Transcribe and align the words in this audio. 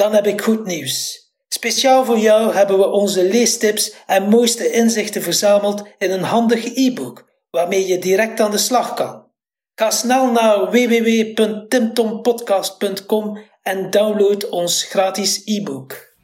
Dan 0.00 0.14
heb 0.14 0.26
ik 0.26 0.40
goed 0.40 0.66
nieuws. 0.66 1.28
Speciaal 1.48 2.04
voor 2.04 2.18
jou 2.18 2.54
hebben 2.54 2.78
we 2.78 2.88
onze 2.88 3.24
leestips 3.24 3.94
en 4.06 4.28
mooiste 4.28 4.70
inzichten 4.70 5.22
verzameld 5.22 5.82
in 5.98 6.10
een 6.10 6.22
handig 6.22 6.64
e-book 6.64 7.28
waarmee 7.50 7.86
je 7.86 7.98
direct 7.98 8.40
aan 8.40 8.50
de 8.50 8.58
slag 8.58 8.94
kan. 8.94 9.24
Ga 9.74 9.90
snel 9.90 10.30
naar 10.30 10.70
www.timtompodcast.com 10.70 13.38
en 13.62 13.90
download 13.90 14.48
ons 14.48 14.82
gratis 14.82 15.42
e-book. 15.44 16.14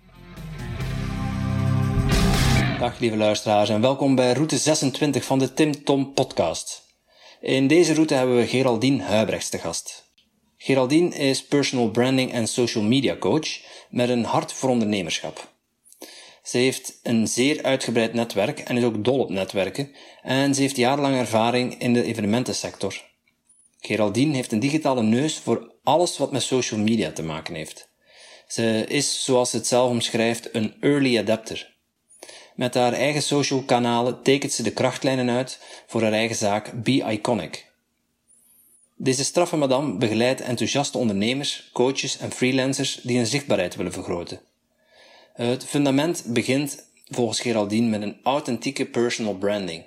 Dag 2.78 2.98
lieve 2.98 3.16
luisteraars 3.16 3.68
en 3.68 3.80
welkom 3.80 4.14
bij 4.14 4.32
route 4.32 4.56
26 4.56 5.24
van 5.24 5.38
de 5.38 5.52
Tim 5.52 5.84
Tom 5.84 6.12
Podcast. 6.12 6.82
In 7.40 7.66
deze 7.66 7.94
route 7.94 8.14
hebben 8.14 8.36
we 8.36 8.46
Geraldine 8.46 9.02
Huibrechts 9.02 9.48
te 9.48 9.58
gast. 9.58 10.05
Geraldine 10.66 11.14
is 11.14 11.44
personal 11.44 11.90
branding 11.90 12.32
en 12.32 12.48
social 12.48 12.84
media 12.84 13.16
coach 13.16 13.48
met 13.90 14.08
een 14.08 14.24
hart 14.24 14.52
voor 14.52 14.70
ondernemerschap. 14.70 15.52
Ze 16.42 16.58
heeft 16.58 17.00
een 17.02 17.28
zeer 17.28 17.62
uitgebreid 17.62 18.14
netwerk 18.14 18.58
en 18.58 18.76
is 18.76 18.84
ook 18.84 19.04
dol 19.04 19.18
op 19.18 19.30
netwerken 19.30 19.94
en 20.22 20.54
ze 20.54 20.60
heeft 20.60 20.76
jarenlang 20.76 21.16
ervaring 21.16 21.78
in 21.78 21.92
de 21.92 22.02
evenementensector. 22.02 23.02
Geraldine 23.80 24.34
heeft 24.34 24.52
een 24.52 24.60
digitale 24.60 25.02
neus 25.02 25.38
voor 25.38 25.74
alles 25.82 26.18
wat 26.18 26.32
met 26.32 26.42
social 26.42 26.80
media 26.80 27.10
te 27.10 27.22
maken 27.22 27.54
heeft. 27.54 27.88
Ze 28.46 28.84
is, 28.88 29.24
zoals 29.24 29.50
ze 29.50 29.56
het 29.56 29.66
zelf 29.66 29.90
omschrijft, 29.90 30.54
een 30.54 30.74
early 30.80 31.18
adapter. 31.18 31.74
Met 32.54 32.74
haar 32.74 32.92
eigen 32.92 33.22
social 33.22 33.62
kanalen 33.62 34.22
tekent 34.22 34.52
ze 34.52 34.62
de 34.62 34.72
krachtlijnen 34.72 35.30
uit 35.30 35.60
voor 35.86 36.02
haar 36.02 36.12
eigen 36.12 36.36
zaak 36.36 36.82
Be 36.82 37.04
Iconic. 37.12 37.65
Deze 38.98 39.24
straffe 39.24 39.56
madame 39.56 39.96
begeleidt 39.96 40.40
enthousiaste 40.40 40.98
ondernemers, 40.98 41.70
coaches 41.72 42.18
en 42.18 42.30
freelancers 42.30 43.00
die 43.02 43.16
hun 43.16 43.26
zichtbaarheid 43.26 43.76
willen 43.76 43.92
vergroten. 43.92 44.40
Het 45.32 45.64
fundament 45.64 46.24
begint 46.26 46.88
volgens 47.08 47.40
Geraldine 47.40 47.88
met 47.88 48.02
een 48.02 48.16
authentieke 48.22 48.86
personal 48.86 49.34
branding. 49.34 49.84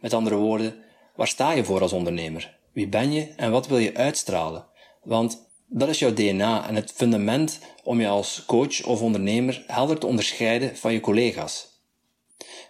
Met 0.00 0.12
andere 0.12 0.36
woorden, 0.36 0.74
waar 1.14 1.28
sta 1.28 1.52
je 1.52 1.64
voor 1.64 1.80
als 1.80 1.92
ondernemer? 1.92 2.56
Wie 2.72 2.88
ben 2.88 3.12
je 3.12 3.32
en 3.36 3.50
wat 3.50 3.66
wil 3.66 3.78
je 3.78 3.94
uitstralen? 3.94 4.66
Want 5.02 5.48
dat 5.66 5.88
is 5.88 5.98
jouw 5.98 6.12
DNA 6.12 6.68
en 6.68 6.74
het 6.74 6.92
fundament 6.92 7.58
om 7.82 8.00
je 8.00 8.08
als 8.08 8.44
coach 8.46 8.84
of 8.84 9.02
ondernemer 9.02 9.64
helder 9.66 9.98
te 9.98 10.06
onderscheiden 10.06 10.76
van 10.76 10.92
je 10.92 11.00
collega's. 11.00 11.82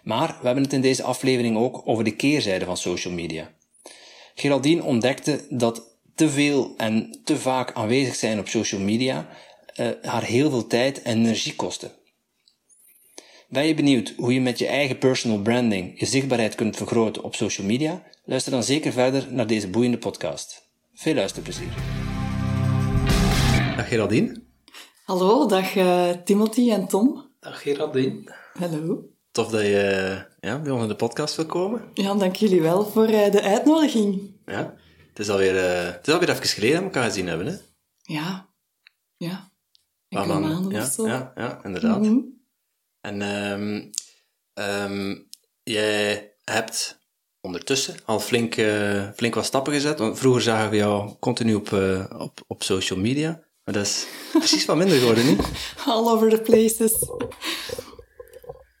Maar 0.03 0.37
we 0.39 0.45
hebben 0.45 0.63
het 0.63 0.73
in 0.73 0.81
deze 0.81 1.03
aflevering 1.03 1.57
ook 1.57 1.81
over 1.85 2.03
de 2.03 2.15
keerzijde 2.15 2.65
van 2.65 2.77
social 2.77 3.13
media. 3.13 3.53
Geraldine 4.37 4.83
ontdekte 4.83 5.45
dat 5.49 5.97
te 6.15 6.29
veel 6.29 6.73
en 6.77 7.19
te 7.23 7.37
vaak 7.37 7.73
aanwezig 7.73 8.15
zijn 8.15 8.39
op 8.39 8.47
social 8.47 8.81
media 8.81 9.27
uh, 9.79 9.89
haar 10.01 10.23
heel 10.23 10.49
veel 10.49 10.67
tijd 10.67 11.01
en 11.01 11.17
energie 11.17 11.55
kostte. 11.55 11.91
Ben 13.49 13.67
je 13.67 13.73
benieuwd 13.73 14.13
hoe 14.17 14.33
je 14.33 14.41
met 14.41 14.59
je 14.59 14.67
eigen 14.67 14.97
personal 14.97 15.41
branding 15.41 15.99
je 15.99 16.05
zichtbaarheid 16.05 16.55
kunt 16.55 16.77
vergroten 16.77 17.23
op 17.23 17.35
social 17.35 17.67
media? 17.67 18.03
Luister 18.25 18.51
dan 18.51 18.63
zeker 18.63 18.91
verder 18.91 19.27
naar 19.29 19.47
deze 19.47 19.69
boeiende 19.69 19.97
podcast. 19.97 20.69
Veel 20.93 21.13
luisterplezier. 21.13 21.73
Dag 23.75 23.87
Geraldine. 23.87 24.41
Hallo, 25.05 25.47
dag 25.47 25.75
uh, 25.75 26.09
Timothy 26.09 26.71
en 26.71 26.87
Tom. 26.87 27.29
Dag 27.39 27.61
Geraldine. 27.61 28.35
Hallo. 28.53 29.03
Tof 29.31 29.47
dat 29.49 29.61
je 29.61 30.25
ja, 30.45 30.59
bij 30.59 30.71
ons 30.71 30.81
in 30.81 30.87
de 30.87 30.95
podcast 30.95 31.35
wil 31.35 31.45
komen. 31.45 31.81
Ja, 31.93 32.13
dank 32.13 32.35
jullie 32.35 32.61
wel 32.61 32.85
voor 32.85 33.09
uh, 33.09 33.31
de 33.31 33.41
uitnodiging. 33.41 34.35
Ja, 34.45 34.75
het 35.09 35.19
is 35.19 35.29
alweer, 35.29 35.55
uh, 35.55 35.93
het 35.93 36.07
is 36.07 36.13
alweer 36.13 36.29
even 36.29 36.47
geleden 36.47 36.73
dat 36.73 36.79
we 36.79 36.85
elkaar 36.85 37.09
gezien 37.09 37.27
hebben, 37.27 37.47
hè? 37.47 37.55
Ja, 38.01 38.49
ja. 39.17 39.51
Man, 40.09 40.27
maanden 40.27 40.71
ja, 40.71 40.81
of 40.81 40.91
zo. 40.91 41.07
Ja, 41.07 41.31
ja 41.35 41.59
inderdaad. 41.63 41.99
Mm 41.99 42.03
-hmm. 42.03 42.43
En 43.01 43.21
um, 43.21 43.89
um, 44.53 45.27
jij 45.63 46.31
hebt 46.43 46.99
ondertussen 47.41 47.95
al 48.05 48.19
flink, 48.19 48.57
uh, 48.57 49.09
flink 49.15 49.35
wat 49.35 49.45
stappen 49.45 49.73
gezet. 49.73 49.99
Want 49.99 50.19
vroeger 50.19 50.41
zagen 50.41 50.69
we 50.69 50.75
jou 50.75 51.15
continu 51.19 51.53
op, 51.53 51.69
uh, 51.69 52.05
op, 52.17 52.43
op 52.47 52.63
social 52.63 52.99
media. 52.99 53.43
Maar 53.63 53.73
dat 53.73 53.85
is 53.85 54.07
precies 54.31 54.65
wat 54.65 54.77
minder 54.77 54.97
geworden, 54.97 55.25
niet? 55.25 55.47
All 55.85 56.07
over 56.07 56.29
the 56.29 56.41
places. 56.41 56.93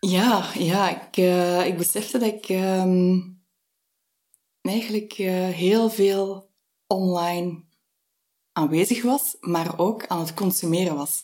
Ja, 0.07 0.51
ja 0.57 0.89
ik, 0.89 1.17
uh, 1.17 1.65
ik 1.65 1.77
besefte 1.77 2.17
dat 2.17 2.33
ik 2.33 2.49
um, 2.49 3.43
eigenlijk 4.61 5.13
heel 5.53 5.89
veel 5.89 6.49
online 6.87 7.63
aanwezig 8.51 9.03
was, 9.03 9.37
maar 9.39 9.79
ook 9.79 10.07
aan 10.07 10.19
het 10.19 10.33
consumeren 10.33 10.95
was. 10.95 11.23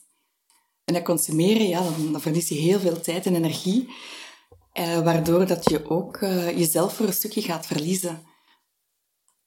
En 0.83 0.93
dat 0.93 1.03
consumeren, 1.03 1.67
ja, 1.67 1.81
dan, 2.11 2.21
verlies 2.21 2.49
je 2.49 2.55
heel 2.55 2.79
veel 2.79 3.01
tijd 3.01 3.25
en 3.25 3.35
energie, 3.35 3.89
eh, 4.73 4.99
waardoor 4.99 5.45
dat 5.45 5.69
je 5.69 5.89
ook 5.89 6.19
jezelf 6.55 6.93
voor 6.93 7.05
een 7.05 7.13
stukje 7.13 7.41
gaat 7.41 7.65
verliezen. 7.65 8.23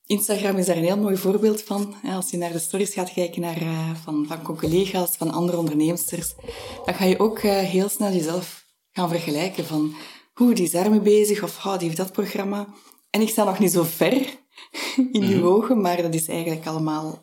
Instagram 0.07 0.57
is 0.57 0.67
daar 0.67 0.77
een 0.77 0.85
heel 0.85 0.99
mooi 0.99 1.17
voorbeeld 1.17 1.63
van. 1.63 1.95
Als 2.05 2.31
je 2.31 2.37
naar 2.37 2.53
de 2.53 2.59
stories 2.59 2.93
gaat 2.93 3.13
kijken 3.13 3.41
naar, 3.41 3.59
van, 4.03 4.27
van 4.27 4.43
collega's, 4.43 5.17
van 5.17 5.31
andere 5.31 5.59
onderneemsters, 5.59 6.35
dan 6.85 6.95
ga 6.95 7.05
je 7.05 7.19
ook 7.19 7.41
heel 7.41 7.89
snel 7.89 8.13
jezelf 8.13 8.64
gaan 8.95 9.09
vergelijken 9.09 9.65
van 9.65 9.95
hoe 10.33 10.55
die 10.55 10.65
is 10.65 10.71
daarmee 10.71 11.01
bezig 11.01 11.43
of 11.43 11.65
oh, 11.65 11.73
die 11.73 11.87
heeft 11.87 11.97
dat 11.97 12.13
programma. 12.13 12.67
En 13.11 13.21
ik 13.21 13.29
sta 13.29 13.45
nog 13.45 13.59
niet 13.59 13.73
zo 13.73 13.83
ver 13.83 14.13
in 15.13 15.23
uw 15.23 15.39
mm 15.39 15.47
ogen, 15.47 15.81
maar 15.81 16.03
dat 16.03 16.15
is 16.15 16.29
eigenlijk 16.29 16.67
allemaal... 16.67 17.23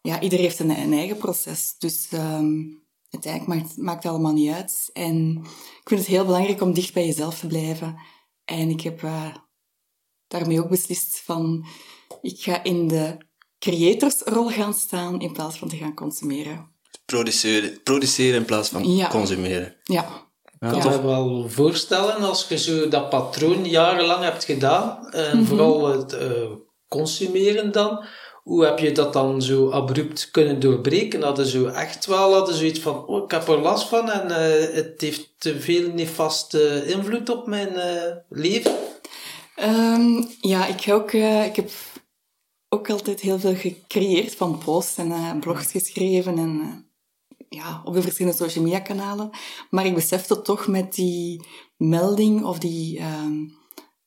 ja, 0.00 0.20
ieder 0.20 0.38
heeft 0.38 0.58
een, 0.58 0.70
een 0.70 0.92
eigen 0.92 1.16
proces. 1.16 1.74
Dus... 1.78 2.08
Um, 2.12 2.84
uiteindelijk 3.14 3.62
maakt, 3.62 3.76
maakt 3.76 4.02
het 4.02 4.12
allemaal 4.12 4.32
niet 4.32 4.52
uit. 4.52 4.90
En 4.92 5.40
ik 5.80 5.88
vind 5.88 6.00
het 6.00 6.08
heel 6.08 6.24
belangrijk 6.24 6.60
om 6.60 6.72
dicht 6.72 6.94
bij 6.94 7.06
jezelf 7.06 7.38
te 7.38 7.46
blijven. 7.46 7.98
En 8.44 8.70
ik 8.70 8.80
heb 8.80 9.02
uh, 9.02 9.34
daarmee 10.26 10.62
ook 10.62 10.68
beslist 10.68 11.20
van, 11.20 11.66
ik 12.22 12.40
ga 12.40 12.62
in 12.62 12.88
de 12.88 13.16
creatorsrol 13.58 14.48
gaan 14.48 14.74
staan 14.74 15.20
in 15.20 15.32
plaats 15.32 15.58
van 15.58 15.68
te 15.68 15.76
gaan 15.76 15.94
consumeren. 15.94 16.72
Produceren, 17.04 17.82
produceren 17.82 18.40
in 18.40 18.44
plaats 18.44 18.68
van 18.68 18.94
ja. 18.94 19.08
consumeren. 19.08 19.76
Ja. 19.84 20.32
Ik 20.72 20.80
kan 20.80 20.90
me 20.90 21.02
wel 21.02 21.48
voorstellen, 21.48 22.16
als 22.16 22.46
je 22.48 22.58
zo 22.58 22.88
dat 22.88 23.08
patroon 23.08 23.64
jarenlang 23.64 24.22
hebt 24.24 24.44
gedaan, 24.44 25.08
en 25.10 25.36
Mhm. 25.36 25.46
vooral 25.46 25.86
het 25.86 26.12
uh, 26.12 26.20
consumeren 26.88 27.72
dan, 27.72 28.04
hoe 28.42 28.64
heb 28.64 28.78
je 28.78 28.92
dat 28.92 29.12
dan 29.12 29.42
zo 29.42 29.70
abrupt 29.70 30.30
kunnen 30.30 30.60
doorbreken? 30.60 31.22
Hadden 31.22 31.46
zo 31.46 31.66
echt 31.66 32.06
wel 32.06 32.32
hadden 32.34 32.54
zoiets 32.54 32.80
van, 32.80 33.06
oh, 33.06 33.24
ik 33.24 33.30
heb 33.30 33.48
er 33.48 33.58
last 33.58 33.88
van 33.88 34.10
en 34.10 34.28
uh, 34.30 34.74
het 34.74 35.00
heeft 35.00 35.34
te 35.38 35.60
veel 35.60 35.90
nefaste 35.92 36.84
invloed 36.86 37.28
op 37.28 37.46
mijn 37.46 37.72
uh, 37.72 38.16
leven? 38.28 38.72
Um, 39.62 40.28
ja, 40.40 40.66
ik, 40.66 40.92
ook, 40.92 41.12
ik 41.12 41.56
heb 41.56 41.70
ook 42.68 42.90
altijd 42.90 43.20
heel 43.20 43.38
veel 43.38 43.54
gecreëerd 43.54 44.34
van 44.34 44.58
posts 44.64 44.96
en 44.96 45.40
blogs 45.40 45.70
geschreven 45.70 46.38
en 46.38 46.83
ja, 47.54 47.82
op 47.84 47.94
de 47.94 48.02
verschillende 48.02 48.38
social 48.38 48.64
media 48.64 48.80
kanalen. 48.80 49.30
Maar 49.70 49.86
ik 49.86 49.94
besefte 49.94 50.42
toch 50.42 50.66
met 50.66 50.94
die 50.94 51.46
melding 51.76 52.44
of 52.44 52.58
die 52.58 53.00
um, 53.00 53.56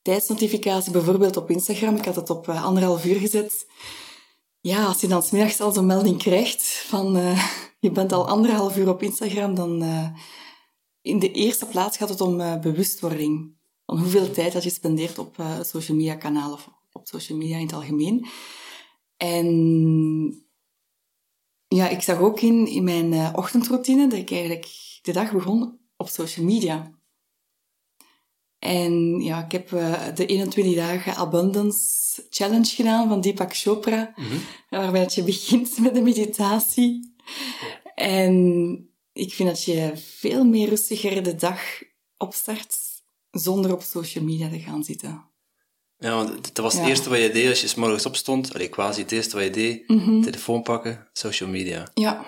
tijdsnotificatie, 0.02 0.92
bijvoorbeeld 0.92 1.38
op 1.38 1.50
Instagram, 1.50 1.96
ik 1.96 2.06
had 2.06 2.16
het 2.16 2.30
op 2.30 2.48
uh, 2.48 2.66
anderhalf 2.66 3.06
uur 3.06 3.20
gezet. 3.20 3.68
Ja, 4.60 4.86
als 4.86 5.02
je 5.02 5.08
dan 5.08 5.24
smiddags 5.24 5.62
al 5.62 5.72
zo'n 5.72 5.86
melding 5.86 6.18
krijgt 6.18 6.64
van 6.64 7.18
uh, 7.18 7.48
je 7.80 7.92
bent 7.92 8.12
al 8.12 8.28
anderhalf 8.28 8.78
uur 8.78 8.90
op 8.90 9.04
Instagram, 9.04 9.56
dan 9.56 9.84
uh, 9.84 10.10
in 11.02 11.20
de 11.20 11.32
eerste 11.32 11.66
plaats 11.66 11.98
gaat 11.98 12.10
het 12.10 12.22
om 12.22 12.62
bewustwording. 12.62 13.56
Van 13.86 14.00
hoeveel 14.00 14.32
tijd 14.32 14.54
dat 14.54 14.64
je 14.64 14.70
spendeert 14.70 15.18
op 15.20 15.36
social 15.62 15.98
media 15.98 16.16
kanalen 16.16 16.54
of 16.54 16.70
op 16.92 17.08
social 17.08 17.38
media 17.38 17.56
in 17.56 17.66
het 17.66 17.74
algemeen. 17.74 18.28
En 19.18 20.47
ja, 21.68 21.88
ik 21.90 22.02
zag 22.02 22.20
ook 22.20 22.42
in, 22.42 22.68
in 22.68 22.84
mijn 22.84 23.12
uh, 23.12 23.30
ochtendroutine 23.36 24.08
dat 24.08 24.20
ik 24.20 24.32
eigenlijk 24.32 24.68
de 25.02 25.12
dag 25.12 25.32
begon 25.32 25.80
op 25.98 26.08
social 26.08 26.46
media. 26.46 26.92
En 28.60 29.20
ja, 29.22 29.44
ik 29.46 29.52
heb 29.52 29.72
uh, 29.72 30.16
de 30.16 30.26
21 30.26 30.76
dagen 30.76 31.16
Abundance 31.16 32.26
Challenge 32.30 32.66
gedaan 32.66 33.08
van 33.08 33.22
Deepak 33.22 33.56
Chopra, 33.58 34.14
Mhm. 34.16 34.38
waarbij 34.70 35.10
je 35.14 35.24
begint 35.24 35.80
met 35.80 35.94
de 35.94 36.02
meditatie. 36.02 37.16
En 37.96 38.76
ik 39.14 39.34
vind 39.34 39.50
dat 39.50 39.64
je 39.64 39.92
veel 39.96 40.44
meer 40.46 40.70
rustiger 40.70 41.24
de 41.24 41.36
dag 41.36 41.62
opstart 42.18 42.78
zonder 43.32 43.74
op 43.74 43.82
social 43.82 44.24
media 44.24 44.50
te 44.50 44.60
gaan 44.60 44.84
zitten. 44.84 45.26
Ja, 46.00 46.16
want 46.16 46.56
dat 46.56 46.64
was 46.64 46.74
het 46.74 46.84
Ja. 46.84 46.90
eerste 46.90 47.10
wat 47.10 47.20
je 47.20 47.30
deed 47.32 47.50
als 47.50 47.62
je 47.62 47.68
's 47.68 47.76
morgens 47.76 48.06
opstond. 48.06 48.54
Allee, 48.54 48.68
quasi 48.70 49.02
het 49.02 49.12
eerste 49.12 49.36
wat 49.36 49.46
je 49.46 49.52
deed. 49.52 49.88
Mhm. 49.90 50.22
Telefoon 50.22 50.62
pakken, 50.62 51.08
social 51.14 51.50
media. 51.50 51.88
Ja. 51.94 52.26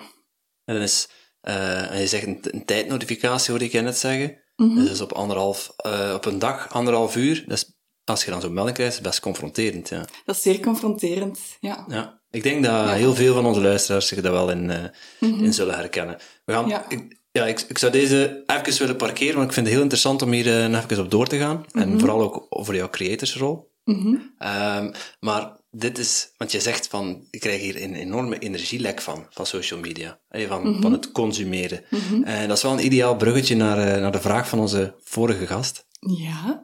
En 0.64 0.74
dan 0.74 0.82
is, 0.82 1.08
eh, 1.40 1.90
en 1.92 2.00
je 2.00 2.06
zegt 2.06 2.26
een, 2.26 2.38
een 2.42 2.64
tijdnotificatie, 2.64 3.50
hoorde 3.50 3.64
ik 3.64 3.72
je 3.72 3.80
net 3.80 3.98
zeggen. 3.98 4.38
Mhm. 4.56 4.74
Dus 4.74 4.84
dat 4.84 4.92
is 4.94 5.00
op, 5.00 5.12
anderhalf, 5.12 5.72
eh, 5.76 6.12
op 6.14 6.24
een 6.24 6.38
dag, 6.38 6.72
anderhalf 6.72 7.16
uur. 7.16 7.44
Dat 7.46 7.56
is, 7.56 7.72
als 8.04 8.24
je 8.24 8.30
dan 8.30 8.40
zo'n 8.40 8.52
melding 8.54 8.76
krijgt, 8.76 8.94
is 8.94 9.00
best 9.00 9.20
confronterend, 9.20 9.88
ja. 9.88 10.04
Dat 10.24 10.36
is 10.36 10.42
zeer 10.42 10.60
confronterend. 10.60 11.38
Ja. 11.60 11.84
ja. 11.88 12.20
Ik 12.30 12.42
denk 12.42 12.64
dat 12.64 12.90
heel 12.90 13.14
veel 13.14 13.34
van 13.34 13.46
onze 13.46 13.60
luisteraars 13.60 14.06
zich 14.06 14.20
daar 14.20 14.32
wel 14.32 14.50
in, 14.50 14.70
eh, 14.70 14.84
in 15.20 15.52
zullen 15.54 15.74
herkennen. 15.74 16.18
We 16.44 16.52
gaan, 16.52 16.62
Mhm. 16.64 16.72
Ja. 16.72 16.84
ik, 16.88 17.18
ja, 17.32 17.46
ik, 17.46 17.60
ik 17.68 17.78
zou 17.78 17.92
deze 17.92 18.42
even 18.46 18.78
willen 18.78 18.96
parkeren, 18.96 19.34
want 19.34 19.46
ik 19.46 19.52
vind 19.52 19.64
het 19.66 19.74
heel 19.74 19.82
interessant 19.84 20.22
om 20.22 20.32
hier 20.32 20.62
eh, 20.62 20.68
nog 20.68 20.82
even 20.82 21.04
op 21.04 21.10
door 21.10 21.26
te 21.26 21.38
gaan. 21.38 21.64
En 21.72 21.98
vooral 21.98 22.20
ook 22.20 22.46
over 22.48 22.74
jouw 22.74 22.90
creatorsrol. 22.90 23.70
Mhm. 23.84 24.16
Ehm, 24.38 24.92
maar 25.20 25.58
dit 25.70 25.98
is, 25.98 26.32
want 26.36 26.52
je 26.52 26.60
zegt 26.60 26.86
van, 26.86 27.26
ik 27.30 27.40
krijg 27.40 27.60
hier 27.60 27.82
een 27.82 27.94
enorme 27.94 28.38
energielek 28.38 29.00
van, 29.00 29.26
van 29.30 29.46
social 29.46 29.80
media. 29.80 30.18
Van, 30.30 30.70
Mhm. 30.70 30.80
van 30.82 30.92
het 30.92 31.12
consumeren. 31.12 31.84
En 32.24 32.48
dat 32.48 32.56
is 32.56 32.62
wel 32.62 32.72
een 32.72 32.84
ideaal 32.84 33.16
bruggetje 33.16 33.56
naar, 33.56 33.78
eh, 33.78 34.00
naar 34.00 34.12
de 34.12 34.20
vraag 34.20 34.48
van 34.48 34.58
onze 34.58 34.94
vorige 35.04 35.46
gast. 35.46 35.86
Ja. 36.00 36.62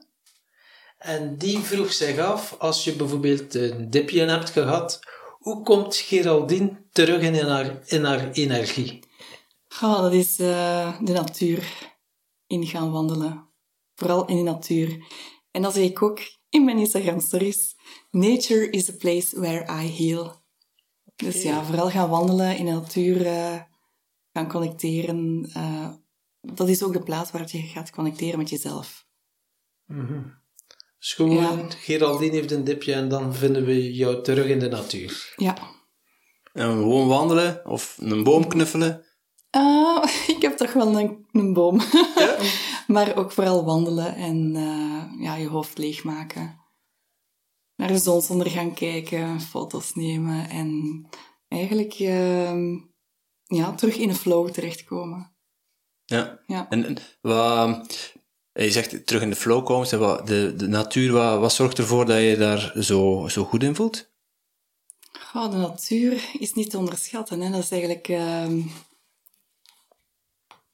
En 0.99 1.37
die 1.39 1.59
vroeg 1.59 1.93
zich 1.93 2.19
af, 2.19 2.55
als 2.59 2.85
je 2.85 2.93
bijvoorbeeld 2.93 3.55
een 3.55 3.91
dipje 3.91 4.21
hebt 4.25 4.51
gehad, 4.51 5.01
hoe 5.39 5.63
komt 5.63 5.97
Geraldine 5.97 6.77
terug 6.93 7.21
in 7.21 7.35
haar, 7.35 7.79
in 7.87 8.05
haar 8.05 8.31
energie? 8.33 9.05
Oh, 9.83 10.01
dat 10.01 10.13
is 10.13 10.39
eh, 10.39 11.01
de 11.01 11.13
natuur 11.13 11.93
in 12.47 12.67
gaan 12.67 12.91
wandelen. 12.91 13.49
Vooral 13.95 14.27
in 14.27 14.37
de 14.37 14.43
natuur. 14.43 15.05
En 15.51 15.63
dat 15.63 15.75
zeg 15.75 15.85
ik 15.85 16.03
ook 16.03 16.21
in 16.49 16.65
mijn 16.65 16.79
Instagram 16.79 17.21
stories. 17.21 17.75
Nature 18.11 18.71
is 18.71 18.85
the 18.85 18.97
place 18.97 19.41
where 19.41 19.83
I 19.83 19.87
heal. 19.89 20.45
Dus 21.17 21.43
ja, 21.43 21.65
vooral 21.65 21.91
gaan 21.91 22.09
wandelen 22.11 22.57
in 22.57 22.65
de 22.65 22.71
natuur, 22.71 23.27
eh, 23.27 23.61
gaan 24.33 24.49
connecteren. 24.49 25.51
eh, 25.53 25.89
dat 26.41 26.69
is 26.69 26.83
ook 26.83 26.93
de 26.93 27.03
plaats 27.03 27.31
waar 27.31 27.45
je 27.51 27.59
gaat 27.63 27.91
connecteren 27.91 28.39
met 28.39 28.51
jezelf. 28.51 29.07
Dus 30.99 31.13
gewoon, 31.15 31.35
Ja. 31.37 31.69
Geraldine 31.71 32.33
heeft 32.35 32.51
een 32.51 32.65
dipje 32.65 32.93
en 32.93 33.09
dan 33.09 33.35
vinden 33.35 33.65
we 33.65 33.95
jou 33.95 34.23
terug 34.23 34.47
in 34.47 34.59
de 34.59 34.69
natuur. 34.69 35.33
Ja. 35.37 35.57
En 36.53 36.71
gewoon 36.71 37.09
wandelen, 37.09 37.67
of 37.67 37.97
een 38.01 38.23
boom 38.23 38.49
knuffelen. 38.49 39.06
Ah, 39.57 40.05
ik 40.37 40.43
heb 40.43 40.57
toch 40.57 40.73
wel 40.73 40.99
een, 40.99 41.27
een 41.33 41.53
boom. 41.53 41.81
maar 42.95 43.17
ook 43.17 43.33
vooral 43.33 43.65
wandelen 43.65 44.15
en 44.15 44.57
eh, 44.57 45.23
ja, 45.23 45.35
je 45.35 45.49
hoofd 45.49 45.79
leegmaken. 45.79 46.61
Naar 47.77 47.89
de 47.89 47.99
zonsondergang 47.99 48.75
kijken, 48.75 49.41
foto's 49.41 49.95
nemen 49.95 50.49
en 50.49 51.07
eigenlijk 51.49 51.95
ehm, 51.95 52.79
ja, 53.45 53.75
terug 53.75 53.97
in 53.97 54.09
de 54.09 54.15
flow 54.15 54.51
terechtkomen. 54.51 55.35
Ja. 56.05 56.41
Ja. 56.47 56.67
En, 56.69 56.85
en 56.85 56.97
wat, 57.21 58.15
je 58.53 58.71
zegt 58.71 59.07
terug 59.07 59.23
in 59.23 59.31
de 59.31 59.37
flow 59.37 59.65
komen, 59.65 59.87
zeg, 59.87 59.99
wat, 59.99 60.27
de, 60.27 60.55
de 60.57 60.69
natuur, 60.69 61.13
wat, 61.13 61.41
wat 61.41 61.53
zorgt 61.53 61.79
ervoor 61.79 62.07
dat 62.07 62.21
je 62.21 62.37
daar 62.37 62.73
zo, 62.83 63.29
zo 63.29 63.45
goed 63.45 63.63
in 63.63 63.75
voelt? 63.75 64.15
De 65.33 65.57
natuur 65.57 66.31
is 66.39 66.55
niet 66.55 66.71
te 66.71 66.79
onderschatten. 66.79 67.41
Hè. 67.41 67.51
Dat 67.51 67.63
is 67.63 67.71
eigenlijk 67.71 68.09
ehm, 68.09 68.61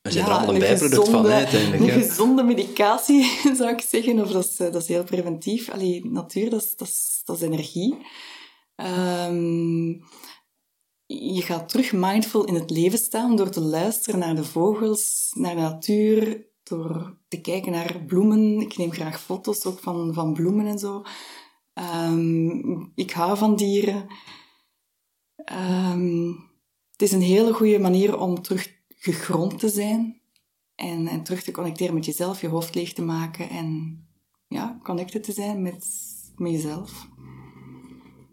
We 0.03 0.11
zijn 0.11 0.25
ja, 0.25 0.31
er 0.31 0.37
allemaal 0.37 0.55
een 0.55 0.61
een 0.63 0.69
bijproduct 0.69 0.95
van, 0.95 1.05
gezonde- 1.05 1.29
hè, 1.29 1.35
uiteindelijk. 1.35 1.83
Een 1.83 2.03
gezonde 2.03 2.43
medicatie, 2.43 3.25
zou 3.59 3.71
ik 3.71 3.81
zeggen. 3.81 4.21
Of 4.21 4.31
dat 4.31 4.45
is, 4.45 4.59
eh, 4.59 4.73
dat 4.73 4.83
is 4.83 4.89
heel 4.89 5.05
preventief. 5.05 5.71
Allee, 5.71 6.07
natuur, 6.11 6.51
dat 6.51 6.63
is, 6.63 6.77
dat 6.77 6.89
is, 6.89 7.21
dat 7.25 7.37
is 7.37 7.43
energie. 7.43 7.97
Ehm, 8.77 9.87
je 11.07 11.43
gaat 11.43 11.69
terug 11.69 11.93
mindful 11.93 12.45
in 12.45 12.55
het 12.55 12.71
leven 12.71 12.99
staan 12.99 13.37
door 13.37 13.51
te 13.51 13.61
luisteren 13.61 14.21
naar 14.21 14.35
de 14.35 14.45
vogels, 14.45 15.31
naar 15.35 15.55
de 15.55 15.61
natuur, 15.61 16.47
door 16.63 17.19
te 17.29 17.41
kijken 17.41 17.73
naar 17.73 18.05
bloemen. 18.07 18.61
Ik 18.61 18.77
neem 18.77 18.93
graag 18.93 19.21
foto's 19.21 19.65
ook 19.65 19.79
van, 19.79 20.15
van 20.15 20.33
bloemen 20.33 20.67
en 20.67 20.79
zo. 20.79 21.03
Ehm, 21.73 22.81
ik 22.95 23.11
hou 23.11 23.37
van 23.37 23.57
dieren. 23.57 24.07
Ehm, 25.37 26.27
het 26.91 27.03
is 27.03 27.13
een 27.13 27.21
hele 27.21 27.53
goede 27.53 27.79
manier 27.79 28.19
om 28.19 28.43
terug 28.43 28.82
gegrond 29.03 29.59
te 29.59 29.69
zijn 29.69 30.21
en, 30.75 31.09
en 31.09 31.23
terug 31.23 31.43
te 31.43 31.51
connecteren 31.51 31.95
met 31.95 32.05
jezelf, 32.05 32.41
je 32.41 32.49
hoofd 32.49 32.75
leeg 32.75 32.93
te 32.93 33.03
maken 33.03 33.49
en 33.51 33.99
ja, 34.49 34.79
connected 34.83 35.23
te 35.25 35.33
zijn 35.33 35.63
met, 35.63 35.87
met 36.37 36.53
jezelf. 36.53 37.07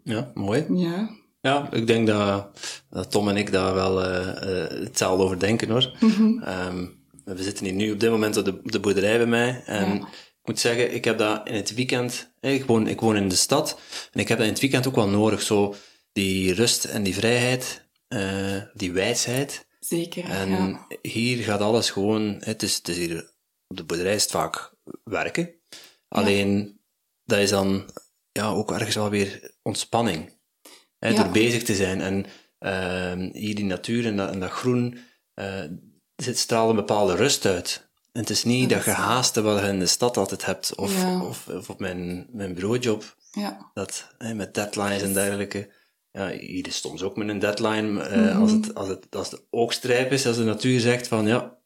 Ja, 0.04 0.30
mooi. 0.34 0.66
Ja. 0.74 1.18
Ja, 1.40 1.72
ik 1.72 1.86
denk 1.86 2.06
dat, 2.06 2.48
dat 2.90 3.10
Tom 3.10 3.28
en 3.28 3.36
ik 3.36 3.52
daar 3.52 3.74
wel 3.74 4.04
eh, 4.04 4.28
eh, 4.62 4.70
hetzelfde 4.84 5.24
over 5.24 5.38
denken, 5.38 5.70
hoor. 5.70 5.96
Ehm, 6.44 6.86
we 7.24 7.42
zitten 7.42 7.64
hier 7.64 7.74
nu 7.74 7.92
op 7.92 8.00
dit 8.00 8.10
moment 8.10 8.36
op 8.36 8.44
de, 8.44 8.58
op 8.64 8.72
de 8.72 8.80
boerderij 8.80 9.16
bij 9.16 9.26
mij. 9.26 9.62
En 9.66 9.88
Ja. 9.88 9.94
ik 9.94 10.42
moet 10.44 10.58
zeggen, 10.60 10.94
ik 10.94 11.04
heb 11.04 11.18
dat 11.18 11.48
in 11.48 11.54
het 11.54 11.74
weekend... 11.74 12.32
hè, 12.40 12.50
Ik 12.50 12.64
woon, 12.64 12.86
ik 12.86 13.00
woon 13.00 13.16
in 13.16 13.28
de 13.28 13.34
stad. 13.34 13.80
En 14.12 14.20
ik 14.20 14.28
heb 14.28 14.38
dat 14.38 14.46
in 14.46 14.52
het 14.52 14.62
weekend 14.62 14.86
ook 14.86 14.94
wel 14.94 15.08
nodig. 15.08 15.42
Zo 15.42 15.74
die 16.12 16.52
rust 16.54 16.84
en 16.84 17.02
die 17.02 17.14
vrijheid, 17.14 17.88
eh, 18.08 18.56
die 18.74 18.92
wijsheid. 18.92 19.66
Zeker. 19.80 20.24
En 20.24 20.48
ja. 20.50 20.86
hier 21.02 21.42
gaat 21.44 21.60
alles 21.60 21.90
gewoon... 21.90 22.36
Het 22.40 22.62
is, 22.62 22.76
het 22.76 22.88
is 22.88 22.96
hier, 22.96 23.32
op 23.66 23.76
de 23.76 23.84
boerderij 23.84 24.14
is 24.14 24.22
het 24.22 24.30
vaak 24.30 24.74
werken. 25.04 25.54
Alleen, 26.08 26.80
dat 27.24 27.38
is 27.38 27.50
dan 27.50 27.90
ja, 28.32 28.48
ook 28.48 28.72
ergens 28.72 28.94
wel 28.94 29.10
weer 29.10 29.54
ontspanning. 29.62 30.38
Hè. 30.98 31.14
Door 31.14 31.28
bezig 31.30 31.62
te 31.62 31.74
zijn. 31.74 32.00
En 32.00 32.26
ehm, 32.58 33.30
hier 33.32 33.54
die 33.54 33.64
natuur 33.64 34.06
en 34.06 34.16
dat, 34.16 34.30
en 34.30 34.40
dat 34.40 34.50
groen 34.50 34.98
eh 35.34 35.64
zit 36.16 36.38
straalt 36.38 36.70
een 36.70 36.76
bepaalde 36.76 37.14
rust 37.14 37.46
uit. 37.46 37.88
En 38.12 38.20
het 38.20 38.30
is 38.30 38.44
niet 38.44 38.70
dat, 38.70 38.82
gehaaste 38.82 39.42
wat 39.42 39.60
je 39.60 39.66
in 39.68 39.78
de 39.78 39.86
stad 39.86 40.16
altijd 40.16 40.44
hebt. 40.44 40.74
Of, 40.74 40.96
Ja. 40.96 41.22
of, 41.24 41.48
of 41.48 41.70
op 41.70 41.80
mijn, 41.80 42.26
mijn 42.32 42.54
bureaujob. 42.54 43.16
ja. 43.30 43.70
Dat, 43.74 44.14
hè, 44.18 44.34
met 44.34 44.54
deadlines 44.54 45.02
en 45.02 45.12
dergelijke. 45.12 45.70
Ja, 46.12 46.28
hier 46.28 46.66
is 46.66 46.80
soms 46.80 47.02
ook 47.02 47.16
met 47.16 47.28
een 47.28 47.38
deadline. 47.38 48.02
eh, 48.02 48.38
als, 48.40 48.50
het, 48.52 48.74
als, 48.74 48.88
het, 48.88 49.06
als 49.16 49.30
de 49.30 49.42
oogstrijp 49.50 50.12
is, 50.12 50.26
als 50.26 50.36
de 50.36 50.44
natuur 50.44 50.80
zegt 50.80 51.08
van 51.08 51.26
ja, 51.26 51.58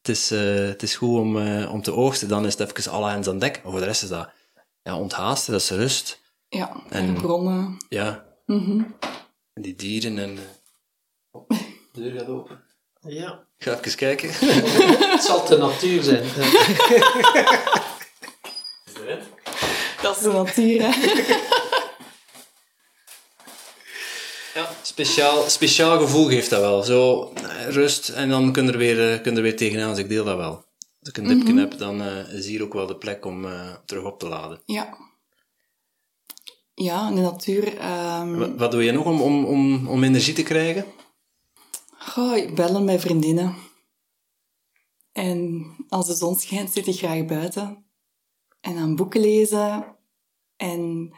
het 0.00 0.08
is, 0.08 0.30
eh, 0.30 0.54
het 0.54 0.82
is 0.82 0.96
goed 0.96 1.18
om, 1.18 1.38
eh, 1.38 1.72
om 1.72 1.82
te 1.82 1.92
oogsten, 1.92 2.28
dan 2.28 2.46
is 2.46 2.56
het 2.58 2.76
even 2.78 2.92
alle 2.92 3.10
hands 3.10 3.28
aan 3.28 3.38
dek. 3.38 3.60
Maar 3.62 3.70
voor 3.72 3.80
de 3.80 3.86
rest 3.86 4.02
is 4.02 4.08
dat 4.08 4.30
ja, 4.82 4.98
onthaasten, 4.98 5.52
dat 5.52 5.60
is 5.62 5.70
rust. 5.70 6.20
ja. 6.48 6.82
En- 6.88 7.06
En 7.06 7.14
de 7.14 7.20
bronnen. 7.20 7.76
Ja, 7.88 8.24
Mhm. 8.46 8.82
en 9.52 9.62
die 9.62 9.74
dieren 9.74 10.18
en... 10.18 10.38
oh, 11.30 11.48
de 11.48 12.00
deur 12.00 12.18
gaat 12.18 12.28
open. 12.28 12.62
Ja, 13.00 13.46
Ik 13.58 13.64
ga 13.64 13.78
even 13.78 13.94
kijken. 13.96 14.28
het 15.12 15.22
zal 15.22 15.46
de 15.46 15.56
natuur 15.56 16.02
zijn. 16.02 16.24
Dat 20.02 20.16
is 20.16 20.22
de 20.22 20.32
natuur, 20.32 20.82
hè. 20.82 20.90
Ja, 24.54 24.70
speciaal, 24.82 25.50
speciaal 25.50 25.98
gevoel 25.98 26.26
geeft 26.28 26.50
dat 26.50 26.60
wel. 26.60 26.82
Zo, 26.82 27.32
eh, 27.34 27.68
rust 27.68 28.08
en 28.08 28.28
dan 28.28 28.52
kun 28.52 28.66
je 28.66 28.72
er 28.72 28.78
weer, 28.78 29.12
eh, 29.12 29.20
kun 29.22 29.30
je 29.30 29.36
er 29.36 29.42
weer 29.42 29.56
tegenaan. 29.56 29.90
Dus 29.90 29.98
ik 29.98 30.08
deel 30.08 30.24
dat 30.24 30.36
wel. 30.36 30.64
Als 31.00 31.08
ik 31.08 31.16
een 31.16 31.24
dipje 31.38 31.58
heb, 31.58 31.78
dan 31.78 32.02
eh, 32.02 32.32
is 32.34 32.46
hier 32.46 32.62
ook 32.62 32.72
wel 32.72 32.86
de 32.86 32.96
plek 32.96 33.24
om 33.24 33.44
eh, 33.44 33.74
terug 33.84 34.04
op 34.04 34.18
te 34.18 34.28
laden. 34.28 34.62
Ja. 34.66 34.96
Ja, 36.74 37.10
de 37.10 37.20
natuur. 37.20 37.76
ehm, 37.78 38.36
Wat, 38.38 38.50
wat 38.56 38.70
doe 38.70 38.84
je 38.84 38.92
nog 38.92 39.04
om, 39.04 39.20
om, 39.22 39.44
om, 39.44 39.88
om 39.88 40.02
energie 40.04 40.34
te 40.34 40.42
krijgen? 40.42 40.84
Goh, 41.98 42.36
ik 42.36 42.54
bellen 42.54 42.84
met 42.84 43.00
vriendinnen. 43.00 43.54
En 45.12 45.66
als 45.88 46.06
de 46.06 46.14
zon 46.14 46.36
schijnt, 46.36 46.72
zit 46.72 46.86
ik 46.86 46.96
graag 46.98 47.24
buiten. 47.26 47.84
En 48.60 48.74
dan 48.74 48.96
boeken 48.96 49.20
lezen. 49.20 49.96
En 50.56 51.12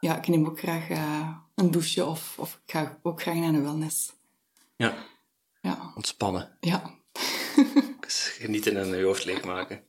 ja, 0.00 0.16
ik 0.16 0.28
neem 0.28 0.46
ook 0.46 0.58
graag 0.58 0.88
eh, 0.88 1.28
een 1.58 1.70
douche 1.70 2.04
of, 2.06 2.34
of 2.36 2.60
ik 2.66 2.72
ga 2.72 2.98
ook 3.02 3.20
graag 3.22 3.34
naar 3.34 3.52
de 3.52 3.60
wellness. 3.60 4.12
Ja, 4.76 4.94
Ja, 5.62 5.92
ontspannen. 5.94 6.56
ja. 6.60 6.82
Dus 8.00 8.34
genieten 8.38 8.76
en 8.76 8.96
je 8.98 9.04
hoofd 9.04 9.24
leegmaken. 9.24 9.80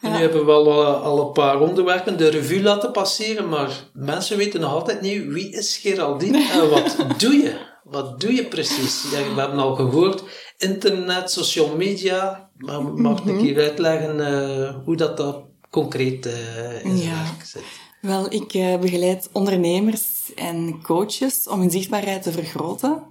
Nu 0.00 0.08
hebben 0.08 0.46
we 0.46 0.52
al, 0.52 0.82
eh, 0.84 1.02
al 1.02 1.26
een 1.26 1.32
paar 1.32 1.60
onderwerpen 1.60 2.18
de 2.18 2.28
revue 2.28 2.62
laten 2.62 2.92
passeren, 2.92 3.48
maar 3.48 3.84
mensen 3.92 4.36
weten 4.36 4.60
nog 4.60 4.72
altijd 4.72 5.00
niet 5.00 5.24
wie 5.26 5.50
is 5.52 5.76
Geraldine 5.76 6.50
en 6.52 6.70
wat 6.70 6.96
doe 7.20 7.34
je? 7.34 7.74
Wat 7.84 8.20
doe 8.20 8.34
je 8.34 8.44
precies? 8.44 9.02
Ja, 9.10 9.34
we 9.34 9.40
hebben 9.40 9.58
al 9.58 9.74
gehoord, 9.74 10.22
internet, 10.56 11.30
social 11.30 11.76
media, 11.76 12.50
maar 12.56 12.82
mag 12.84 13.24
ik 13.24 13.40
hier 13.40 13.58
uitleggen 13.62 14.20
eh, 14.20 14.74
hoe 14.84 14.96
dat, 14.96 15.16
dat 15.16 15.44
concreet 15.70 16.26
eh 16.26 16.84
in 16.84 16.96
zijn 16.96 17.10
Ja. 17.10 17.22
werk 17.22 17.44
zit? 17.44 17.62
Wel, 18.06 18.32
ik 18.32 18.54
eh, 18.54 18.78
begeleid 18.78 19.28
ondernemers 19.32 20.34
en 20.34 20.82
coaches 20.82 21.48
om 21.48 21.60
hun 21.60 21.70
zichtbaarheid 21.70 22.22
te 22.22 22.32
vergroten 22.32 23.06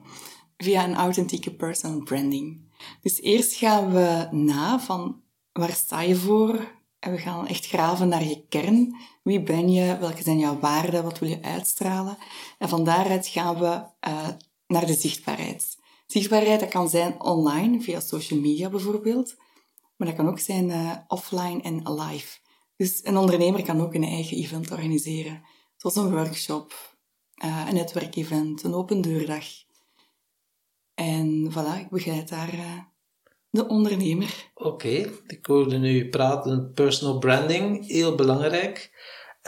via 0.58 0.84
een 0.84 0.96
authentieke 0.96 1.52
personal 1.52 2.04
branding. 2.04 2.62
Dus 3.02 3.22
eerst 3.22 3.56
gaan 3.56 3.92
we 3.92 4.28
na 4.32 4.80
van 4.80 5.22
waar 5.52 5.72
sta 5.72 6.02
je 6.02 6.16
voor? 6.16 6.72
En 7.00 7.12
we 7.12 7.18
gaan 7.18 7.48
echt 7.48 7.66
graven 7.66 8.08
naar 8.08 8.24
je 8.24 8.46
kern. 8.50 8.96
Wie 9.24 9.42
ben 9.42 9.72
je? 9.72 9.98
Welke 9.98 10.24
zijn 10.24 10.40
jouw 10.40 10.60
waarden? 10.60 11.04
Wat 11.04 11.20
wil 11.20 11.30
je 11.30 11.42
uitstralen? 11.42 12.18
En 12.58 12.70
van 12.70 12.84
daaruit 12.84 13.28
gaan 13.28 13.60
we 13.60 13.84
uh, 14.08 14.28
naar 14.68 14.86
de 14.86 14.94
zichtbaarheid. 14.94 15.78
Zichtbaarheid 16.06 16.60
dat 16.60 16.70
kan 16.70 16.90
zijn 16.90 17.22
online, 17.22 17.82
via 17.82 18.00
social 18.00 18.40
media 18.40 18.70
bijvoorbeeld. 18.70 19.36
Maar 19.96 20.08
dat 20.08 20.18
kan 20.18 20.28
ook 20.28 20.40
zijn 20.40 20.70
uh, 20.70 20.92
offline 21.08 21.62
en 21.62 21.94
live. 21.94 22.44
Dus 22.75 23.00
een 23.03 23.17
ondernemer 23.17 23.63
kan 23.63 23.82
ook 23.82 23.94
een 23.94 24.03
eigen 24.03 24.38
event 24.38 24.72
organiseren. 24.72 25.44
Zoals 25.77 25.96
een 25.96 26.12
workshop, 26.12 26.96
uh, 27.44 27.65
een 27.67 27.74
netwerkevent, 27.74 28.63
een 28.63 28.74
open 28.74 29.01
deurdag. 29.01 29.46
En 30.94 31.51
voilà, 31.51 31.79
ik 31.79 31.89
begeleid 31.89 32.29
daar 32.29 32.53
uh, 32.53 32.79
de 33.50 33.67
ondernemer. 33.67 34.51
Oké, 34.53 34.67
okay. 34.67 35.12
ik 35.27 35.46
hoorde 35.46 35.77
nu 35.77 36.10
praten 36.10 36.72
personal 36.74 37.20
branding, 37.20 37.88
heel 37.88 38.15
belangrijk. 38.15 38.91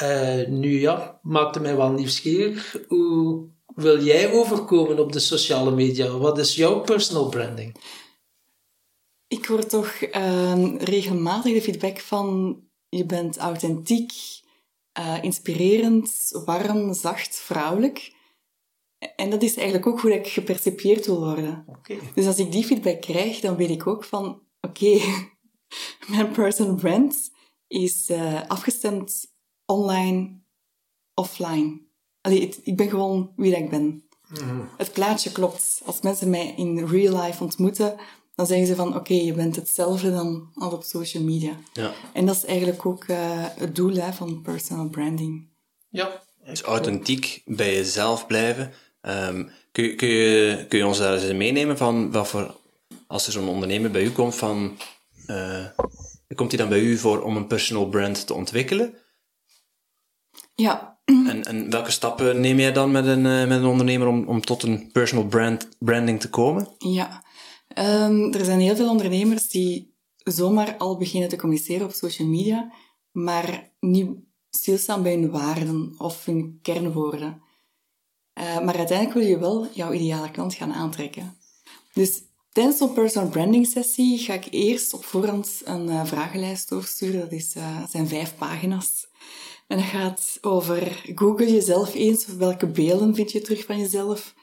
Uh, 0.03 0.47
nu 0.47 0.79
ja, 0.79 1.19
maakte 1.21 1.59
mij 1.59 1.75
wel 1.75 1.91
nieuwsgierig. 1.91 2.77
Hoe 2.87 3.47
wil 3.75 4.03
jij 4.03 4.31
overkomen 4.31 4.99
op 4.99 5.11
de 5.11 5.19
sociale 5.19 5.71
media? 5.71 6.17
Wat 6.17 6.37
is 6.37 6.55
jouw 6.55 6.81
personal 6.81 7.29
branding? 7.29 7.75
Ik 9.27 9.45
hoor 9.45 9.65
toch 9.65 10.01
uh, 10.01 10.75
regelmatig 10.77 11.53
de 11.53 11.61
feedback 11.61 11.99
van 11.99 12.59
je 12.97 13.05
bent 13.05 13.37
authentiek, 13.37 14.11
uh, 14.99 15.23
inspirerend, 15.23 16.29
warm, 16.45 16.93
zacht, 16.93 17.35
vrouwelijk. 17.35 18.15
En 19.15 19.29
dat 19.29 19.41
is 19.41 19.55
eigenlijk 19.55 19.87
ook 19.87 20.01
hoe 20.01 20.13
ik 20.13 20.27
gepercipieerd 20.27 21.05
wil 21.05 21.19
worden. 21.19 21.65
Okay. 21.67 21.99
Dus 22.13 22.25
als 22.25 22.39
ik 22.39 22.51
die 22.51 22.63
feedback 22.63 23.01
krijg, 23.01 23.39
dan 23.39 23.55
weet 23.55 23.69
ik 23.69 23.87
ook 23.87 24.03
van, 24.03 24.25
oké, 24.61 24.85
okay, 24.85 25.01
mijn 26.11 26.31
personal 26.31 26.75
brand 26.75 27.31
is 27.67 28.09
uh, 28.09 28.41
afgestemd 28.47 29.35
online, 29.65 30.41
offline. 31.13 31.85
Allee, 32.21 32.41
het, 32.41 32.59
ik 32.63 32.77
ben 32.77 32.89
gewoon 32.89 33.33
wie 33.35 33.51
dat 33.51 33.59
ik 33.59 33.69
ben. 33.69 34.07
Mm. 34.43 34.69
Het 34.77 34.93
plaatje 34.93 35.31
klopt. 35.31 35.81
Als 35.85 36.01
mensen 36.01 36.29
mij 36.29 36.53
in 36.57 36.85
real 36.85 37.23
life 37.23 37.43
ontmoeten, 37.43 37.99
dan 38.37 38.45
zeggen 38.45 38.67
ze 38.67 38.75
van 38.75 38.87
oké, 38.87 38.97
okay, 38.97 39.23
je 39.23 39.33
bent 39.33 39.55
hetzelfde 39.55 40.11
dan 40.11 40.49
als 40.53 40.73
op 40.73 40.83
social 40.83 41.23
media. 41.23 41.51
Ja. 41.73 41.91
En 42.13 42.25
dat 42.25 42.35
is 42.35 42.45
eigenlijk 42.45 42.85
ook 42.85 43.07
uh, 43.07 43.17
het 43.55 43.75
doel 43.75 43.95
hè, 43.95 44.13
van 44.13 44.41
personal 44.41 44.89
branding. 44.89 45.47
Ja. 45.89 46.21
Dus 46.45 46.61
authentiek 46.61 47.41
bij 47.45 47.73
jezelf 47.73 48.27
blijven. 48.27 48.71
Um, 49.01 49.49
kun, 49.71 49.83
je, 49.83 49.95
kun, 49.95 50.07
je, 50.07 50.65
kun 50.69 50.77
je 50.77 50.85
ons 50.85 50.97
daar 50.97 51.13
eens 51.13 51.33
meenemen 51.33 51.77
van 51.77 52.11
wat 52.11 52.27
voor, 52.27 52.55
als 53.07 53.25
er 53.25 53.31
zo'n 53.31 53.47
ondernemer 53.47 53.91
bij 53.91 54.03
u 54.03 54.11
komt, 54.11 54.35
van, 54.35 54.77
uh, 55.27 55.65
komt 56.35 56.51
hij 56.51 56.59
dan 56.59 56.69
bij 56.69 56.79
u 56.79 56.97
voor 56.97 57.21
om 57.21 57.37
een 57.37 57.47
personal 57.47 57.89
brand 57.89 58.27
te 58.27 58.33
ontwikkelen? 58.33 58.93
Ja. 60.55 60.99
En, 61.05 61.45
en 61.45 61.69
welke 61.69 61.91
stappen 61.91 62.41
neem 62.41 62.59
jij 62.59 62.71
dan 62.71 62.91
met 62.91 63.05
een, 63.05 63.25
uh, 63.25 63.47
met 63.47 63.59
een 63.59 63.65
ondernemer 63.65 64.07
om, 64.07 64.27
om 64.27 64.41
tot 64.41 64.63
een 64.63 64.89
personal 64.91 65.25
brand, 65.25 65.69
branding 65.79 66.19
te 66.19 66.29
komen? 66.29 66.67
Ja, 66.77 67.25
Um, 67.79 68.33
er 68.33 68.45
zijn 68.45 68.59
heel 68.59 68.75
veel 68.75 68.89
ondernemers 68.89 69.49
die 69.49 69.95
zomaar 70.17 70.77
al 70.77 70.97
beginnen 70.97 71.29
te 71.29 71.35
communiceren 71.35 71.85
op 71.85 71.93
social 71.93 72.27
media, 72.27 72.71
maar 73.11 73.71
niet 73.79 74.09
stilstaan 74.49 75.03
bij 75.03 75.13
hun 75.13 75.29
waarden 75.29 75.95
of 75.97 76.25
hun 76.25 76.59
kernwoorden. 76.61 77.41
Uh, 78.39 78.59
maar 78.59 78.77
uiteindelijk 78.77 79.17
wil 79.17 79.27
je 79.27 79.39
wel 79.39 79.67
jouw 79.73 79.91
ideale 79.91 80.31
klant 80.31 80.53
gaan 80.53 80.73
aantrekken. 80.73 81.37
Dus 81.93 82.21
tijdens 82.51 82.77
zo'n 82.77 82.93
personal 82.93 83.29
branding 83.29 83.67
sessie 83.67 84.17
ga 84.17 84.33
ik 84.33 84.47
eerst 84.49 84.93
op 84.93 85.05
voorhand 85.05 85.61
een 85.63 85.87
uh, 85.87 86.05
vragenlijst 86.05 86.69
doorsturen. 86.69 87.19
Dat 87.19 87.31
is, 87.31 87.55
uh, 87.55 87.87
zijn 87.89 88.07
vijf 88.07 88.35
pagina's. 88.35 89.07
En 89.67 89.77
dat 89.77 89.85
gaat 89.85 90.37
over 90.41 91.03
Google 91.15 91.51
jezelf 91.51 91.93
eens. 91.93 92.25
Welke 92.25 92.67
beelden 92.67 93.15
vind 93.15 93.31
je 93.31 93.41
terug 93.41 93.65
van 93.65 93.79
jezelf? 93.79 94.33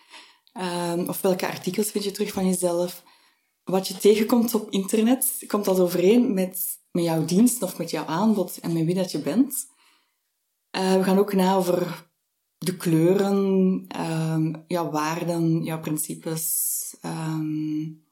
Um, 0.92 1.08
of 1.08 1.20
welke 1.20 1.46
artikels 1.46 1.90
vind 1.90 2.04
je 2.04 2.10
terug 2.10 2.32
van 2.32 2.46
jezelf? 2.46 3.02
Wat 3.64 3.88
je 3.88 3.97
tegenkomt 3.97 4.54
op 4.54 4.71
internet, 4.71 5.44
komt 5.47 5.64
dat 5.64 5.80
overeen 5.80 6.35
met, 6.35 6.78
met 6.90 7.04
jouw 7.04 7.25
dienst 7.25 7.62
of 7.62 7.78
met 7.78 7.90
jouw 7.90 8.04
aanbod 8.04 8.59
en 8.59 8.73
met 8.73 8.85
wie 8.85 8.94
dat 8.94 9.11
je 9.11 9.18
bent. 9.18 9.66
Uh, 10.76 10.97
we 10.97 11.04
gaan 11.04 11.18
ook 11.18 11.33
na 11.33 11.54
over 11.54 12.09
de 12.59 12.76
kleuren, 12.76 13.37
um, 14.00 14.64
jouw 14.66 14.90
waarden, 14.90 15.62
jouw 15.62 15.80
principes. 15.80 16.73
Um, 17.02 18.02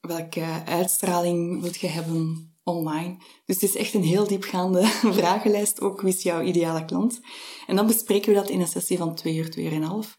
welke 0.00 0.62
uitstraling 0.64 1.60
wil 1.60 1.72
je 1.78 1.86
hebben 1.86 2.52
online? 2.62 3.16
Dus 3.46 3.60
het 3.60 3.70
is 3.70 3.76
echt 3.76 3.94
een 3.94 4.02
heel 4.02 4.26
diepgaande 4.26 4.86
vragenlijst. 5.20 5.80
Ook 5.80 6.00
wie 6.00 6.14
is 6.14 6.22
jouw 6.22 6.42
ideale 6.42 6.84
klant? 6.84 7.20
En 7.66 7.76
dan 7.76 7.86
bespreken 7.86 8.28
we 8.28 8.40
dat 8.40 8.50
in 8.50 8.60
een 8.60 8.66
sessie 8.66 8.98
van 8.98 9.14
twee 9.14 9.36
uur, 9.36 9.50
twee 9.50 9.64
uur 9.64 9.72
en 9.72 9.82
een 9.82 9.88
half. 9.88 10.18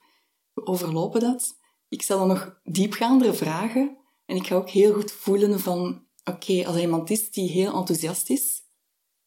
We 0.53 0.65
overlopen 0.65 1.19
dat. 1.19 1.59
Ik 1.87 2.01
stel 2.01 2.17
dan 2.17 2.27
nog 2.27 2.59
diepgaandere 2.63 3.33
vragen 3.33 4.00
en 4.31 4.37
ik 4.37 4.47
ga 4.47 4.55
ook 4.55 4.69
heel 4.69 4.93
goed 4.93 5.11
voelen 5.11 5.59
van, 5.59 6.05
oké, 6.23 6.65
als 6.65 6.75
er 6.75 6.81
iemand 6.81 7.09
is 7.09 7.31
die 7.31 7.49
heel 7.49 7.73
enthousiast 7.73 8.29
is, 8.29 8.61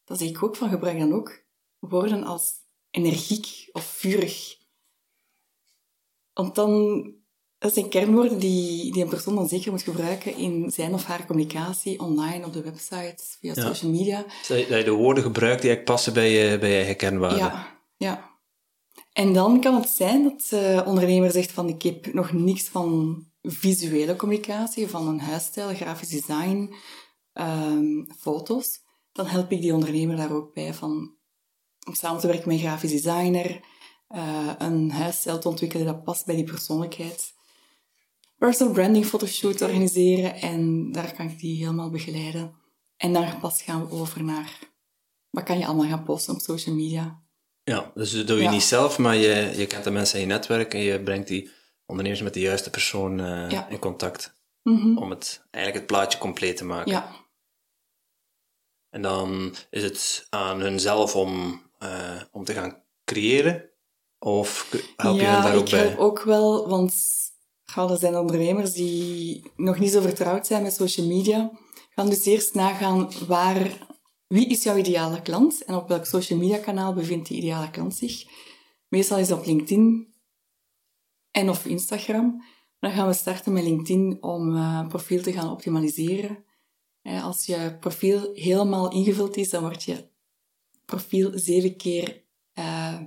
dan 0.04 0.16
zeg 0.16 0.28
ik 0.28 0.42
ook 0.42 0.56
van, 0.56 0.68
gebruik 0.68 0.98
dan 0.98 1.12
ook 1.12 1.44
woorden 1.78 2.24
als 2.24 2.52
energiek 2.90 3.68
of 3.72 3.84
vurig. 3.84 4.56
Want 6.32 6.54
dan, 6.54 7.02
dat 7.58 7.74
zijn 7.74 7.88
kernwoorden 7.88 8.38
die, 8.38 8.92
die 8.92 9.02
een 9.02 9.08
persoon 9.08 9.34
dan 9.34 9.48
zeker 9.48 9.70
moet 9.70 9.82
gebruiken 9.82 10.36
in 10.36 10.70
zijn 10.70 10.94
of 10.94 11.04
haar 11.04 11.26
communicatie, 11.26 12.00
online, 12.00 12.46
op 12.46 12.52
de 12.52 12.62
website, 12.62 13.16
via 13.40 13.54
social 13.54 13.90
media. 13.90 14.24
Dat 14.48 14.68
je 14.68 14.84
de 14.84 14.90
woorden 14.90 15.22
gebruikt 15.22 15.60
die 15.60 15.70
eigenlijk 15.70 15.84
passen 15.84 16.12
bij 16.12 16.30
je, 16.30 16.58
bij 16.58 16.70
je 16.70 16.76
eigen 16.76 16.96
kernwaarden. 16.96 17.38
Ja, 17.38 17.80
ja. 17.96 18.30
En 19.12 19.32
dan 19.32 19.60
kan 19.60 19.74
het 19.74 19.88
zijn 19.88 20.22
dat 20.22 20.46
de 20.50 20.82
ondernemer 20.86 21.30
zegt 21.30 21.52
van, 21.52 21.68
ik 21.68 21.82
heb 21.82 22.12
nog 22.12 22.32
niks 22.32 22.68
van 22.68 23.18
visuele 23.44 24.16
communicatie, 24.16 24.88
van 24.88 25.08
een 25.08 25.20
huisstijl, 25.20 25.74
grafisch 25.74 26.08
design, 26.08 26.74
um, 27.32 28.06
foto's, 28.18 28.80
dan 29.12 29.26
help 29.26 29.52
ik 29.52 29.60
die 29.60 29.74
ondernemer 29.74 30.16
daar 30.16 30.32
ook 30.32 30.54
bij 30.54 30.74
van, 30.74 31.16
om 31.86 31.94
samen 31.94 32.20
te 32.20 32.26
werken 32.26 32.48
met 32.48 32.56
een 32.56 32.64
grafisch 32.64 32.90
designer, 32.90 33.60
uh, 34.08 34.52
een 34.58 34.90
huisstijl 34.90 35.38
te 35.38 35.48
ontwikkelen 35.48 35.86
dat 35.86 36.04
past 36.04 36.26
bij 36.26 36.34
die 36.34 36.44
persoonlijkheid. 36.44 37.32
Personal 38.38 38.72
branding 38.72 39.06
fotoshoot 39.06 39.60
organiseren 39.60 40.34
en 40.34 40.92
daar 40.92 41.14
kan 41.14 41.28
ik 41.28 41.38
die 41.38 41.56
helemaal 41.56 41.90
begeleiden. 41.90 42.54
En 42.96 43.12
dan 43.12 43.40
pas 43.40 43.62
gaan 43.62 43.86
we 43.86 43.94
over 43.94 44.24
naar 44.24 44.58
wat 45.30 45.44
kan 45.44 45.58
je 45.58 45.66
allemaal 45.66 45.88
gaan 45.88 46.04
posten 46.04 46.34
op 46.34 46.40
social 46.40 46.74
media. 46.74 47.22
Ja, 47.64 47.92
dus 47.94 48.12
dat 48.12 48.26
doe 48.26 48.42
je 48.42 48.48
niet 48.48 48.62
zelf, 48.62 48.98
maar 48.98 49.16
je, 49.16 49.52
je 49.56 49.66
kent 49.66 49.84
de 49.84 49.90
mensen 49.90 50.20
in 50.20 50.26
je 50.26 50.32
netwerk 50.32 50.74
en 50.74 50.80
je 50.80 51.02
brengt 51.02 51.28
die 51.28 51.50
ondernemers 51.86 52.22
met 52.22 52.34
de 52.34 52.40
juiste 52.40 52.70
persoon 52.70 53.20
uh, 53.20 53.68
in 53.68 53.78
contact. 53.78 54.34
Mm-hmm. 54.62 54.98
Om 54.98 55.10
het, 55.10 55.46
eigenlijk 55.50 55.84
het 55.84 55.96
plaatje 55.96 56.18
compleet 56.18 56.56
te 56.56 56.64
maken. 56.64 56.92
Ja. 56.92 57.22
En 58.90 59.02
dan 59.02 59.54
is 59.70 59.82
het 59.82 60.26
aan 60.30 60.60
hunzelf 60.60 61.16
om, 61.16 61.62
uh, 61.78 62.22
om 62.32 62.44
te 62.44 62.52
gaan 62.52 62.82
creëren? 63.04 63.70
Of 64.18 64.68
help 64.96 65.16
je 65.16 65.24
hen 65.24 65.42
daar 65.42 65.56
ook 65.56 65.70
bij? 65.70 65.78
Ja, 65.78 65.84
ik 65.84 65.96
help 65.96 65.98
ook 66.10 66.22
wel, 66.22 66.68
want 66.68 66.94
er 67.74 67.96
zijn 67.96 68.16
ondernemers 68.16 68.72
die 68.72 69.52
nog 69.56 69.78
niet 69.78 69.90
zo 69.90 70.00
vertrouwd 70.00 70.46
zijn 70.46 70.62
met 70.62 70.74
social 70.74 71.06
media. 71.06 71.50
Gaan 71.90 72.08
dus 72.08 72.24
eerst 72.24 72.54
nagaan 72.54 73.10
waar, 73.26 73.86
wie 74.26 74.48
is 74.48 74.62
jouw 74.62 74.76
ideale 74.76 75.22
klant 75.22 75.64
en 75.64 75.74
op 75.74 75.88
welk 75.88 76.06
social 76.06 76.38
media 76.38 76.58
kanaal 76.58 76.94
bevindt 76.94 77.28
die 77.28 77.38
ideale 77.38 77.70
klant 77.70 77.94
zich. 77.94 78.24
Meestal 78.88 79.18
is 79.18 79.28
dat 79.28 79.38
op 79.38 79.46
LinkedIn, 79.46 80.13
en 81.34 81.50
of 81.50 81.66
Instagram. 81.66 82.44
Dan 82.78 82.92
gaan 82.92 83.06
we 83.06 83.12
starten 83.12 83.52
met 83.52 83.64
LinkedIn 83.64 84.18
om 84.20 84.56
uh, 84.56 84.86
profiel 84.88 85.22
te 85.22 85.32
gaan 85.32 85.50
optimaliseren. 85.50 86.44
Uh, 87.02 87.24
als 87.24 87.46
je 87.46 87.76
profiel 87.80 88.30
helemaal 88.34 88.92
ingevuld 88.92 89.36
is, 89.36 89.50
dan 89.50 89.62
wordt 89.62 89.82
je 89.82 90.08
profiel 90.84 91.30
zeven 91.34 91.76
keer 91.76 92.22
uh, 92.54 93.00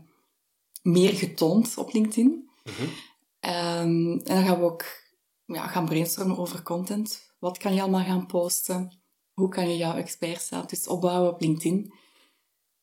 meer 0.81 1.13
getoond 1.13 1.77
op 1.77 1.93
LinkedIn. 1.93 2.25
Mm 2.25 2.73
-hmm. 2.77 2.87
um, 3.55 4.19
en 4.19 4.35
dan 4.35 4.45
gaan 4.45 4.59
we 4.59 4.65
ook 4.65 4.85
ja, 5.45 5.67
gaan 5.67 5.85
brainstormen 5.85 6.37
over 6.37 6.63
content. 6.63 7.33
Wat 7.39 7.57
kan 7.57 7.73
je 7.73 7.81
allemaal 7.81 8.03
gaan 8.03 8.25
posten? 8.25 8.99
Hoe 9.33 9.49
kan 9.49 9.69
je 9.69 9.77
jouw 9.77 9.95
expertstatus 9.95 10.87
opbouwen 10.87 11.31
op 11.31 11.41
LinkedIn? 11.41 11.93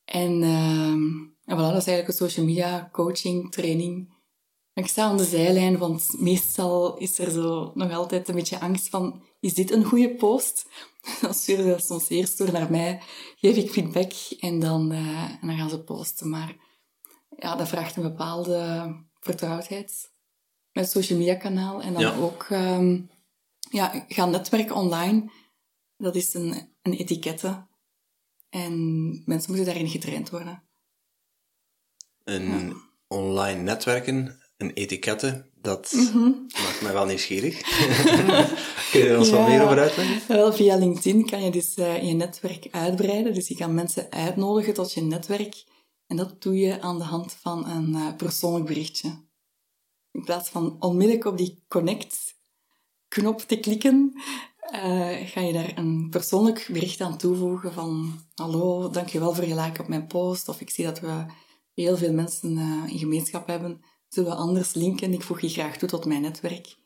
En, 0.04 0.42
um, 0.42 1.36
en 1.44 1.56
voilà, 1.56 1.72
dat 1.72 1.76
is 1.76 1.86
eigenlijk 1.86 2.08
een 2.08 2.28
social 2.28 2.46
media 2.46 2.88
coaching, 2.92 3.52
training 3.52 4.13
ik 4.74 4.86
sta 4.86 5.04
aan 5.04 5.16
de 5.16 5.24
zijlijn, 5.24 5.78
want 5.78 6.20
meestal 6.20 6.96
is 6.96 7.18
er 7.18 7.30
zo 7.30 7.70
nog 7.74 7.92
altijd 7.92 8.28
een 8.28 8.34
beetje 8.34 8.60
angst 8.60 8.88
van, 8.88 9.22
is 9.40 9.54
dit 9.54 9.70
een 9.70 9.84
goede 9.84 10.14
post? 10.14 10.66
Dan 11.20 11.34
sturen 11.34 11.80
ze 11.80 11.86
soms 11.86 12.08
eerst 12.08 12.38
door 12.38 12.52
naar 12.52 12.70
mij, 12.70 13.02
geef 13.36 13.56
ik 13.56 13.70
feedback 13.70 14.12
en 14.40 14.60
dan, 14.60 14.92
uh, 14.92 15.22
en 15.22 15.46
dan 15.46 15.56
gaan 15.56 15.70
ze 15.70 15.82
posten. 15.82 16.28
Maar 16.28 16.56
ja, 17.36 17.56
dat 17.56 17.68
vraagt 17.68 17.96
een 17.96 18.02
bepaalde 18.02 18.94
vertrouwdheid. 19.20 20.12
met 20.72 20.90
social 20.90 21.18
media 21.18 21.34
kanaal. 21.34 21.82
En 21.82 21.92
dan 21.92 22.02
Ja. 22.02 22.16
ook 22.16 22.42
ehm, 22.50 23.00
ja, 23.70 24.04
gaan 24.08 24.30
netwerken 24.30 24.74
online. 24.74 25.30
Dat 25.96 26.14
is 26.14 26.34
een, 26.34 26.68
een 26.82 26.92
etikette. 26.92 27.66
En 28.48 28.72
mensen 29.26 29.48
moeten 29.54 29.64
daarin 29.72 29.88
getraind 29.90 30.30
worden. 30.30 30.62
Een 32.24 32.76
online 33.08 33.62
netwerken, 33.62 34.40
een 34.56 34.72
etikette, 34.72 35.46
dat 35.60 35.92
Mhm. 35.92 36.30
maakt 36.62 36.80
mij 36.82 36.92
wel 36.92 37.04
nieuwsgierig. 37.06 37.60
Kun 38.90 39.00
je 39.00 39.08
er 39.08 39.18
ons 39.18 39.30
wat 39.30 39.46
meer 39.46 39.62
over 39.64 39.78
uitleggen? 39.78 40.36
Wel, 40.36 40.52
via 40.52 40.76
LinkedIn 40.76 41.26
kan 41.26 41.42
je 41.44 41.50
dus 41.50 41.74
eh, 41.74 42.02
je 42.08 42.12
netwerk 42.12 42.68
uitbreiden. 42.70 43.34
Dus 43.34 43.48
je 43.48 43.54
kan 43.54 43.74
mensen 43.74 44.10
uitnodigen 44.10 44.74
tot 44.74 44.92
je 44.92 45.00
netwerk. 45.02 45.64
En 46.06 46.16
dat 46.16 46.42
doe 46.42 46.58
je 46.58 46.80
aan 46.80 46.98
de 46.98 47.04
hand 47.04 47.32
van 47.40 47.68
een 47.68 47.94
eh, 47.94 48.16
persoonlijk 48.16 48.64
berichtje. 48.66 49.08
In 50.10 50.24
plaats 50.24 50.48
van 50.48 50.76
onmiddellijk 50.80 51.24
op 51.26 51.38
die 51.38 51.64
connect-knop 51.68 53.40
te 53.40 53.56
klikken, 53.60 54.12
eh, 54.70 55.16
ga 55.24 55.40
je 55.40 55.52
daar 55.52 55.72
een 55.78 56.06
persoonlijk 56.10 56.68
bericht 56.72 57.00
aan 57.00 57.18
toevoegen 57.18 57.72
van 57.72 58.20
hallo, 58.34 58.90
dankjewel 58.90 59.34
voor 59.34 59.46
je 59.46 59.54
like 59.54 59.80
op 59.80 59.88
mijn 59.88 60.06
post. 60.06 60.48
Of 60.48 60.60
ik 60.60 60.70
zie 60.70 60.84
dat 60.84 61.00
we 61.00 61.24
heel 61.74 61.96
veel 61.96 62.12
mensen 62.12 62.58
in 62.88 62.98
gemeenschap 62.98 63.46
hebben. 63.46 63.80
Zullen 64.14 64.30
we 64.30 64.36
anders 64.36 64.74
linken? 64.74 65.12
Ik 65.12 65.22
voeg 65.22 65.40
je 65.40 65.48
graag 65.48 65.76
toe 65.76 65.88
tot 65.88 66.04
mijn 66.04 66.20
netwerk. 66.20 66.76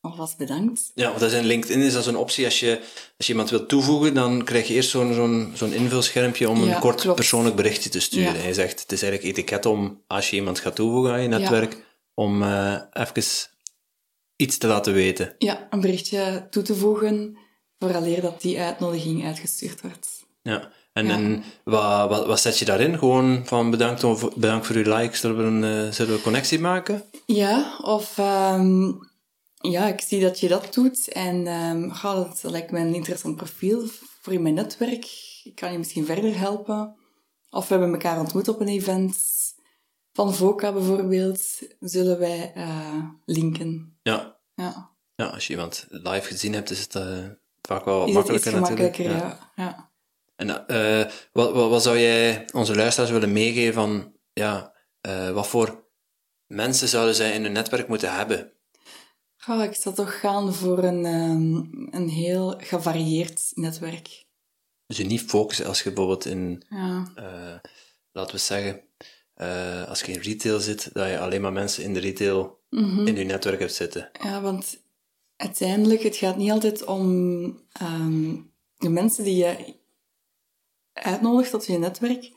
Alvast 0.00 0.36
bedankt. 0.36 0.90
Ja, 0.94 1.12
dat 1.12 1.22
is 1.22 1.32
in 1.38 1.44
LinkedIn 1.44 1.80
is 1.80 1.92
dat 1.92 2.04
zo'n 2.04 2.16
optie. 2.16 2.44
Als 2.44 2.60
je, 2.60 2.78
als 3.16 3.26
je 3.26 3.32
iemand 3.32 3.50
wilt 3.50 3.68
toevoegen, 3.68 4.14
dan 4.14 4.44
krijg 4.44 4.68
je 4.68 4.74
eerst 4.74 4.90
zo'n 4.90 5.14
zo'n 5.14 5.52
zo'n 5.54 5.72
invulschermpje 5.72 6.48
om 6.48 6.64
Ja, 6.64 6.74
een 6.74 6.80
kort 6.80 7.00
klopt. 7.00 7.16
persoonlijk 7.16 7.56
berichtje 7.56 7.90
te 7.90 8.00
sturen. 8.00 8.36
Ja. 8.38 8.46
Je 8.46 8.54
zegt, 8.54 8.80
het 8.80 8.92
is 8.92 9.02
eigenlijk 9.02 9.32
etiket 9.32 9.66
om, 9.66 10.02
als 10.06 10.30
je 10.30 10.36
iemand 10.36 10.58
gaat 10.58 10.74
toevoegen 10.74 11.12
aan 11.12 11.22
je 11.22 11.28
netwerk, 11.28 11.84
om 12.14 12.42
eh 12.42 12.80
even 12.92 13.22
iets 14.36 14.58
te 14.58 14.66
laten 14.66 14.92
weten. 14.92 15.34
Ja, 15.38 15.66
een 15.70 15.80
berichtje 15.80 16.46
toe 16.50 16.62
te 16.62 16.74
voegen 16.74 17.36
vooraleer 17.78 18.20
dat 18.20 18.40
die 18.40 18.60
uitnodiging 18.60 19.24
uitgestuurd 19.24 19.80
wordt. 19.80 20.26
Ja. 20.42 20.72
En, 21.00 21.06
Ja. 21.06 21.14
en 21.14 21.42
wat, 21.64 22.08
wat, 22.08 22.26
wat 22.26 22.40
zet 22.40 22.58
je 22.58 22.64
daarin? 22.64 22.98
Gewoon 22.98 23.42
van 23.44 23.70
bedankt, 23.70 24.04
of, 24.04 24.34
bedankt 24.34 24.66
voor 24.66 24.76
uw 24.76 24.96
likes, 24.96 25.20
zullen 25.20 25.36
we 25.36 25.42
een, 25.42 25.86
eh, 25.86 25.92
zullen 25.92 26.14
we 26.14 26.22
connectie 26.22 26.60
maken? 26.60 27.02
Ja, 27.26 27.76
of 27.82 28.18
ehm, 28.18 28.92
ja, 29.54 29.86
ik 29.86 30.00
zie 30.00 30.20
dat 30.20 30.40
je 30.40 30.48
dat 30.48 30.74
doet 30.74 31.08
en 31.08 31.46
ehm 31.46 31.90
ga, 31.90 32.14
dat 32.14 32.42
lijkt 32.42 32.70
me 32.70 32.78
een 32.78 32.94
interessant 32.94 33.36
profiel 33.36 33.82
voor 34.20 34.32
in 34.32 34.42
mijn 34.42 34.54
netwerk. 34.54 35.04
Ik 35.44 35.54
kan 35.54 35.72
je 35.72 35.78
misschien 35.78 36.04
verder 36.06 36.38
helpen. 36.38 36.94
Of 37.50 37.68
we 37.68 37.74
hebben 37.74 37.92
elkaar 37.92 38.18
ontmoet 38.18 38.48
op 38.48 38.60
een 38.60 38.68
event 38.68 39.16
van 40.12 40.34
VOCA 40.34 40.72
bijvoorbeeld. 40.72 41.40
Zullen 41.80 42.18
wij 42.18 42.52
eh, 42.54 43.04
linken? 43.24 43.98
Ja. 44.02 44.38
Ja, 44.54 44.90
ja, 45.16 45.26
als 45.26 45.46
je 45.46 45.52
iemand 45.52 45.86
live 45.88 46.26
gezien 46.26 46.52
hebt, 46.52 46.70
is 46.70 46.80
het 46.80 46.94
eh, 46.94 47.24
vaak 47.62 47.84
wel 47.84 48.06
is 48.06 48.14
het 48.14 48.28
iets 48.28 48.50
makkelijker 48.50 48.60
natuurlijk. 48.60 48.94
gemakkelijker? 48.96 49.28
Ja. 49.28 49.52
ja. 49.64 49.89
En 50.40 50.66
eh, 50.66 51.12
wat, 51.32 51.52
wat, 51.52 51.70
wat 51.70 51.82
zou 51.82 51.98
jij 51.98 52.44
onze 52.52 52.74
luisteraars 52.76 53.12
willen 53.12 53.32
meegeven 53.32 53.74
van, 53.74 54.12
ja, 54.32 54.74
eh, 55.00 55.30
wat 55.30 55.46
voor 55.46 55.88
mensen 56.46 56.88
zouden 56.88 57.14
zij 57.14 57.32
in 57.32 57.42
hun 57.42 57.52
netwerk 57.52 57.88
moeten 57.88 58.14
hebben? 58.14 58.52
Ik 59.46 59.74
zou 59.74 59.94
toch 59.94 60.20
gaan 60.20 60.54
voor 60.54 60.78
een, 60.78 61.04
ehm, 61.04 61.62
een 61.96 62.08
heel 62.08 62.54
gevarieerd 62.58 63.50
netwerk. 63.54 64.24
Dus 64.86 64.96
je 64.96 65.04
niet 65.04 65.22
focussen 65.22 65.66
als 65.66 65.82
je 65.82 65.92
bijvoorbeeld 65.92 66.24
in, 66.24 66.62
Ja, 66.68 67.12
eh, 67.14 67.70
laten 68.12 68.34
we 68.34 68.40
zeggen, 68.40 68.80
als 69.88 70.00
je 70.00 70.12
in 70.12 70.20
retail 70.20 70.60
zit, 70.60 70.90
dat 70.92 71.08
je 71.08 71.18
alleen 71.20 71.40
maar 71.40 71.52
mensen 71.52 71.84
in 71.84 71.94
de 71.94 72.00
retail 72.00 72.58
Mhm. 72.70 73.06
in 73.06 73.16
je 73.16 73.24
netwerk 73.24 73.58
hebt 73.60 73.74
zitten. 73.74 74.10
ja 74.22 74.40
want 74.40 74.82
uiteindelijk, 75.36 76.02
het 76.02 76.16
gaat 76.16 76.36
niet 76.36 76.50
altijd 76.50 76.84
om 76.84 77.10
ehm, 77.72 78.36
de 78.76 78.88
mensen 78.88 79.24
die 79.24 79.36
je 79.36 79.78
uitnodigt 81.02 81.50
tot 81.50 81.66
je 81.66 81.78
netwerk. 81.78 82.32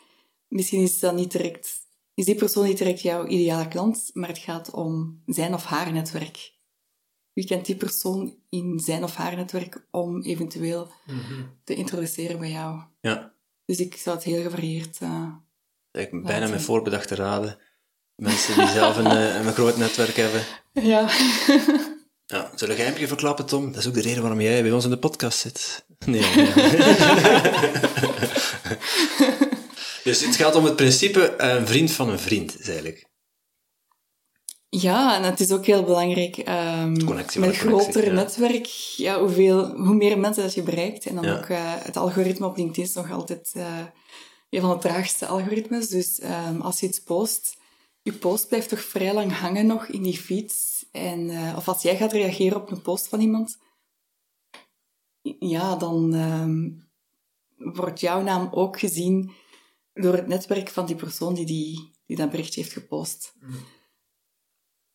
Misschien 0.47 0.81
is 0.81 0.99
dat 0.99 1.15
niet 1.15 1.31
direct, 1.31 1.79
is 2.13 2.25
die 2.25 2.35
persoon 2.35 2.65
niet 2.65 2.77
direct 2.77 3.01
jouw 3.01 3.27
ideale 3.27 3.67
klant, 3.67 4.09
maar 4.13 4.27
het 4.29 4.37
gaat 4.37 4.71
om 4.71 5.21
zijn 5.25 5.53
of 5.53 5.63
haar 5.65 5.91
netwerk. 5.91 6.51
Wie 7.33 7.45
kent 7.45 7.65
die 7.65 7.75
persoon 7.75 8.35
in 8.49 8.79
zijn 8.79 9.03
of 9.03 9.15
haar 9.15 9.35
netwerk 9.35 9.87
om 9.91 10.21
eventueel 10.21 10.91
te 11.63 11.75
introduceren 11.75 12.39
bij 12.39 12.49
jou? 12.51 12.81
Ja, 13.01 13.33
Dus 13.65 13.79
ik 13.79 13.95
zou 13.95 14.15
het 14.15 14.25
heel 14.25 14.41
gevarieerd... 14.43 14.97
eh, 15.01 15.27
eigenlijk 15.91 16.25
bijna 16.25 16.39
Laten. 16.39 16.55
met 16.55 16.61
voorbedachte 16.65 17.15
raden. 17.15 17.57
Mensen 18.15 18.55
die 18.57 18.67
zelf 18.67 18.97
een, 18.97 19.05
eh, 19.11 19.35
een 19.45 19.53
groot 19.53 19.77
netwerk 19.77 20.15
hebben. 20.15 20.43
ja. 20.73 21.09
Ja, 22.25 22.41
zullen 22.45 22.57
we 22.59 22.65
een 22.67 22.75
geheimpje 22.75 23.07
verklappen, 23.07 23.45
Tom? 23.45 23.65
Dat 23.71 23.81
is 23.81 23.87
ook 23.87 23.93
de 23.93 24.01
reden 24.01 24.21
waarom 24.21 24.41
jij 24.41 24.61
bij 24.61 24.71
ons 24.71 24.83
in 24.83 24.89
de 24.89 24.99
podcast 24.99 25.39
zit. 25.39 25.85
Nee. 26.05 26.21
nee. 26.35 26.45
dus 30.03 30.25
het 30.25 30.35
gaat 30.35 30.55
om 30.55 30.65
het 30.65 30.75
principe 30.75 31.33
een 31.37 31.67
vriend 31.67 31.91
van 31.91 32.09
een 32.09 32.19
vriend, 32.19 32.59
is 32.59 32.67
eigenlijk. 32.67 33.11
Ja, 34.69 35.15
en 35.15 35.23
het 35.23 35.39
is 35.39 35.51
ook 35.51 35.65
heel 35.65 35.83
belangrijk 35.83 36.37
ehm, 36.37 37.05
Connectie 37.05 37.39
met 37.39 37.49
een 37.49 37.55
groter 37.55 38.05
ja. 38.05 38.11
netwerk, 38.11 38.65
ja, 38.97 39.19
hoeveel, 39.19 39.75
hoe 39.75 39.95
meer 39.95 40.19
mensen 40.19 40.43
dat 40.43 40.53
je 40.53 40.63
bereikt. 40.63 41.05
En 41.05 41.15
dan 41.15 41.23
Ja. 41.23 41.37
ook 41.37 41.45
eh, 41.45 41.59
het 41.63 41.97
algoritme 41.97 42.45
op 42.45 42.57
LinkedIn 42.57 42.83
is 42.83 42.93
nog 42.93 43.11
altijd 43.11 43.51
eh, 43.55 43.79
een 44.49 44.61
van 44.61 44.69
de 44.69 44.77
traagste 44.77 45.27
algoritmes. 45.27 45.87
Dus 45.87 46.19
ehm, 46.19 46.61
als 46.61 46.79
je 46.79 46.85
iets 46.87 46.99
post, 46.99 47.57
je 48.01 48.13
post 48.13 48.47
blijft 48.47 48.69
toch 48.69 48.81
vrij 48.81 49.13
lang 49.13 49.37
hangen 49.37 49.65
nog 49.65 49.85
in 49.87 50.03
die 50.03 50.17
feeds. 50.17 50.85
En, 50.91 51.29
eh, 51.29 51.53
of 51.57 51.67
als 51.67 51.81
jij 51.81 51.95
gaat 51.97 52.11
reageren 52.11 52.57
op 52.61 52.71
een 52.71 52.81
post 52.81 53.07
van 53.07 53.19
iemand, 53.19 53.57
ja, 55.39 55.75
dan 55.75 56.13
ehm, 56.13 56.69
wordt 57.75 57.99
jouw 57.99 58.21
naam 58.21 58.47
ook 58.51 58.79
gezien 58.79 59.31
door 59.93 60.13
het 60.13 60.27
netwerk 60.27 60.69
van 60.69 60.85
die 60.85 60.95
persoon 60.95 61.33
die, 61.33 61.45
die, 61.45 61.91
die 62.05 62.17
dat 62.17 62.29
berichtje 62.29 62.61
heeft 62.61 62.73
gepost. 62.73 63.33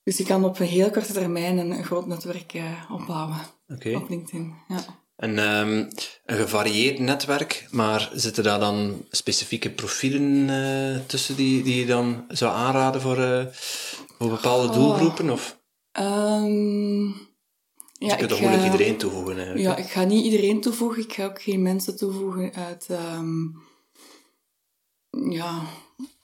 Dus 0.03 0.17
je 0.17 0.25
kan 0.25 0.45
op 0.45 0.59
een 0.59 0.67
heel 0.67 0.91
korte 0.91 1.13
termijn 1.13 1.59
een, 1.59 1.71
een 1.71 1.85
groot 1.85 2.07
netwerk 2.07 2.55
eh, 2.55 2.91
opbouwen 2.93 3.39
op 3.69 4.09
LinkedIn. 4.09 4.55
Ja. 4.69 4.85
En 5.17 5.39
ehm, 5.39 5.91
een 6.25 6.37
gevarieerd 6.37 6.99
netwerk, 6.99 7.69
maar 7.71 8.11
zitten 8.15 8.45
daar 8.45 8.61
dan 8.61 9.05
specifieke 9.11 9.71
profielen 9.71 10.49
eh, 10.51 11.01
tussen 11.07 11.37
die, 11.37 11.63
die 11.63 11.77
je 11.81 11.87
dan 11.87 12.25
zou 12.29 12.55
aanraden 12.55 13.01
voor, 13.01 13.19
eh, 13.23 13.47
voor 14.19 14.29
bepaalde 14.29 14.69
Oh. 14.69 14.75
doelgroepen? 14.75 15.31
Of 15.31 15.57
Ehm, 15.93 17.11
ja, 17.99 18.09
je 18.13 18.17
kunt 18.17 18.31
toch 18.31 18.41
moeilijk 18.41 18.65
iedereen 18.65 18.97
toevoegen 18.97 19.37
eigenlijk? 19.37 19.65
Ja, 19.65 19.77
ik 19.77 19.91
ga 19.91 20.05
niet 20.05 20.25
iedereen 20.25 20.61
toevoegen. 20.61 21.03
Ik 21.03 21.13
ga 21.13 21.25
ook 21.25 21.43
geen 21.43 21.63
mensen 21.63 21.97
toevoegen 21.97 22.53
uit, 22.55 22.87
ehm, 22.91 23.43
ja, 25.31 25.67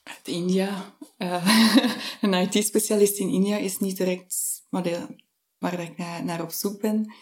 uit 0.02 0.20
India. 0.28 0.96
Eh, 1.16 1.46
een 2.20 2.34
IT-specialist 2.34 3.18
in 3.18 3.28
India 3.28 3.56
is 3.56 3.78
niet 3.78 3.96
direct 3.96 4.62
waar, 4.68 4.82
de- 4.82 5.16
waar 5.58 5.80
ik 5.80 5.96
naar, 5.96 6.24
naar 6.24 6.42
op 6.42 6.50
zoek 6.50 6.80
ben. 6.80 7.12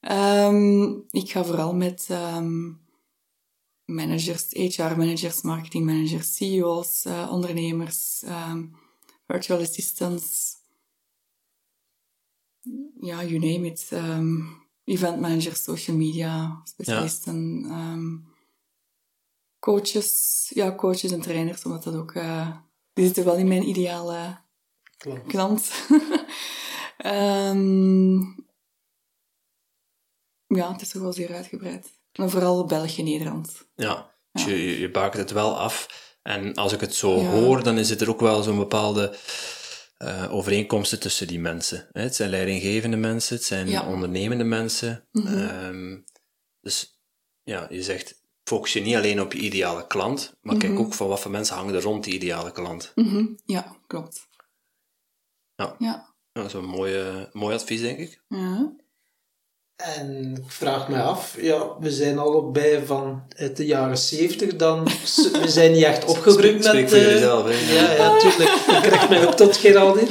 Ehm, 0.00 0.82
ik 1.10 1.30
ga 1.30 1.44
vooral 1.44 1.74
met 1.74 2.06
ehm, 2.08 2.72
managers, 3.84 4.46
HR-managers, 4.50 5.42
marketingmanagers, 5.42 6.36
CEO's, 6.36 7.04
eh, 7.04 7.28
ondernemers, 7.32 8.22
virtual 9.26 9.60
assistants, 9.60 10.54
ja, 13.00 13.24
you 13.24 13.38
name 13.38 13.66
it. 13.66 13.86
ehm, 13.90 14.36
event 14.84 15.20
managers, 15.20 15.62
social 15.62 15.96
media 15.96 16.60
specialisten, 16.64 17.64
ehm, 17.68 18.16
coaches, 19.58 20.50
ja, 20.54 20.74
coaches 20.74 21.12
en 21.12 21.20
trainers, 21.20 21.64
omdat 21.64 21.82
dat 21.82 21.94
ook, 21.94 22.12
eh, 22.14 22.56
die 22.92 23.04
zitten 23.04 23.24
wel 23.24 23.36
in 23.36 23.48
mijn 23.48 23.68
ideale 23.68 24.38
Klopt. 24.96 25.26
klant. 25.26 25.70
Ehm, 26.96 28.16
ja, 30.46 30.72
het 30.72 30.80
is 30.80 30.88
toch 30.88 31.02
wel 31.02 31.12
zeer 31.12 31.34
uitgebreid. 31.34 31.88
Maar 32.18 32.30
vooral 32.30 32.64
België, 32.66 33.02
Nederland. 33.02 33.66
Ja, 33.74 34.14
je, 34.32 34.78
je, 34.80 34.90
bakent 34.90 35.22
het 35.22 35.30
wel 35.30 35.58
af. 35.58 36.04
En 36.22 36.54
als 36.54 36.72
ik 36.72 36.80
het 36.80 36.94
zo 36.94 37.18
Ja. 37.20 37.30
hoor, 37.30 37.62
dan 37.62 37.78
is 37.78 37.90
het 37.90 38.00
er 38.00 38.08
ook 38.08 38.20
wel 38.20 38.42
zo'n 38.42 38.56
bepaalde 38.56 39.16
eh, 39.96 40.32
overeenkomsten 40.34 41.00
tussen 41.00 41.26
die 41.26 41.40
mensen. 41.40 41.88
Hè? 41.92 42.02
Het 42.02 42.14
zijn 42.14 42.30
leidinggevende 42.30 42.96
mensen, 42.96 43.36
het 43.36 43.44
zijn 43.44 43.68
Ja. 43.68 43.86
ondernemende 43.86 44.44
mensen. 44.44 45.08
Mhm. 45.12 45.36
Ehm, 45.36 45.98
dus 46.60 47.00
ja, 47.42 47.66
je 47.70 47.82
zegt, 47.82 48.22
focus 48.44 48.72
je 48.72 48.80
niet 48.80 48.94
alleen 48.96 49.20
op 49.20 49.32
je 49.32 49.38
ideale 49.38 49.86
klant, 49.86 50.36
maar 50.40 50.56
kijk 50.56 50.72
Mhm. 50.72 50.80
ook 50.80 50.94
van 50.94 51.08
wat 51.08 51.20
voor 51.20 51.30
mensen 51.30 51.56
hangen 51.56 51.74
er 51.74 51.82
rond 51.82 52.04
die 52.04 52.14
ideale 52.14 52.52
klant. 52.52 52.92
Mhm, 52.94 53.26
Ja, 53.44 53.76
klopt. 53.86 54.28
Ja. 55.54 55.76
Ja. 55.78 56.14
Ja, 56.32 56.42
dat 56.42 56.46
is 56.46 56.52
een 56.52 56.64
mooie, 56.64 57.28
mooi 57.32 57.54
advies, 57.54 57.80
denk 57.80 57.98
ik. 57.98 58.22
ja. 58.28 58.74
En 59.76 60.36
ik 60.36 60.50
vraag 60.50 60.88
me 60.88 61.02
af, 61.02 61.36
ja, 61.40 61.78
we 61.80 61.90
zijn 61.90 62.18
allebei 62.18 62.86
van 62.86 63.22
uit 63.36 63.56
de 63.56 63.66
jaren 63.66 63.98
zeventig, 63.98 64.56
dan 64.56 64.84
we 65.32 65.44
zijn 65.46 65.72
niet 65.72 65.82
echt 65.82 66.04
opgegroeid 66.14 66.64
Spreek 66.64 66.80
met... 66.80 66.90
voor 66.90 66.98
eh, 66.98 67.04
jullie 67.04 67.18
zelf, 67.18 67.44
hè. 67.44 67.74
Ja, 67.74 67.92
ja, 67.92 68.18
tuurlijk. 68.18 68.50
Ik 68.50 68.82
krijg 68.82 69.08
mij 69.08 69.26
ook 69.26 69.34
tot 69.34 69.56
Geraldine. 69.56 70.10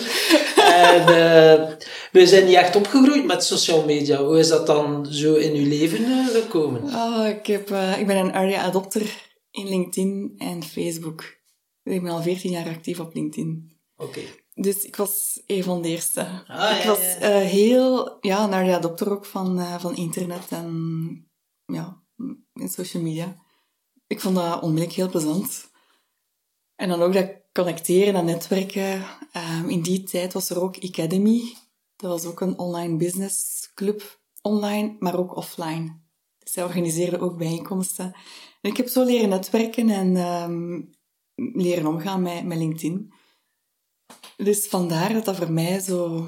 En 0.66 1.02
uh, 1.02 1.76
we 2.12 2.28
zijn 2.28 2.46
niet 2.46 2.56
echt 2.56 2.76
opgegroeid 2.76 3.26
met 3.26 3.44
social 3.44 3.86
media. 3.86 4.24
Hoe 4.24 4.40
is 4.40 4.48
dat 4.48 4.68
dan 4.68 5.06
zo 5.06 5.36
in 5.36 5.54
uw 5.56 5.68
leven 5.68 6.02
uh, 6.02 6.28
gekomen? 6.28 6.84
Oh, 6.84 7.28
ik, 7.28 7.46
heb, 7.46 7.72
uh, 7.72 8.00
ik 8.00 8.08
ben 8.08 8.18
een 8.18 8.32
early 8.32 8.56
adopter 8.56 9.02
in 9.52 9.68
LinkedIn 9.68 10.34
en 10.38 10.64
Facebook. 10.64 11.24
Ik 11.84 12.02
ben 12.02 12.12
al 12.12 12.22
14 12.22 12.52
jaar 12.52 12.68
actief 12.68 13.00
op 13.00 13.14
LinkedIn. 13.14 13.72
Oké. 13.98 14.10
Okay. 14.10 14.45
Dus 14.56 14.84
ik 14.84 14.96
was 14.96 15.42
een 15.46 15.64
van 15.64 15.82
de 15.82 15.88
eerste. 15.88 16.44
Ah, 16.48 16.78
ik 16.80 16.84
was 16.84 17.18
ja. 17.20 17.38
heel 17.38 18.18
ja, 18.22 18.44
een 18.44 18.54
early 18.54 18.74
adopter 18.74 19.12
ook 19.12 19.26
van, 19.26 19.80
van 19.80 19.96
internet 19.96 20.52
en 20.52 21.30
ja, 21.66 22.04
in 22.54 22.70
social 22.70 23.04
media. 23.04 23.36
Ik 24.08 24.20
vond 24.20 24.36
dat 24.36 24.62
onmiddellijk 24.62 24.96
heel 24.96 25.10
plezant. 25.10 25.72
En 26.76 26.90
dan 26.90 27.02
ook 27.02 27.14
dat 27.14 27.32
connecteren 27.52 28.16
en 28.16 28.26
netwerken. 28.26 29.06
Um, 29.34 29.70
in 29.70 29.82
die 29.82 30.04
tijd 30.04 30.34
was 30.34 30.50
er 30.50 30.62
ook 30.62 30.84
Academy. 30.84 31.56
Dat 31.96 32.12
was 32.12 32.26
ook 32.26 32.42
een 32.42 32.58
online 32.58 32.98
businessclub. 32.98 34.20
Online, 34.42 34.96
maar 35.00 35.18
ook 35.18 35.36
offline. 35.36 36.00
Dus 36.40 36.52
zij 36.52 36.64
organiseerden 36.64 37.20
ook 37.20 37.38
bijeenkomsten. 37.38 38.06
En 38.62 38.72
ik 38.72 38.78
heb 38.78 38.88
zo 38.88 39.04
leren 39.04 39.30
netwerken 39.30 39.90
en 39.90 40.16
um, 40.16 40.90
leren 41.36 41.88
omgaan 41.88 42.22
met, 42.22 42.46
met 42.46 42.58
LinkedIn. 42.58 43.14
Dus 44.38 44.68
vandaar 44.68 45.14
dat 45.14 45.26
dat 45.26 45.36
voor 45.36 45.52
mij 45.52 45.80
zo 45.80 46.28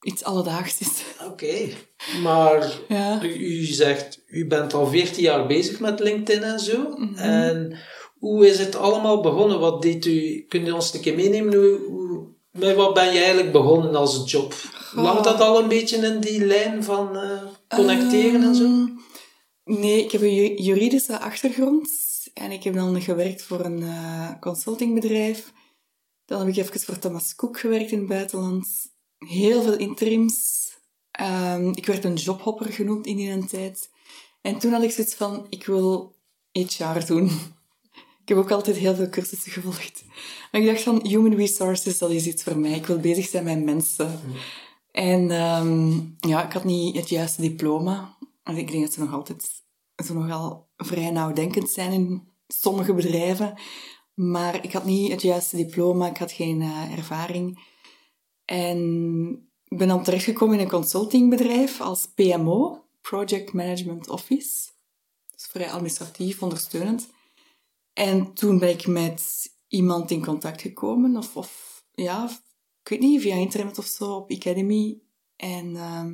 iets 0.00 0.24
alledaags 0.24 0.78
is. 0.78 1.02
Oké, 1.20 1.30
okay. 1.30 1.74
maar 2.22 2.72
ja. 2.88 3.22
u, 3.22 3.28
u, 3.28 3.64
zegt, 3.64 4.22
u 4.26 4.46
bent 4.46 4.74
al 4.74 4.86
14 4.86 5.22
jaar 5.22 5.46
bezig 5.46 5.80
met 5.80 6.00
LinkedIn 6.00 6.42
en 6.42 6.60
zo. 6.60 6.78
Mm 6.78 6.96
-hmm. 6.96 7.16
En 7.16 7.78
hoe 8.18 8.46
is 8.46 8.58
het 8.58 8.76
allemaal 8.76 9.20
begonnen? 9.20 9.60
Wat 9.60 9.82
deed 9.82 10.06
u? 10.06 10.44
Kun 10.48 10.64
je 10.64 10.74
ons 10.74 10.94
een 10.94 11.00
keer 11.00 11.14
meenemen? 11.14 11.54
Hoe, 11.54 11.78
hoe, 11.88 12.26
met 12.50 12.76
wat 12.76 12.94
ben 12.94 13.12
je 13.12 13.18
eigenlijk 13.18 13.52
begonnen 13.52 13.94
als 13.94 14.30
job? 14.30 14.54
Oh. 14.96 15.02
Lag 15.02 15.22
dat 15.22 15.40
al 15.40 15.62
een 15.62 15.68
beetje 15.68 15.96
in 15.96 16.20
die 16.20 16.46
lijn 16.46 16.84
van 16.84 17.16
uh, 17.16 17.42
connecteren 17.68 18.42
en 18.42 18.54
zo? 18.54 18.64
Ehm, 18.64 18.86
Nee, 19.68 20.04
ik 20.04 20.12
heb 20.12 20.20
een 20.20 20.62
juridische 20.62 21.18
achtergrond. 21.18 21.90
En 22.34 22.50
ik 22.50 22.62
heb 22.64 22.74
dan 22.74 23.02
gewerkt 23.02 23.42
voor 23.42 23.64
een 23.64 23.80
uh, 23.80 24.30
consultingbedrijf. 24.40 25.52
Dan 26.28 26.38
heb 26.38 26.48
ik 26.48 26.56
even 26.56 26.80
voor 26.80 26.98
Thomas 26.98 27.34
Cook 27.34 27.58
gewerkt 27.58 27.90
in 27.90 27.98
het 27.98 28.08
buitenland. 28.08 28.66
Heel 29.18 29.62
veel 29.62 29.76
interims. 29.76 30.68
Um, 31.20 31.68
ik 31.74 31.86
werd 31.86 32.04
een 32.04 32.14
jobhopper 32.14 32.72
genoemd 32.72 33.06
in 33.06 33.16
die 33.16 33.44
tijd. 33.44 33.90
En 34.40 34.58
toen 34.58 34.72
had 34.72 34.82
ik 34.82 34.90
zoiets 34.90 35.14
van, 35.14 35.46
ik 35.48 35.66
wil 35.66 36.14
HR 36.52 37.06
doen. 37.06 37.30
Ik 38.22 38.34
heb 38.34 38.42
ook 38.44 38.50
altijd 38.50 38.76
heel 38.76 38.94
veel 38.94 39.08
cursussen 39.08 39.52
gevolgd. 39.52 40.04
Maar 40.52 40.60
ik 40.60 40.66
dacht 40.66 40.82
van, 40.82 41.06
human 41.06 41.34
resources, 41.34 41.98
dat 41.98 42.10
is 42.10 42.26
iets 42.26 42.42
voor 42.42 42.58
mij. 42.58 42.72
Ik 42.72 42.86
wil 42.86 42.98
bezig 42.98 43.28
zijn 43.28 43.44
met 43.44 43.64
mensen. 43.64 44.20
Mm. 44.26 44.34
En 44.92 45.30
um, 45.30 46.16
ja, 46.18 46.44
ik 46.44 46.52
had 46.52 46.64
niet 46.64 46.96
het 46.96 47.08
juiste 47.08 47.40
diploma. 47.40 48.16
Ik 48.44 48.70
denk 48.70 48.82
dat 48.82 48.92
ze 48.92 49.00
nog 49.00 49.12
altijd 49.12 49.62
zo 50.04 50.14
nogal 50.14 50.68
vrij 50.76 51.10
nauwdenkend 51.10 51.70
zijn 51.70 51.92
in 51.92 52.22
sommige 52.48 52.94
bedrijven. 52.94 53.58
Maar 54.18 54.64
ik 54.64 54.72
had 54.72 54.84
niet 54.84 55.10
het 55.10 55.22
juiste 55.22 55.56
diploma, 55.56 56.08
ik 56.08 56.16
had 56.16 56.32
geen 56.32 56.60
uh, 56.60 56.98
ervaring. 56.98 57.58
En 58.44 58.78
ik 59.64 59.78
ben 59.78 59.88
dan 59.88 60.02
terechtgekomen 60.02 60.54
in 60.54 60.60
een 60.60 60.70
consultingbedrijf 60.70 61.80
als 61.80 62.06
PMO, 62.14 62.84
Project 63.00 63.52
Management 63.52 64.08
Office. 64.08 64.70
Dat 65.30 65.38
is 65.38 65.46
vrij 65.46 65.70
administratief, 65.70 66.42
ondersteunend. 66.42 67.08
En 67.92 68.34
toen 68.34 68.58
ben 68.58 68.68
ik 68.68 68.86
met 68.86 69.50
iemand 69.68 70.10
in 70.10 70.24
contact 70.24 70.60
gekomen, 70.60 71.16
of, 71.16 71.36
of 71.36 71.84
ja, 71.94 72.30
ik 72.82 72.88
weet 72.88 73.00
niet, 73.00 73.20
via 73.20 73.34
internet 73.34 73.78
of 73.78 73.86
zo, 73.86 74.14
op 74.14 74.30
Academy. 74.30 75.00
En 75.36 75.66
uh, 75.66 76.06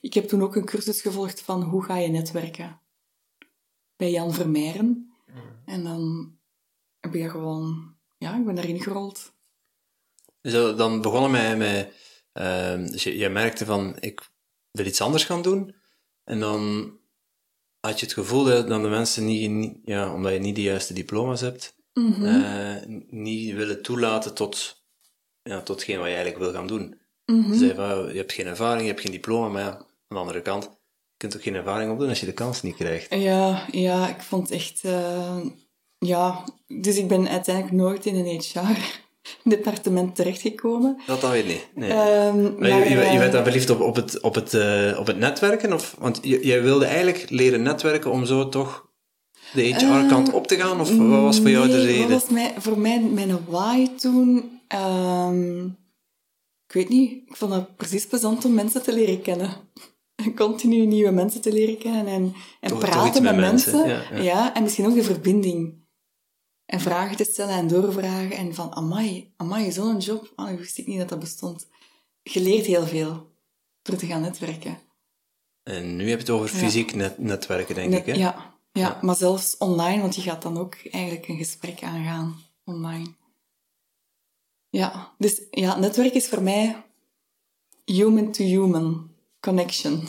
ik 0.00 0.14
heb 0.14 0.28
toen 0.28 0.42
ook 0.42 0.56
een 0.56 0.64
cursus 0.64 1.00
gevolgd 1.00 1.42
van 1.42 1.62
hoe 1.62 1.84
ga 1.84 1.96
je 1.96 2.08
netwerken 2.08 2.80
bij 3.96 4.10
Jan 4.10 4.32
Vermeijren. 4.32 4.86
Mm. 4.86 5.62
En 5.64 5.84
dan 5.84 6.36
heb 7.02 7.14
ik 7.14 7.30
gewoon, 7.30 7.94
ja, 8.18 8.36
ik 8.36 8.44
ben 8.44 8.54
daarin 8.54 8.80
gerold. 8.80 9.32
Dus 10.40 10.52
dan 10.52 11.00
begonnen 11.00 11.30
met, 11.30 11.58
met 11.58 11.92
uh, 12.34 12.90
dus 12.90 13.02
je, 13.02 13.18
je, 13.18 13.28
merkte 13.28 13.64
van, 13.64 13.96
ik 14.00 14.30
wil 14.70 14.86
iets 14.86 15.00
anders 15.00 15.24
gaan 15.24 15.42
doen. 15.42 15.74
En 16.24 16.40
dan 16.40 16.92
had 17.80 18.00
je 18.00 18.06
het 18.06 18.14
gevoel 18.14 18.44
dat 18.44 18.68
dan 18.68 18.82
de 18.82 18.88
mensen 18.88 19.24
niet, 19.24 19.50
niet 19.50 19.78
ja, 19.84 20.14
omdat 20.14 20.32
je 20.32 20.38
niet 20.38 20.54
de 20.54 20.62
juiste 20.62 20.94
diploma's 20.94 21.40
hebt, 21.40 21.76
mm 21.92 22.12
-hmm. 22.12 22.24
uh, 22.24 23.02
niet 23.10 23.54
willen 23.54 23.82
toelaten 23.82 24.34
tot, 24.34 24.84
ja, 25.42 25.60
tot 25.60 25.76
hetgeen 25.76 25.98
wat 25.98 26.08
je 26.08 26.14
eigenlijk 26.14 26.44
wil 26.44 26.52
gaan 26.52 26.66
doen. 26.66 27.00
Mm 27.26 27.42
-hmm. 27.42 27.58
Dus 27.58 27.72
van, 27.72 28.08
je 28.12 28.16
hebt 28.16 28.32
geen 28.32 28.46
ervaring, 28.46 28.80
je 28.80 28.88
hebt 28.88 29.00
geen 29.00 29.12
diploma, 29.12 29.48
maar 29.48 29.62
ja, 29.62 29.70
aan 29.76 29.86
de 30.08 30.16
andere 30.16 30.42
kant, 30.42 30.64
je 30.64 31.16
kunt 31.16 31.36
ook 31.36 31.42
geen 31.42 31.54
ervaring 31.54 31.92
opdoen 31.92 32.08
als 32.08 32.20
je 32.20 32.26
de 32.26 32.32
kans 32.32 32.62
niet 32.62 32.76
krijgt. 32.76 33.14
Ja, 33.14 33.66
ja 33.70 34.08
ik 34.08 34.20
vond 34.20 34.50
echt... 34.50 34.84
Uh, 34.84 35.46
ja, 36.02 36.44
dus 36.66 36.96
ik 36.96 37.08
ben 37.08 37.28
uiteindelijk 37.28 37.74
nooit 37.74 38.06
in 38.06 38.14
een 38.14 38.40
HR-departement 38.40 40.14
terechtgekomen. 40.16 41.00
Dat 41.06 41.20
dan 41.20 41.30
weer 41.30 41.44
niet, 41.44 41.68
nee. 41.74 41.90
Um, 41.90 42.56
maar, 42.58 42.68
je, 42.68 42.90
je, 42.90 43.12
je 43.12 43.18
werd 43.18 43.32
dan 43.32 43.42
verliefd 43.42 43.70
op, 43.70 43.80
op, 43.80 43.96
het, 43.96 44.20
op, 44.20 44.34
het, 44.34 44.52
uh, 44.52 44.98
op 44.98 45.06
het 45.06 45.18
netwerken? 45.18 45.72
Of, 45.72 45.96
want 45.98 46.18
jij 46.22 46.62
wilde 46.62 46.84
eigenlijk 46.84 47.30
leren 47.30 47.62
netwerken 47.62 48.10
om 48.10 48.24
zo 48.24 48.48
toch 48.48 48.90
de 49.52 49.62
HR-kant 49.62 50.28
uh, 50.28 50.34
op 50.34 50.46
te 50.46 50.56
gaan? 50.56 50.80
Of 50.80 50.96
wat 50.96 51.20
was 51.20 51.40
voor 51.40 51.50
jou 51.50 51.68
nee, 51.68 51.76
de 51.76 51.82
reden? 51.82 52.10
Wat 52.10 52.20
was 52.20 52.28
mij, 52.28 52.54
voor 52.58 52.78
mij 52.78 53.00
mijn 53.00 53.38
why 53.48 53.88
toen... 53.96 54.60
Um, 55.28 55.80
ik 56.74 56.78
weet 56.78 56.88
niet, 56.88 57.10
ik 57.10 57.36
vond 57.36 57.52
het 57.52 57.76
precies 57.76 58.06
plezant 58.06 58.44
om 58.44 58.54
mensen 58.54 58.82
te 58.82 58.92
leren 58.92 59.22
kennen. 59.22 59.50
Continu 60.36 60.86
nieuwe 60.86 61.10
mensen 61.10 61.40
te 61.40 61.52
leren 61.52 61.78
kennen 61.78 62.06
en, 62.06 62.34
en 62.60 62.68
Toch- 62.68 62.78
praten 62.78 63.12
toch 63.12 63.22
met, 63.22 63.36
met 63.36 63.40
mensen. 63.50 63.86
mensen, 63.86 64.16
ja, 64.16 64.22
ja. 64.22 64.54
en 64.54 64.62
misschien 64.62 64.86
ook 64.86 64.94
de 64.94 65.02
verbinding. 65.02 65.81
En 66.72 66.80
vragen 66.80 67.16
te 67.16 67.24
stellen 67.24 67.54
en 67.54 67.68
doorvragen. 67.68 68.30
En 68.36 68.54
van, 68.54 68.74
amai, 68.74 69.32
amai, 69.36 69.72
zo'n 69.72 69.98
job. 69.98 70.32
Oh, 70.36 70.50
ik 70.50 70.58
wist 70.58 70.78
ik 70.78 70.86
niet 70.86 70.98
dat 70.98 71.08
dat 71.08 71.18
bestond. 71.18 71.66
Je 72.22 72.40
leert 72.40 72.66
heel 72.66 72.86
veel 72.86 73.32
door 73.82 73.96
te 73.96 74.06
gaan 74.06 74.20
netwerken. 74.20 74.78
En 75.62 75.96
nu 75.96 76.02
heb 76.08 76.18
je 76.18 76.24
het 76.24 76.30
over 76.30 76.50
Ja. 76.56 76.62
fysiek 76.62 76.94
net, 76.94 77.18
netwerken, 77.18 77.74
denk 77.74 77.90
Net- 77.90 78.06
ik, 78.06 78.14
hè? 78.14 78.20
ja, 78.20 78.54
ja, 78.72 78.80
Ja. 78.88 78.98
maar 79.02 79.16
zelfs 79.16 79.56
online, 79.56 80.00
want 80.00 80.14
je 80.14 80.20
gaat 80.22 80.42
dan 80.42 80.58
ook 80.58 80.74
eigenlijk 80.90 81.28
een 81.28 81.36
gesprek 81.36 81.82
aangaan 81.82 82.40
online. 82.64 83.14
Ja, 84.68 85.14
dus 85.18 85.40
ja, 85.50 85.78
netwerk 85.78 86.12
is 86.14 86.28
voor 86.28 86.42
mij 86.42 86.84
human-to-human 87.84 89.10
connection. 89.40 90.08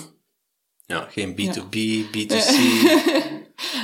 Ja, 0.94 1.08
geen 1.10 1.32
B2B, 1.32 2.06
B2C. 2.08 2.54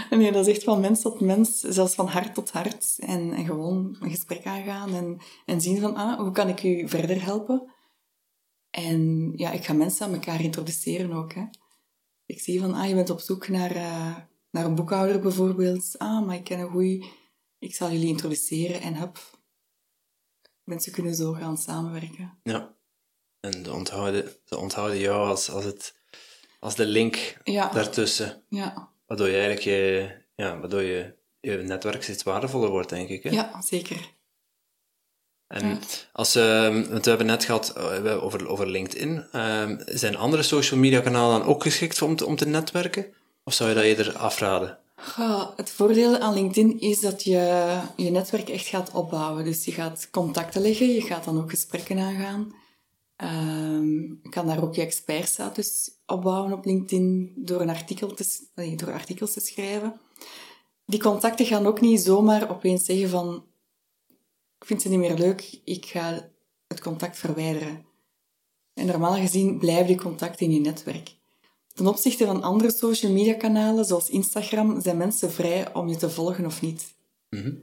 nee, 0.17 0.31
dat 0.31 0.47
is 0.47 0.55
echt 0.55 0.63
van 0.63 0.79
mens 0.79 1.01
tot 1.01 1.19
mens, 1.19 1.59
zelfs 1.59 1.95
van 1.95 2.07
hart 2.07 2.33
tot 2.33 2.51
hart. 2.51 2.95
En, 2.99 3.33
en 3.33 3.45
gewoon 3.45 3.97
een 3.99 4.09
gesprek 4.09 4.45
aangaan 4.45 4.93
en, 4.93 5.17
en 5.45 5.61
zien 5.61 5.79
van, 5.79 5.95
ah, 5.95 6.19
hoe 6.19 6.31
kan 6.31 6.47
ik 6.49 6.63
u 6.63 6.87
verder 6.87 7.23
helpen? 7.23 7.73
En 8.69 9.31
ja, 9.35 9.51
ik 9.51 9.65
ga 9.65 9.73
mensen 9.73 10.05
aan 10.05 10.13
elkaar 10.13 10.41
introduceren 10.41 11.11
ook. 11.11 11.33
Hè. 11.33 11.43
Ik 12.25 12.39
zie 12.39 12.59
van, 12.59 12.73
ah, 12.73 12.87
je 12.87 12.95
bent 12.95 13.09
op 13.09 13.19
zoek 13.19 13.47
naar, 13.47 13.71
eh, 13.71 14.15
naar 14.51 14.65
een 14.65 14.75
boekhouder 14.75 15.19
bijvoorbeeld. 15.19 15.95
Ah, 15.97 16.25
maar 16.25 16.35
ik 16.35 16.43
ken 16.43 16.59
een 16.59 16.69
goeie. 16.69 17.05
Ik 17.59 17.75
zal 17.75 17.91
jullie 17.91 18.07
introduceren 18.07 18.81
en 18.81 18.95
hup. 18.95 19.39
Mensen 20.63 20.91
kunnen 20.91 21.15
zo 21.15 21.33
gaan 21.33 21.57
samenwerken. 21.57 22.39
Ja. 22.43 22.77
En 23.39 23.65
ze 23.65 23.73
onthouden, 23.73 24.31
ze 24.43 24.57
onthouden 24.57 24.99
jou 24.99 25.27
als, 25.27 25.49
als, 25.51 25.63
het, 25.63 25.98
als 26.59 26.75
de 26.75 26.85
link 26.85 27.37
Ja, 27.43 27.69
daartussen. 27.73 28.43
ja, 28.49 28.89
Waardoor 29.07 29.27
je 29.27 29.33
eigenlijk 29.33 29.63
je, 29.63 30.09
ja, 30.35 30.59
waardoor 30.59 30.81
je, 30.81 31.13
je 31.39 31.57
netwerk 31.57 32.03
steeds 32.03 32.23
waardevoller 32.23 32.69
wordt, 32.69 32.89
denk 32.89 33.09
ik. 33.09 33.23
Hè? 33.23 33.29
ja 33.29 33.61
zeker. 33.61 34.17
En 35.47 35.67
Ja. 35.67 35.77
als, 36.13 36.35
ehm, 36.35 36.89
want 36.89 37.03
we 37.03 37.09
hebben 37.09 37.27
net 37.27 37.45
gehad 37.45 37.69
eh, 37.77 38.23
over, 38.23 38.47
over 38.47 38.67
LinkedIn. 38.67 39.25
Ehm, 39.31 39.77
zijn 39.85 40.17
andere 40.17 40.43
social 40.43 40.79
media 40.79 40.99
kanalen 41.01 41.39
dan 41.39 41.47
ook 41.47 41.63
geschikt 41.63 42.01
om 42.01 42.15
te, 42.15 42.25
om 42.25 42.35
te 42.35 42.47
netwerken? 42.47 43.05
Of 43.43 43.53
zou 43.53 43.69
je 43.69 43.75
dat 43.75 43.83
eerder 43.83 44.17
afraden? 44.17 44.77
Goh, 44.95 45.49
het 45.55 45.69
voordeel 45.69 46.17
aan 46.17 46.33
LinkedIn 46.33 46.79
is 46.79 46.99
dat 46.99 47.23
je 47.23 47.77
je 47.95 48.09
netwerk 48.11 48.49
echt 48.49 48.67
gaat 48.67 48.91
opbouwen. 48.91 49.43
Dus 49.43 49.65
je 49.65 49.71
gaat 49.71 50.07
contacten 50.11 50.61
leggen, 50.61 50.87
je 50.93 51.01
gaat 51.01 51.23
dan 51.23 51.37
ook 51.41 51.49
gesprekken 51.49 51.99
aangaan. 51.99 52.53
Ehm, 53.19 54.01
je 54.01 54.29
kan 54.29 54.47
daar 54.47 54.63
ook 54.63 54.75
je 54.75 54.81
expertstatus 54.81 55.91
opbouwen 56.05 56.53
op 56.53 56.65
LinkedIn 56.65 57.33
door, 57.35 57.61
een 57.61 57.69
artikel 57.69 58.13
te, 58.13 58.47
nee, 58.55 58.75
door 58.75 58.91
artikels 58.91 59.33
te 59.33 59.39
schrijven. 59.39 59.99
Die 60.85 60.99
contacten 60.99 61.45
gaan 61.45 61.65
ook 61.65 61.81
niet 61.81 62.01
zomaar 62.01 62.49
opeens 62.49 62.85
zeggen 62.85 63.09
van 63.09 63.45
ik 64.59 64.65
vind 64.65 64.81
ze 64.81 64.89
niet 64.89 64.99
meer 64.99 65.17
leuk, 65.17 65.59
ik 65.63 65.85
ga 65.85 66.29
het 66.67 66.81
contact 66.81 67.17
verwijderen. 67.17 67.85
En 68.73 68.85
normaal 68.85 69.15
gezien 69.15 69.57
blijven 69.57 69.87
die 69.87 70.01
contacten 70.01 70.45
in 70.45 70.53
je 70.53 70.59
netwerk. 70.59 71.15
Ten 71.73 71.87
opzichte 71.87 72.25
van 72.25 72.43
andere 72.43 72.71
social 72.71 73.11
media 73.11 73.33
kanalen, 73.33 73.85
zoals 73.85 74.09
Instagram, 74.09 74.81
zijn 74.81 74.97
mensen 74.97 75.31
vrij 75.31 75.73
om 75.73 75.87
je 75.87 75.95
te 75.95 76.09
volgen 76.09 76.45
of 76.45 76.61
niet. 76.61 76.95
Mhm. 77.29 77.55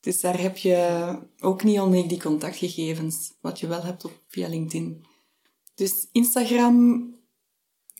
Dus 0.00 0.20
daar 0.20 0.40
heb 0.40 0.56
je 0.56 1.08
ook 1.38 1.62
niet 1.62 1.78
onmiddellijk 1.78 2.08
die 2.08 2.30
contactgegevens, 2.30 3.32
wat 3.40 3.60
je 3.60 3.66
wel 3.66 3.82
hebt 3.82 4.04
op, 4.04 4.22
via 4.28 4.48
LinkedIn. 4.48 5.04
Dus 5.74 6.08
Instagram 6.12 7.14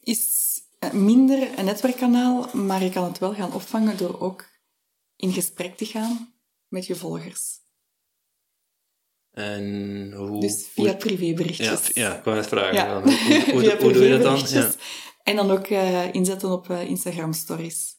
is 0.03 0.61
minder 0.93 1.59
een 1.59 1.65
netwerkkanaal, 1.65 2.49
maar 2.53 2.83
je 2.83 2.91
kan 2.91 3.05
het 3.05 3.19
wel 3.19 3.35
gaan 3.35 3.53
opvangen 3.53 3.97
door 3.97 4.21
ook 4.21 4.45
in 5.17 5.33
gesprek 5.33 5.77
te 5.77 5.85
gaan 5.85 6.35
met 6.69 6.87
je 6.87 6.95
volgers. 6.95 7.65
En 9.31 10.13
hoe... 10.13 10.41
Dus 10.41 10.69
via 10.73 10.95
privéberichtjes. 10.95 11.87
Ja, 11.87 12.09
ja, 12.09 12.19
ik 12.19 12.25
wou 12.25 12.37
net 12.37 12.47
vragen. 12.47 12.75
Ja. 12.75 13.03
Hoe, 13.03 13.13
hoe, 13.53 13.61
Via 13.61 13.79
hoe 13.79 13.93
doe 13.93 14.05
je 14.05 14.19
dat 14.19 14.23
dan? 14.23 14.49
Ja. 14.49 14.73
En 15.23 15.37
dan 15.37 15.51
ook 15.51 15.67
eh, 15.67 16.15
inzetten 16.15 16.51
op 16.51 16.71
eh, 16.71 16.89
Instagram 16.89 17.33
stories. 17.33 17.95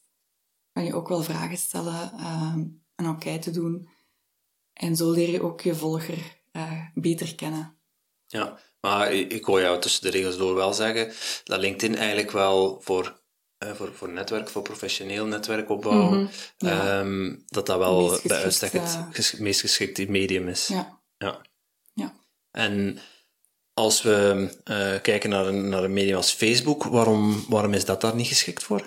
Kan 0.71 0.85
je 0.85 0.95
ook 0.95 1.07
wel 1.07 1.23
vragen 1.23 1.57
stellen 1.57 2.11
eh, 2.17 2.55
en 2.97 3.05
enquête 3.05 3.51
doen. 3.51 3.89
En 4.73 4.95
zo 4.95 5.11
leer 5.11 5.29
je 5.29 5.41
ook 5.43 5.61
je 5.61 5.75
volger 5.75 6.17
eh, 6.51 6.81
beter 6.93 7.35
kennen. 7.35 7.77
Ja, 8.27 8.59
maar 8.81 9.13
ik 9.13 9.43
hoor 9.45 9.61
jou 9.61 9.81
tussen 9.81 10.01
de 10.01 10.09
regels 10.09 10.37
door 10.37 10.55
wel 10.55 10.73
zeggen 10.73 11.13
dat 11.43 11.59
LinkedIn 11.59 11.95
eigenlijk 11.97 12.31
wel 12.31 12.81
voor, 12.81 13.21
eh, 13.57 13.71
voor, 13.73 13.93
voor 13.93 14.09
netwerk, 14.09 14.49
voor 14.49 14.61
professioneel 14.61 15.25
netwerkopbouw, 15.25 16.09
Mhm, 16.09 16.27
ja. 16.57 16.99
ehm, 16.99 17.35
dat 17.47 17.65
dat 17.65 17.77
wel 17.77 18.19
bij 18.23 18.43
uitstek 18.43 18.71
het 18.71 18.81
eh, 18.83 19.07
ges- 19.11 19.33
meest 19.37 19.59
geschikte 19.61 20.05
medium 20.09 20.47
is. 20.47 20.67
Ja. 20.67 20.99
Ja. 21.17 21.41
Ja. 21.93 22.13
En 22.51 22.99
als 23.73 24.01
we 24.01 24.49
eh, 24.63 25.01
kijken 25.01 25.29
naar 25.29 25.47
een, 25.47 25.69
naar 25.69 25.83
een 25.83 25.93
medium 25.93 26.15
als 26.15 26.31
Facebook, 26.31 26.83
waarom, 26.83 27.45
waarom 27.49 27.73
is 27.73 27.85
dat 27.85 28.01
daar 28.01 28.15
niet 28.15 28.27
geschikt 28.27 28.63
voor? 28.63 28.85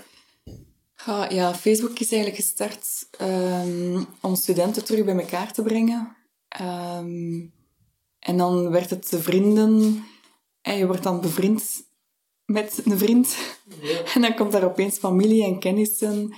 Ja, 1.06 1.54
Facebook 1.54 1.98
is 1.98 2.12
eigenlijk 2.12 2.42
gestart 2.42 3.08
ehm, 3.10 4.04
om 4.20 4.34
studenten 4.34 4.84
terug 4.84 5.04
bij 5.04 5.18
elkaar 5.18 5.52
te 5.52 5.62
brengen. 5.62 6.16
Ehm, 6.48 7.46
en 8.18 8.36
dan 8.36 8.70
werd 8.70 8.90
het 8.90 9.10
de 9.10 9.22
vrienden. 9.22 10.04
En 10.60 10.76
je 10.76 10.86
wordt 10.86 11.02
dan 11.02 11.20
bevriend 11.20 11.82
met 12.44 12.80
een 12.84 12.98
vriend. 12.98 13.36
En 14.14 14.20
dan 14.20 14.34
komt 14.34 14.52
daar 14.52 14.64
opeens 14.64 14.98
familie 14.98 15.44
en 15.44 15.58
kennissen. 15.58 16.34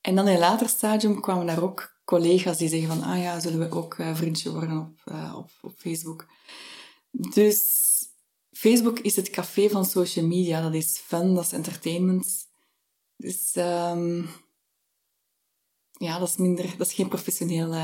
En 0.00 0.14
dan 0.14 0.28
in 0.28 0.34
een 0.34 0.40
later 0.40 0.68
stadium 0.68 1.20
kwamen 1.20 1.46
daar 1.46 1.62
ook 1.62 2.00
collega's 2.04 2.58
die 2.58 2.68
zeggen 2.68 2.88
van, 2.88 3.02
ah 3.02 3.22
ja, 3.22 3.40
zullen 3.40 3.58
we 3.58 3.76
ook 3.76 3.94
eh, 3.98 4.16
vriendje 4.16 4.50
worden 4.50 4.78
op, 4.78 5.00
eh, 5.04 5.34
op, 5.36 5.50
op 5.60 5.72
Facebook. 5.76 6.26
Dus 7.10 7.88
Facebook 8.52 8.98
is 8.98 9.16
het 9.16 9.30
café 9.30 9.68
van 9.68 9.84
social 9.84 10.26
media. 10.26 10.62
Dat 10.62 10.74
is 10.74 10.98
fun, 10.98 11.34
dat 11.34 11.44
is 11.44 11.52
entertainment. 11.52 12.49
Dus 13.20 13.52
ehm, 13.54 14.22
ja, 15.90 16.18
dat 16.18 16.28
is 16.28 16.36
minder, 16.36 16.76
dat 16.78 16.86
is 16.86 16.92
geen 16.94 17.08
professioneel 17.08 17.74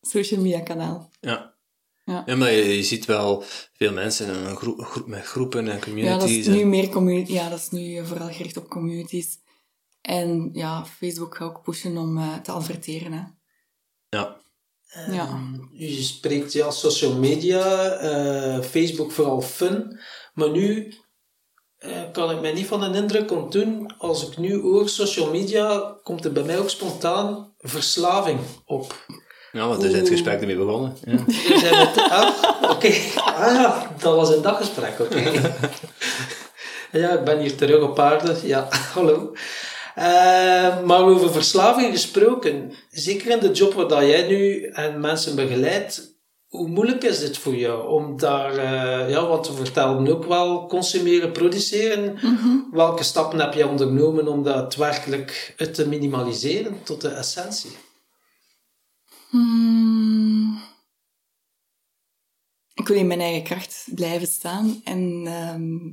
social 0.00 0.40
media 0.40 0.60
kanaal. 0.60 1.10
Ja. 1.20 1.58
Ja. 2.04 2.22
Ja, 2.26 2.36
maar 2.36 2.50
je, 2.52 2.64
je 2.76 2.82
ziet 2.82 3.04
wel 3.04 3.42
veel 3.72 3.92
mensen 3.92 4.26
in 4.26 4.34
een 4.44 4.56
groep, 4.56 4.80
groep 4.84 5.06
met 5.06 5.24
groepen 5.24 5.68
en 5.68 5.74
Ja, 5.76 5.80
communities. 5.84 6.18
dat 6.20 6.28
is 6.28 6.46
en- 6.46 6.52
nu 6.56 6.64
meer 6.64 6.88
community. 6.88 7.32
Ja, 7.32 7.48
dat 7.48 7.58
is 7.58 7.70
nu 7.70 8.06
vooral 8.06 8.32
gericht 8.32 8.56
op 8.56 8.68
communities. 8.68 9.38
En 10.00 10.50
ja, 10.52 10.84
Facebook 10.86 11.36
gaat 11.36 11.48
ook 11.48 11.62
pushen 11.62 11.96
om 11.96 12.18
eh, 12.18 12.36
te 12.36 12.52
adverteren. 12.52 13.12
Hè. 13.12 13.22
ja. 14.08 14.38
Ja. 15.10 15.40
U 15.78 15.88
spreekt 15.90 16.52
ja, 16.52 16.70
social 16.70 17.18
media, 17.18 17.90
eh, 17.90 18.60
Facebook 18.62 19.12
vooral 19.12 19.40
fun. 19.42 20.00
Maar 20.34 20.50
nu 20.50 20.94
kan 22.12 22.30
ik 22.30 22.40
mij 22.40 22.52
niet 22.52 22.66
van 22.66 22.82
een 22.82 22.94
indruk 22.94 23.32
ontdoen. 23.32 23.94
Als 23.98 24.28
ik 24.28 24.36
nu 24.36 24.60
hoor 24.60 24.88
social 24.88 25.30
media, 25.30 25.96
komt 26.02 26.24
er 26.24 26.32
bij 26.32 26.42
mij 26.42 26.58
ook 26.58 26.70
spontaan 26.70 27.52
verslaving 27.58 28.38
op. 28.66 29.04
ja, 29.52 29.68
want 29.68 29.82
er 29.82 29.90
is 29.90 29.96
het 29.96 30.08
gesprek 30.08 30.40
ermee 30.40 30.56
begonnen. 30.56 30.96
Ja. 31.04 31.24
We 31.48 31.58
zijn 31.58 31.76
met, 31.78 32.10
ah, 32.10 32.70
oké. 32.70 32.92
Ah 33.16 33.54
ja, 33.54 33.90
dat 33.98 34.16
was 34.16 34.34
een 34.34 34.42
daggesprek, 34.42 35.00
oké. 35.00 35.22
ja, 36.92 37.10
ik 37.10 37.24
ben 37.24 37.40
hier 37.40 37.56
terug 37.56 37.82
op 37.82 37.98
aarde. 37.98 38.36
Ja, 38.42 38.68
hallo. 38.94 39.32
Eh, 39.94 40.82
maar 40.82 41.02
over 41.02 41.32
verslaving 41.32 41.92
gesproken, 41.92 42.72
zeker 42.90 43.30
in 43.30 43.38
de 43.38 43.50
job 43.50 43.72
waar 43.72 44.06
jij 44.06 44.26
nu 44.26 44.64
en 44.64 45.00
mensen 45.00 45.36
begeleidt, 45.36 46.09
hoe 46.50 46.68
moeilijk 46.68 47.02
is 47.02 47.18
dit 47.18 47.38
voor 47.38 47.56
jou 47.56 47.88
om 47.88 48.16
daar, 48.18 48.56
eh, 48.56 49.10
ja, 49.10 49.26
want 49.26 49.48
we 49.48 49.54
vertelden 49.54 50.16
ook 50.16 50.24
wel 50.24 50.66
consumeren, 50.66 51.32
produceren. 51.32 52.18
Welke 52.72 53.02
stappen 53.02 53.40
heb 53.40 53.54
je 53.54 53.68
ondernomen 53.68 54.28
om 54.28 54.42
dat 54.42 54.76
werkelijk 54.76 55.54
te 55.72 55.88
minimaliseren 55.88 56.82
tot 56.82 57.00
de 57.00 57.08
essentie? 57.08 57.70
Hmm. 59.28 60.60
Ik 62.74 62.88
wil 62.88 62.96
in 62.96 63.06
mijn 63.06 63.20
eigen 63.20 63.42
kracht 63.42 63.88
blijven 63.94 64.28
staan 64.28 64.80
en 64.84 65.22
ehm, 65.26 65.92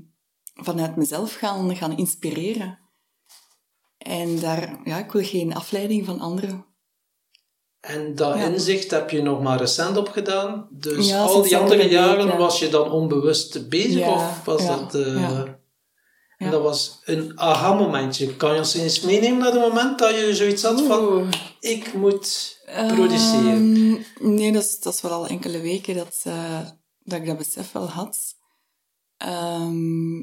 vanuit 0.65 0.95
mezelf 0.95 1.33
gaan, 1.33 1.75
gaan 1.75 1.97
inspireren. 1.97 2.79
En 3.97 4.39
daar, 4.39 4.79
ja, 4.83 4.97
ik 4.97 5.11
wil 5.11 5.23
geen 5.23 5.55
afleiding 5.55 6.05
van 6.05 6.19
anderen. 6.19 6.66
En 7.87 8.15
dat 8.15 8.35
Ja. 8.37 8.45
inzicht 8.45 8.91
heb 8.91 9.09
je 9.09 9.21
nog 9.21 9.41
maar 9.41 9.57
recent 9.59 9.97
opgedaan. 9.97 10.67
Dus 10.71 11.07
Ja, 11.07 11.23
al 11.23 11.41
die 11.41 11.57
andere 11.57 11.89
jaren 11.89 12.37
was 12.37 12.59
je 12.59 12.69
dan 12.69 12.91
onbewust 12.91 13.69
bezig? 13.69 14.07
Of 14.07 14.41
was 14.45 14.65
dat... 14.65 14.95
eh. 14.95 15.41
En 16.37 16.51
dat 16.51 16.61
was 16.61 17.01
een 17.05 17.39
aha-momentje. 17.39 18.35
Kan 18.35 18.51
je 18.53 18.57
ons 18.57 18.73
eens 18.73 19.01
meenemen 19.01 19.37
naar 19.37 19.51
het 19.51 19.61
moment 19.61 19.99
dat 19.99 20.15
je 20.15 20.35
zoiets 20.35 20.63
had 20.63 20.81
van... 20.81 21.03
Oeh. 21.03 21.27
Ik 21.59 21.93
moet 21.93 22.57
produceren. 22.87 23.51
Ehm, 24.19 24.33
nee, 24.35 24.51
dat 24.51 24.63
is, 24.63 24.79
dat 24.79 24.93
is 24.93 25.01
wel 25.01 25.11
al 25.11 25.27
enkele 25.27 25.59
weken 25.61 25.95
dat, 25.95 26.21
eh, 26.23 26.59
dat 27.03 27.19
ik 27.19 27.25
dat 27.25 27.37
besef 27.37 27.71
wel 27.71 27.87
had. 27.89 28.17
Ehm, 29.17 30.17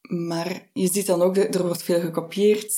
maar 0.00 0.68
je 0.72 0.88
ziet 0.92 1.06
dan 1.06 1.22
ook, 1.22 1.34
dat 1.34 1.54
er 1.54 1.62
wordt 1.66 1.82
veel 1.82 2.00
gekopieerd. 2.00 2.72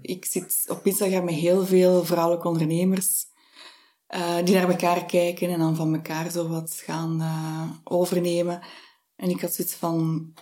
Ik 0.00 0.24
zit 0.24 0.64
op 0.68 0.86
Instagram 0.86 1.24
met 1.24 1.34
heel 1.34 1.66
veel 1.66 2.04
vrouwelijke 2.04 2.48
ondernemers 2.48 3.26
eh, 4.06 4.44
die 4.44 4.54
naar 4.54 4.68
elkaar 4.68 5.06
kijken 5.06 5.50
en 5.50 5.58
dan 5.58 5.76
van 5.76 5.94
elkaar 5.94 6.30
zo 6.30 6.48
wat 6.48 6.82
gaan 6.84 7.20
eh, 7.20 7.70
overnemen. 7.84 8.62
En 9.16 9.30
ik 9.30 9.40
had 9.40 9.54
zoiets 9.54 9.74
van, 9.74 10.32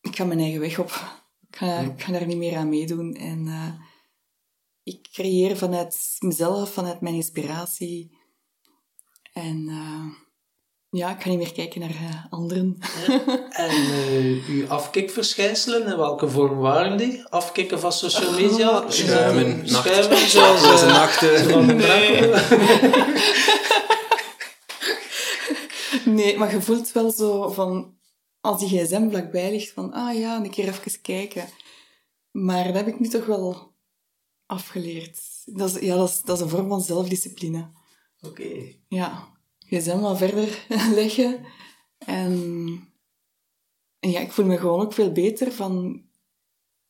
ik 0.00 0.16
ga 0.16 0.24
mijn 0.24 0.38
eigen 0.38 0.60
weg 0.60 0.78
op. 0.78 1.20
Ik 1.48 1.56
ga, 1.56 1.78
ik 1.78 2.02
ga 2.02 2.12
daar 2.12 2.26
niet 2.26 2.36
meer 2.36 2.56
aan 2.56 2.68
meedoen. 2.68 3.14
En 3.14 3.46
eh, 3.46 3.72
ik 4.82 5.08
creëer 5.12 5.56
vanuit 5.56 6.16
mezelf, 6.18 6.72
vanuit 6.72 7.00
mijn 7.00 7.14
inspiratie. 7.14 8.18
En 9.32 9.68
ja, 10.94 11.10
ik 11.14 11.22
ga 11.22 11.28
niet 11.28 11.38
meer 11.38 11.52
kijken 11.52 11.80
naar 11.80 11.90
eh, 11.90 12.24
anderen. 12.30 12.78
En 13.50 13.70
eh, 13.70 14.48
uw 14.48 14.68
afkikverschijnselen, 14.68 15.86
in 15.86 15.96
welke 15.96 16.28
vorm 16.28 16.58
waren 16.58 16.96
die? 16.96 17.24
Afkikken 17.28 17.80
van 17.80 17.92
social 17.92 18.32
media? 18.32 18.78
Oh, 18.78 18.90
Schuimen, 18.90 19.68
Schuimen, 19.68 20.28
zoals... 20.28 20.82
Eh, 20.82 20.88
nachten. 20.88 21.66
Nee, 26.04 26.38
maar 26.38 26.54
je 26.54 26.62
voelt 26.62 26.92
wel 26.92 27.10
zo 27.10 27.48
van... 27.48 27.96
Als 28.40 28.60
die 28.60 28.68
gsm 28.68 29.08
vlakbij 29.10 29.50
ligt, 29.50 29.72
van... 29.72 29.92
Ah 29.92 30.18
ja, 30.18 30.36
een 30.36 30.50
keer 30.50 30.68
even 30.68 31.00
kijken. 31.00 31.48
Maar 32.30 32.64
dat 32.64 32.74
heb 32.74 32.86
ik 32.86 33.00
nu 33.00 33.08
toch 33.08 33.26
wel 33.26 33.74
afgeleerd. 34.46 35.20
Dat 35.44 35.74
is, 35.74 35.80
ja, 35.80 35.96
dat 35.96 36.08
is, 36.08 36.20
dat 36.20 36.36
is 36.36 36.42
een 36.42 36.48
vorm 36.48 36.68
van 36.68 36.80
zelfdiscipline. 36.80 37.70
Oké. 38.20 38.74
Ja, 38.88 39.32
gsm 39.80 39.98
wat 40.00 40.18
verder 40.18 40.48
leggen. 40.94 41.38
En, 42.06 42.32
en 44.00 44.10
ja, 44.10 44.20
ik 44.20 44.32
voel 44.32 44.46
me 44.46 44.58
gewoon 44.58 44.80
ook 44.80 44.92
veel 44.92 45.12
beter 45.12 45.52
van... 45.52 46.02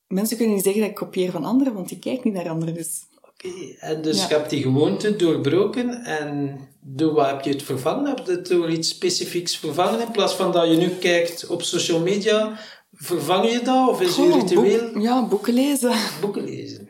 Mensen 0.07 0.37
kunnen 0.37 0.55
niet 0.55 0.65
zeggen 0.65 0.81
dat 0.83 0.91
ik 0.91 0.97
kopieer 0.97 1.31
van 1.31 1.45
anderen, 1.45 1.75
want 1.75 1.91
ik 1.91 2.01
kijk 2.01 2.25
niet 2.25 2.35
naar 2.35 2.49
anderen. 2.49 2.75
Dus 2.75 3.01
Oké, 3.29 3.49
en 3.79 4.03
dus 4.03 4.17
Ja. 4.23 4.29
je 4.29 4.35
hebt 4.35 4.51
die 4.51 4.63
gewoonte 4.63 5.17
doorbroken 5.17 6.05
en 6.05 6.59
door 6.81 7.13
wat 7.15 7.27
heb 7.27 7.43
je 7.45 7.51
het 7.51 7.63
vervangen? 7.63 8.07
Heb 8.07 8.27
je 8.27 8.33
het 8.33 8.47
door 8.47 8.71
iets 8.71 8.89
specifieks 8.89 9.57
vervangen 9.57 10.01
in 10.01 10.11
plaats 10.11 10.35
van 10.35 10.53
dat 10.53 10.69
je 10.71 10.77
nu 10.77 10.89
kijkt 10.89 11.47
op 11.47 11.63
social 11.63 12.01
media? 12.01 12.59
Vervang 12.93 13.51
je 13.51 13.61
dat 13.63 13.89
of 13.89 14.01
is 14.01 14.17
je 14.17 14.33
ritueel 14.33 14.93
boek- 14.93 15.03
ja, 15.03 15.27
boeken 15.29 15.55
lezen. 15.55 15.93
boeken 16.21 16.45
lezen? 16.45 16.89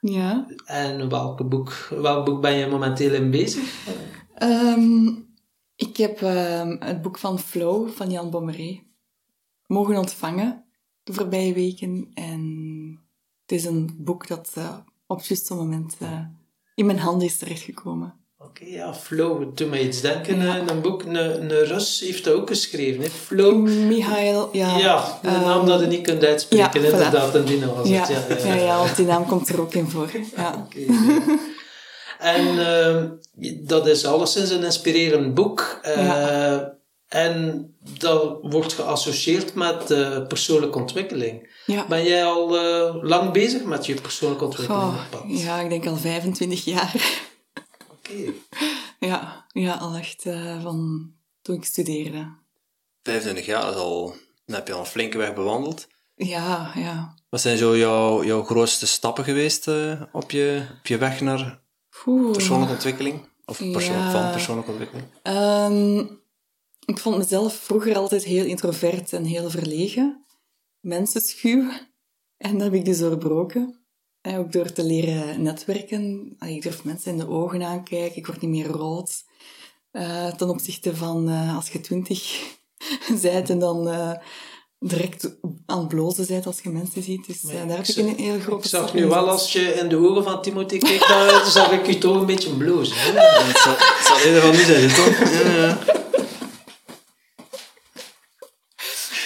Ja. 0.00 0.46
En 0.64 1.08
welke 1.08 1.44
boek, 1.44 1.88
welk 1.90 2.24
boek 2.24 2.40
ben 2.40 2.54
je 2.56 2.66
momenteel 2.66 3.12
in 3.14 3.30
bezig? 3.30 3.62
Ehm, 4.38 5.06
ik 5.76 5.96
heb 5.96 6.22
ehm, 6.22 6.76
het 6.80 7.02
boek 7.02 7.18
van 7.18 7.38
Flow 7.38 7.88
van 7.88 8.10
Jan 8.10 8.30
Bommeré 8.30 8.80
mogen 9.66 9.96
ontvangen 9.96 10.64
de 11.02 11.12
voorbije 11.12 11.52
weken. 11.52 12.10
En 12.14 12.42
het 13.42 13.52
is 13.58 13.64
een 13.64 13.94
boek 13.98 14.26
dat 14.28 14.50
eh, 14.54 14.76
op 15.06 15.16
het 15.18 15.26
juiste 15.26 15.54
moment 15.54 15.96
eh, 15.98 16.20
in 16.74 16.86
mijn 16.86 16.98
handen 16.98 17.26
is 17.26 17.36
terechtgekomen. 17.38 18.14
Oké, 18.40 18.64
ja, 18.64 18.94
Flow, 18.94 19.56
doet 19.56 19.70
mij 19.70 19.86
iets 19.86 20.00
denken. 20.00 20.36
Ja. 20.42 20.58
eh, 20.58 20.66
Een 20.66 20.80
boek, 20.82 21.02
een, 21.02 21.48
Rus 21.64 22.00
heeft 22.00 22.24
dat 22.24 22.34
ook 22.34 22.48
geschreven. 22.48 23.02
Hè? 23.02 23.08
Flow, 23.08 23.68
Michael, 23.68 24.48
ja. 24.56 24.76
ja, 24.78 25.18
een 25.22 25.32
naam 25.40 25.58
ehm, 25.58 25.66
dat 25.66 25.80
je 25.80 25.86
niet 25.86 26.02
kunt 26.02 26.24
uitspreken, 26.24 26.80
ja, 26.82 26.88
voilà. 26.88 26.92
inderdaad, 26.92 27.34
en 27.34 27.44
die 27.44 27.66
was 27.66 27.88
Ja, 27.88 28.06
het. 28.06 28.42
Ja, 28.42 28.54
ja, 28.54 28.62
ja, 28.62 28.78
want 28.78 28.96
die 28.96 29.06
naam 29.06 29.26
komt 29.26 29.48
er 29.48 29.60
ook 29.60 29.74
in 29.74 29.88
voor. 29.88 30.10
Ja. 30.36 30.66
En 32.18 32.66
ehm, 32.66 33.08
dat 33.66 33.86
is 33.86 34.04
alleszins 34.04 34.50
een 34.50 34.64
inspirerend 34.64 35.34
boek. 35.34 35.78
Eh, 35.82 35.96
Ja. 36.06 36.76
En 37.08 37.66
dat 37.98 38.38
wordt 38.42 38.72
geassocieerd 38.72 39.54
met 39.54 39.90
eh, 39.90 40.26
persoonlijke 40.26 40.78
ontwikkeling. 40.78 41.56
Ja. 41.66 41.86
Ben 41.86 42.04
jij 42.04 42.24
al 42.24 42.58
eh, 42.58 43.02
lang 43.02 43.32
bezig 43.32 43.62
met 43.64 43.86
je 43.86 43.94
persoonlijke 44.00 44.44
ontwikkeling? 44.44 44.92
Ja, 45.26 45.60
ik 45.60 45.68
denk 45.68 45.86
al 45.86 45.96
25 45.96 46.64
jaar. 46.64 47.20
Oké. 47.90 48.32
Ja, 49.00 49.44
ja 49.52 49.74
al 49.74 49.94
echt 49.94 50.26
eh, 50.26 50.62
van 50.62 51.10
toen 51.42 51.56
ik 51.56 51.64
studeerde. 51.64 52.28
25 53.02 53.46
jaar, 53.46 53.62
dat 53.62 53.74
is 53.74 53.80
al, 53.80 54.14
dan 54.46 54.56
heb 54.56 54.66
je 54.66 54.72
al 54.72 54.80
een 54.80 54.86
flinke 54.86 55.18
weg 55.18 55.34
bewandeld. 55.34 55.86
Ja, 56.14 56.72
ja. 56.74 57.14
Wat 57.28 57.40
zijn 57.40 57.56
zo 57.58 57.76
jouw, 57.76 58.24
jouw 58.24 58.44
grootste 58.44 58.86
stappen 58.86 59.24
geweest 59.24 59.68
eh, 59.68 60.02
op, 60.12 60.30
je, 60.30 60.66
op 60.78 60.86
je 60.86 60.98
weg 60.98 61.20
naar. 61.20 61.60
Persoonlijke 62.32 62.74
ontwikkeling? 62.74 63.20
Of 63.44 63.58
persoon, 63.72 63.96
Ja. 63.96 64.10
van 64.10 64.30
persoonlijke 64.30 64.70
ontwikkeling? 64.70 65.06
Ehm, 65.22 65.98
ik 66.84 66.98
vond 66.98 67.16
mezelf 67.18 67.54
vroeger 67.54 67.96
altijd 67.96 68.24
heel 68.24 68.44
introvert 68.44 69.12
en 69.12 69.24
heel 69.24 69.50
verlegen. 69.50 70.24
Mensenschuw. 70.80 71.70
En 72.36 72.52
dat 72.52 72.62
heb 72.62 72.74
ik 72.74 72.84
dus 72.84 72.98
doorbroken. 72.98 73.78
En 74.20 74.38
ook 74.38 74.52
door 74.52 74.72
te 74.72 74.84
leren 74.84 75.42
netwerken. 75.42 76.36
Ik 76.38 76.62
durf 76.62 76.84
mensen 76.84 77.12
in 77.12 77.18
de 77.18 77.28
ogen 77.28 77.62
aankijken. 77.62 78.16
Ik 78.16 78.26
word 78.26 78.40
niet 78.40 78.50
meer 78.50 78.66
rood. 78.66 79.24
Eh, 79.90 80.26
ten 80.26 80.48
opzichte 80.48 80.96
van 80.96 81.28
eh, 81.28 81.56
als 81.56 81.70
je 81.70 81.80
twintig 81.80 82.56
bent 83.22 83.50
en 83.50 83.58
dan 83.58 83.88
eh, 83.88 84.12
direct 84.78 85.36
aan 85.66 85.78
het 85.78 85.88
blozen 85.88 86.26
bent 86.26 86.46
als 86.46 86.60
je 86.62 86.70
mensen 86.70 87.02
ziet. 87.02 87.26
Dus 87.26 87.42
eh, 87.42 87.68
daar 87.68 87.76
heb 87.76 87.86
ik 87.86 87.96
een 87.96 88.16
heel 88.16 88.40
grote 88.40 88.64
Ik 88.64 88.70
zag 88.70 88.94
nu 88.94 89.06
wel, 89.06 89.28
als 89.30 89.52
je 89.52 89.74
in 89.74 89.88
de 89.88 89.96
ogen 89.96 90.24
van 90.24 90.42
Timothy 90.42 90.78
keek, 90.78 91.08
dan 91.08 91.50
zag 91.50 91.70
ik 91.70 91.86
je 91.86 91.98
toch 91.98 92.16
een 92.16 92.26
beetje 92.26 92.50
blozen. 92.50 92.96
Hè? 92.96 93.10
Het 93.20 93.58
zal, 93.58 93.76
zal 94.04 94.18
eerder 94.18 94.42
van 94.42 94.50
nu 94.50 94.62
zijn, 94.62 94.88
toch? 94.94 95.32
Ja, 95.32 95.52
ja. 95.52 95.78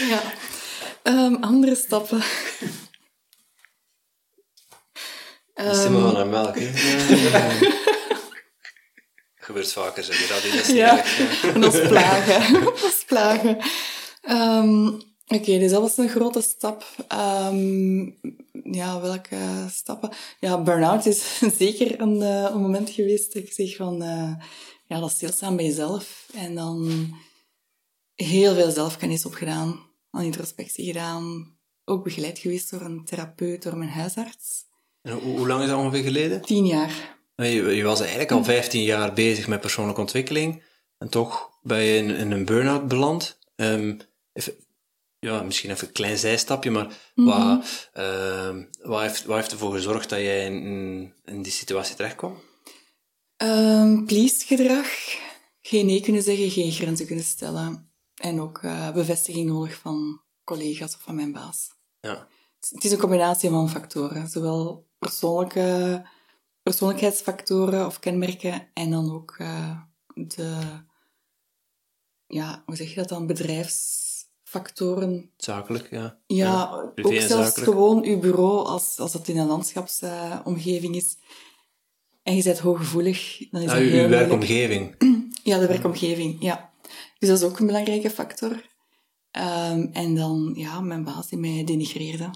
Ja. 0.09 0.23
Ehm, 1.03 1.35
andere 1.35 1.75
stappen. 1.75 2.23
Dat 5.55 5.77
is 5.77 5.83
helemaal 5.83 6.13
naar 6.13 6.27
melk, 6.27 6.57
hè? 6.59 6.71
Gebeurt 9.35 9.73
vaker, 9.73 10.05
zeg 10.05 10.19
je. 10.19 10.27
Dat 10.29 10.45
is 10.45 10.69
Ja, 10.69 11.05
dat 11.59 11.75
is 11.75 11.89
plagen. 11.89 12.53
dat 12.65 12.83
is 12.83 13.05
plagen. 13.07 13.59
Ehm, 14.23 14.91
Oké, 15.27 15.59
dus 15.59 15.71
dat 15.71 15.81
was 15.81 15.97
een 15.97 16.09
grote 16.09 16.41
stap. 16.41 16.85
Ehm, 17.09 18.11
ja, 18.73 19.01
welke 19.01 19.67
stappen? 19.71 20.11
Ja, 20.41 20.63
burn-out 20.63 21.07
is 21.07 21.39
zeker 21.59 22.01
een, 22.01 22.23
eh, 22.23 22.51
een 22.53 22.61
moment 22.61 22.91
geweest 22.91 23.33
dat 23.33 23.43
ik 23.43 23.53
zeg 23.53 23.77
van... 23.77 24.03
eh, 24.03 24.35
ja, 24.87 25.01
dat 25.01 25.11
stilstaan 25.11 25.57
bij 25.57 25.65
jezelf. 25.65 26.29
En 26.35 26.55
dan 26.55 27.11
heel 28.15 28.55
veel 28.55 28.71
zelfkennis 28.71 29.27
opgedaan. 29.27 29.91
Aan 30.11 30.25
introspectie 30.25 30.87
gedaan. 30.87 31.57
Ook 31.85 32.05
begeleid 32.05 32.39
geweest 32.39 32.71
door 32.71 32.81
een 32.81 33.05
therapeut, 33.05 33.63
door 33.63 33.77
mijn 33.77 33.91
huisarts. 33.91 34.65
En 35.03 35.13
hoe, 35.13 35.37
hoe 35.37 35.47
lang 35.47 35.63
is 35.63 35.69
dat 35.69 35.79
ongeveer 35.79 36.03
geleden? 36.03 36.43
Tien 36.43 36.67
jaar. 36.67 37.21
Je, 37.35 37.47
je 37.53 37.83
was 37.83 38.01
eigenlijk 38.01 38.31
al 38.31 38.45
15 38.45 38.83
jaar 38.83 39.13
bezig 39.13 39.47
met 39.49 39.61
persoonlijke 39.61 40.01
ontwikkeling. 40.01 40.63
En 40.99 41.09
toch 41.09 41.51
ben 41.63 41.79
je 41.79 41.97
in, 41.97 42.11
in 42.11 42.31
een 42.31 42.45
burn-out 42.45 42.89
beland. 42.89 43.39
Ehm, 43.57 43.99
ja, 45.27 45.43
misschien 45.43 45.71
even 45.71 45.87
een 45.87 45.93
klein 45.93 46.19
zijstapje, 46.19 46.71
maar 46.71 47.13
wat, 47.15 47.91
ehm, 47.93 48.65
wat, 48.81 49.01
heeft, 49.01 49.25
wat 49.25 49.37
heeft 49.37 49.53
ervoor 49.53 49.73
gezorgd 49.73 50.09
dat 50.09 50.19
jij 50.19 50.45
in, 50.45 51.15
in, 51.25 51.43
die 51.43 51.53
situatie 51.53 51.97
terecht 51.97 52.15
kwam? 52.15 52.41
Um, 53.37 54.07
please-gedrag. 54.07 54.87
Geen 55.61 55.87
nee 55.87 56.01
kunnen 56.01 56.23
zeggen, 56.23 56.51
geen 56.51 56.73
grenzen 56.73 57.07
kunnen 57.07 57.25
stellen. 57.25 57.93
En 58.15 58.41
ook 58.41 58.59
eh, 58.59 58.93
bevestiging 58.93 59.49
nodig 59.49 59.75
van 59.75 60.23
collega's 60.45 60.95
of 60.95 61.01
van 61.01 61.15
mijn 61.15 61.33
baas. 61.33 61.69
Ja. 62.01 62.29
Het 62.71 62.85
is 62.85 62.93
een 62.93 62.99
combinatie 62.99 63.51
van 63.51 63.71
factoren. 63.71 64.29
Zowel 64.29 64.89
persoonlijke, 64.99 66.07
persoonlijkheidsfactoren 66.63 67.87
of 67.87 67.99
kenmerken 67.99 68.71
en 68.75 68.91
dan 68.91 69.13
ook 69.13 69.35
eh, 69.39 69.81
de, 70.15 70.61
ja, 72.27 72.63
hoe 72.67 72.77
zeg 72.77 72.89
je 72.89 72.95
dat 72.95 73.09
dan, 73.09 73.27
bedrijfsfactoren. 74.53 75.31
Zakelijk, 75.37 75.91
ja. 75.91 76.19
Ja, 76.27 76.71
ook 77.03 77.13
zelfs 77.15 77.27
zakelijk. 77.27 77.55
gewoon 77.57 78.05
uw 78.05 78.19
bureau, 78.19 78.67
als, 78.67 78.99
als 78.99 79.13
dat 79.13 79.29
in 79.29 79.39
een 79.39 79.47
landschapsomgeving 79.47 80.97
is. 80.97 81.17
En 82.23 82.37
je 82.37 82.43
bent 82.43 82.59
hooggevoelig, 82.59 83.39
dan 83.51 83.61
is 83.63 83.67
Ja, 83.71 83.75
dat 83.75 83.83
uw, 83.83 83.89
heel 83.89 83.93
uw 84.03 84.09
moeilijk. 84.09 84.21
werkomgeving. 84.29 84.95
Ja, 85.45 85.59
de 85.59 85.67
werkomgeving, 85.67 86.37
ja. 86.43 86.71
Dus 87.19 87.29
dat 87.29 87.39
is 87.39 87.45
ook 87.45 87.59
een 87.59 87.67
belangrijke 87.67 88.11
factor. 88.11 88.63
Ehm, 89.31 89.87
en 89.93 90.15
dan, 90.15 90.53
ja, 90.57 90.81
mijn 90.81 91.05
baas 91.05 91.29
die 91.29 91.39
mij 91.39 91.65
denigreerde. 91.65 92.31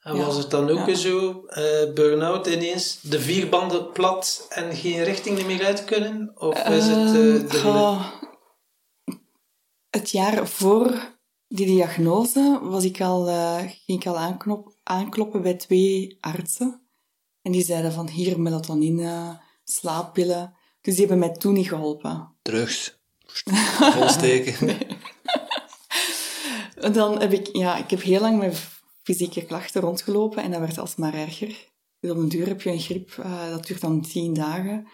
En 0.00 0.16
Ja. 0.16 0.24
was 0.24 0.36
het 0.36 0.50
dan 0.50 0.70
ook 0.70 0.88
Ja. 0.88 0.94
zo, 0.94 1.44
eh 1.46 1.92
burn-out 1.94 2.46
ineens, 2.46 3.00
de 3.00 3.20
vier 3.20 3.48
banden 3.48 3.92
plat 3.92 4.46
en 4.48 4.76
geen 4.76 5.02
richting 5.04 5.46
meer 5.46 5.64
uit 5.64 5.84
kunnen? 5.84 6.32
Of 6.34 6.58
is 6.68 6.86
het... 6.86 6.96
eh, 6.96 7.34
Ehm, 7.34 7.48
de- 7.48 8.25
het 9.96 10.10
jaar 10.10 10.48
voor 10.48 11.14
die 11.48 11.66
diagnose 11.66 12.58
was 12.62 12.84
ik 12.84 13.00
al, 13.00 13.28
eh, 13.28 13.58
ging 13.58 14.00
ik 14.00 14.06
al 14.06 14.18
aanknop, 14.18 14.76
aankloppen 14.82 15.42
bij 15.42 15.54
twee 15.54 16.18
artsen. 16.20 16.80
En 17.42 17.52
die 17.52 17.64
zeiden 17.64 17.92
van 17.92 18.08
hier 18.08 18.40
melatonine, 18.40 19.40
slaappillen. 19.64 20.54
Dus 20.80 20.96
die 20.96 21.06
hebben 21.06 21.28
mij 21.28 21.36
toen 21.36 21.52
niet 21.52 21.68
geholpen. 21.68 22.36
Drugs. 22.42 22.98
Volsteken. 23.96 24.56
En 26.76 26.92
dan 26.92 27.20
heb 27.20 27.32
ik, 27.32 27.48
ja, 27.52 27.76
ik 27.76 27.90
heb 27.90 28.02
heel 28.02 28.20
lang 28.20 28.38
met 28.38 28.68
fysieke 29.02 29.44
klachten 29.44 29.80
rondgelopen 29.80 30.42
en 30.42 30.50
dat 30.50 30.60
werd 30.60 30.78
alsmaar 30.78 31.14
erger. 31.14 31.68
Dus 32.00 32.10
op 32.10 32.16
een 32.16 32.28
duur 32.28 32.46
heb 32.46 32.62
je 32.62 32.70
een 32.70 32.80
griep, 32.80 33.10
eh, 33.18 33.50
dat 33.50 33.66
duurt 33.66 33.80
dan 33.80 34.00
tien 34.00 34.34
dagen. 34.34 34.88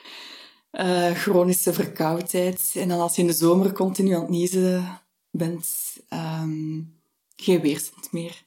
Eh, 0.73 1.11
chronische 1.11 1.73
verkoudheid. 1.73 2.73
En 2.75 2.89
dan 2.89 3.01
als 3.01 3.15
je 3.17 3.21
in 3.21 3.27
de 3.27 3.33
zomer 3.35 3.73
continu 3.73 4.15
aan 4.15 4.21
het 4.21 4.31
niezen 4.31 5.01
bent, 5.31 5.69
ehm, 6.09 6.81
geen 7.37 7.61
weerstand 7.61 8.13
meer. 8.13 8.45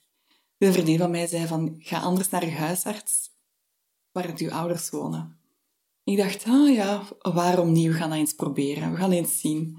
Een 0.57 0.73
vriendin 0.73 0.97
van 0.97 1.11
mij 1.11 1.27
zei 1.27 1.47
van, 1.47 1.75
ga 1.79 1.99
anders 1.99 2.29
naar 2.29 2.45
je 2.45 2.51
huisarts, 2.51 3.29
waar 4.11 4.27
het 4.27 4.39
uw 4.39 4.51
ouders 4.51 4.89
wonen. 4.89 5.39
Ik 6.03 6.17
dacht, 6.17 6.45
ah 6.47 6.73
ja, 6.73 7.03
waarom 7.19 7.71
niet? 7.71 7.87
We 7.87 7.93
gaan 7.93 8.09
dat 8.09 8.17
eens 8.17 8.33
proberen. 8.33 8.91
We 8.91 8.97
gaan 8.97 9.11
eens 9.11 9.39
zien. 9.39 9.77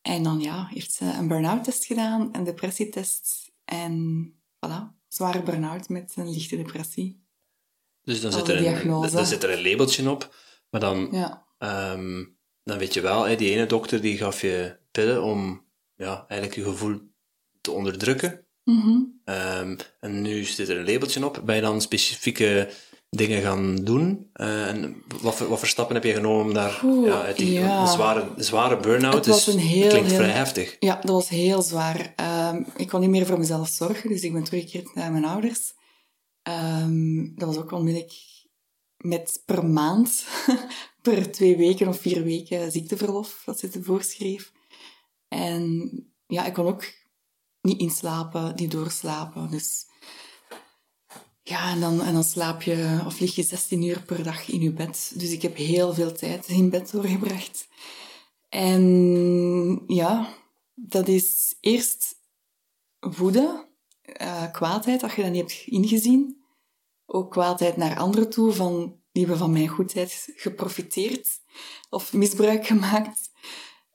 En 0.00 0.22
dan 0.22 0.40
ja, 0.40 0.66
heeft 0.66 0.92
ze 0.92 1.04
een 1.04 1.28
burn-out 1.28 1.64
test 1.64 1.84
gedaan, 1.84 2.28
een 2.32 2.44
depressietest 2.44 3.52
en 3.64 4.26
voilà, 4.66 5.04
zware 5.08 5.42
burn-out 5.42 5.88
met 5.88 6.12
een 6.16 6.30
lichte 6.30 6.56
depressie. 6.56 7.24
Dus 8.02 8.20
dan 8.20 8.32
zit, 8.32 8.46
de 8.46 8.52
er 8.52 8.86
een, 8.86 9.10
dan 9.10 9.26
zit 9.26 9.42
er 9.42 9.50
een 9.50 9.62
labeltje 9.62 10.10
op. 10.10 10.34
Maar 10.70 10.80
dan, 10.80 11.08
Ja. 11.10 11.46
Ehm, 11.62 12.24
dan 12.64 12.78
weet 12.78 12.94
je 12.94 13.00
wel, 13.00 13.24
hè, 13.24 13.36
die 13.36 13.50
ene 13.50 13.66
dokter 13.66 14.00
die 14.00 14.16
gaf 14.16 14.40
je 14.40 14.76
pillen 14.90 15.22
om 15.22 15.64
ja, 15.96 16.24
eigenlijk 16.28 16.60
je 16.60 16.64
gevoel 16.70 17.00
te 17.60 17.70
onderdrukken. 17.70 18.46
Mhm. 18.64 18.98
Ehm, 19.24 19.76
en 20.00 20.22
nu 20.22 20.44
zit 20.44 20.68
er 20.68 20.78
een 20.78 20.86
labeltje 20.92 21.24
op. 21.24 21.40
Ben 21.44 21.56
je 21.56 21.62
dan 21.62 21.80
specifieke 21.80 22.70
dingen 23.10 23.42
gaan 23.42 23.76
doen? 23.76 24.30
Eh, 24.32 24.68
en 24.68 25.02
wat 25.20 25.34
voor, 25.34 25.48
wat 25.48 25.58
voor 25.58 25.68
stappen 25.68 25.94
heb 25.94 26.04
je 26.04 26.12
genomen 26.12 26.44
om 26.46 26.54
daar 26.54 26.80
Oeh, 26.84 27.06
ja, 27.06 27.22
uit 27.22 27.36
die 27.36 27.52
ja. 27.52 27.80
een 27.80 27.86
zware, 27.88 28.28
zware 28.36 28.76
burn-out? 28.76 29.24
Dus 29.24 29.44
dat 29.44 29.54
klinkt 29.54 29.70
heel- 29.70 30.04
vrij 30.08 30.30
heftig. 30.30 30.76
Ja, 30.78 30.94
dat 30.94 31.10
was 31.10 31.28
heel 31.28 31.62
zwaar. 31.62 32.12
Ehm, 32.16 32.62
ik 32.76 32.88
kon 32.88 33.00
niet 33.00 33.10
meer 33.10 33.26
voor 33.26 33.38
mezelf 33.38 33.68
zorgen, 33.68 34.08
dus 34.08 34.22
ik 34.22 34.32
ben 34.32 34.44
teruggekeerd 34.44 34.94
naar 34.94 35.12
mijn 35.12 35.24
ouders. 35.24 35.72
Dat 37.34 37.48
was 37.48 37.56
ook 37.56 37.72
onmiddellijk 37.72 38.12
met 38.96 39.42
per 39.46 39.66
maand, 39.66 40.24
per 41.02 41.32
twee 41.32 41.56
weken 41.56 41.88
of 41.88 42.00
vier 42.00 42.22
weken 42.22 42.72
ziekteverlof 42.72 43.42
dat 43.44 43.58
ze 43.58 43.68
te 43.68 43.82
voorschreef. 43.82 44.52
En 45.28 45.90
ja, 46.26 46.44
ik 46.44 46.52
kon 46.52 46.66
ook 46.66 46.92
niet 47.60 47.80
inslapen, 47.80 48.52
niet 48.56 48.70
doorslapen. 48.70 49.50
Dus 49.50 49.86
ja, 51.42 51.70
en 51.70 51.80
dan, 51.80 51.98
dan 51.98 52.24
slaap 52.24 52.62
je 52.62 53.02
of 53.06 53.20
lig 53.20 53.34
je 53.34 53.42
16 53.42 53.82
uur 53.82 54.02
per 54.02 54.22
dag 54.22 54.48
in 54.48 54.60
je 54.60 54.72
bed. 54.72 55.12
Dus 55.14 55.30
ik 55.30 55.42
heb 55.42 55.56
heel 55.56 55.94
veel 55.94 56.12
tijd 56.12 56.48
in 56.48 56.70
bed 56.70 56.90
doorgebracht. 56.90 57.68
En 58.48 59.82
ja, 59.86 60.34
dat 60.74 61.08
is 61.08 61.56
eerst 61.60 62.14
woede, 63.00 63.68
eh, 64.02 64.52
kwaadheid, 64.52 65.00
dat 65.00 65.12
je 65.12 65.22
dat 65.22 65.30
niet 65.30 65.40
hebt 65.40 65.66
ingezien. 65.66 66.42
Ook 67.06 67.30
kwaadheid 67.30 67.76
naar 67.76 67.98
anderen 67.98 68.30
toe, 68.30 68.52
van, 68.52 69.01
die 69.12 69.22
hebben 69.22 69.38
van 69.38 69.52
mijn 69.52 69.68
goedheid 69.68 70.32
geprofiteerd 70.36 71.40
of 71.90 72.12
misbruik 72.12 72.66
gemaakt. 72.66 73.30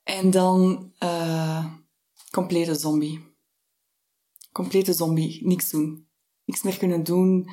En 0.03 0.31
dan 0.31 0.91
eh, 0.97 1.65
complete 2.31 2.75
zombie. 2.75 3.35
Complete 4.51 4.93
zombie, 4.93 5.47
niks 5.47 5.69
doen. 5.69 6.07
Niks 6.45 6.61
meer 6.61 6.77
kunnen 6.77 7.03
doen. 7.03 7.49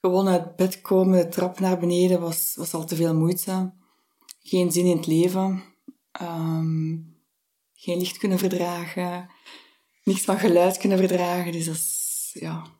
gewoon 0.00 0.28
uit 0.28 0.56
bed 0.56 0.80
komen, 0.80 1.18
de 1.18 1.28
trap 1.28 1.60
naar 1.60 1.78
beneden, 1.78 2.20
was, 2.20 2.52
was 2.56 2.74
al 2.74 2.84
te 2.84 2.96
veel 2.96 3.14
moeite. 3.14 3.72
Geen 4.42 4.72
zin 4.72 4.86
in 4.86 4.96
het 4.96 5.06
leven. 5.06 5.64
Ehm, 6.12 6.96
geen 7.74 7.98
licht 7.98 8.18
kunnen 8.18 8.38
verdragen. 8.38 9.30
Niks 10.04 10.20
van 10.20 10.38
geluid 10.38 10.76
kunnen 10.76 10.98
verdragen. 10.98 11.52
Dus 11.52 11.64
dat 11.64 11.74
is, 11.74 12.30
ja... 12.32 12.76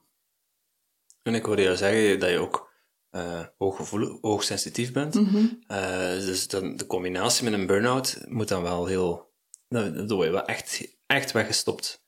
En 1.23 1.35
ik 1.35 1.45
hoorde 1.45 1.63
jou 1.63 1.77
zeggen 1.77 2.21
dat 2.21 2.31
je 2.31 2.39
ook 2.39 2.68
uh, 3.11 3.45
hooggevoelig, 3.59 4.19
hoogsensitief 4.21 4.93
bent. 4.93 5.15
uh, 5.15 6.11
dus 6.11 6.49
dan, 6.49 6.77
de 6.77 6.87
combinatie 6.87 7.45
met 7.45 7.53
een 7.53 7.67
burn-out 7.67 8.25
moet 8.29 8.49
dan 8.49 8.63
wel 8.63 8.87
heel... 8.87 9.33
Dat 9.69 10.11
word 10.11 10.27
je 10.27 10.33
wel 10.33 10.45
echt, 10.45 10.97
echt 11.07 11.33
weggestopt. 11.33 12.07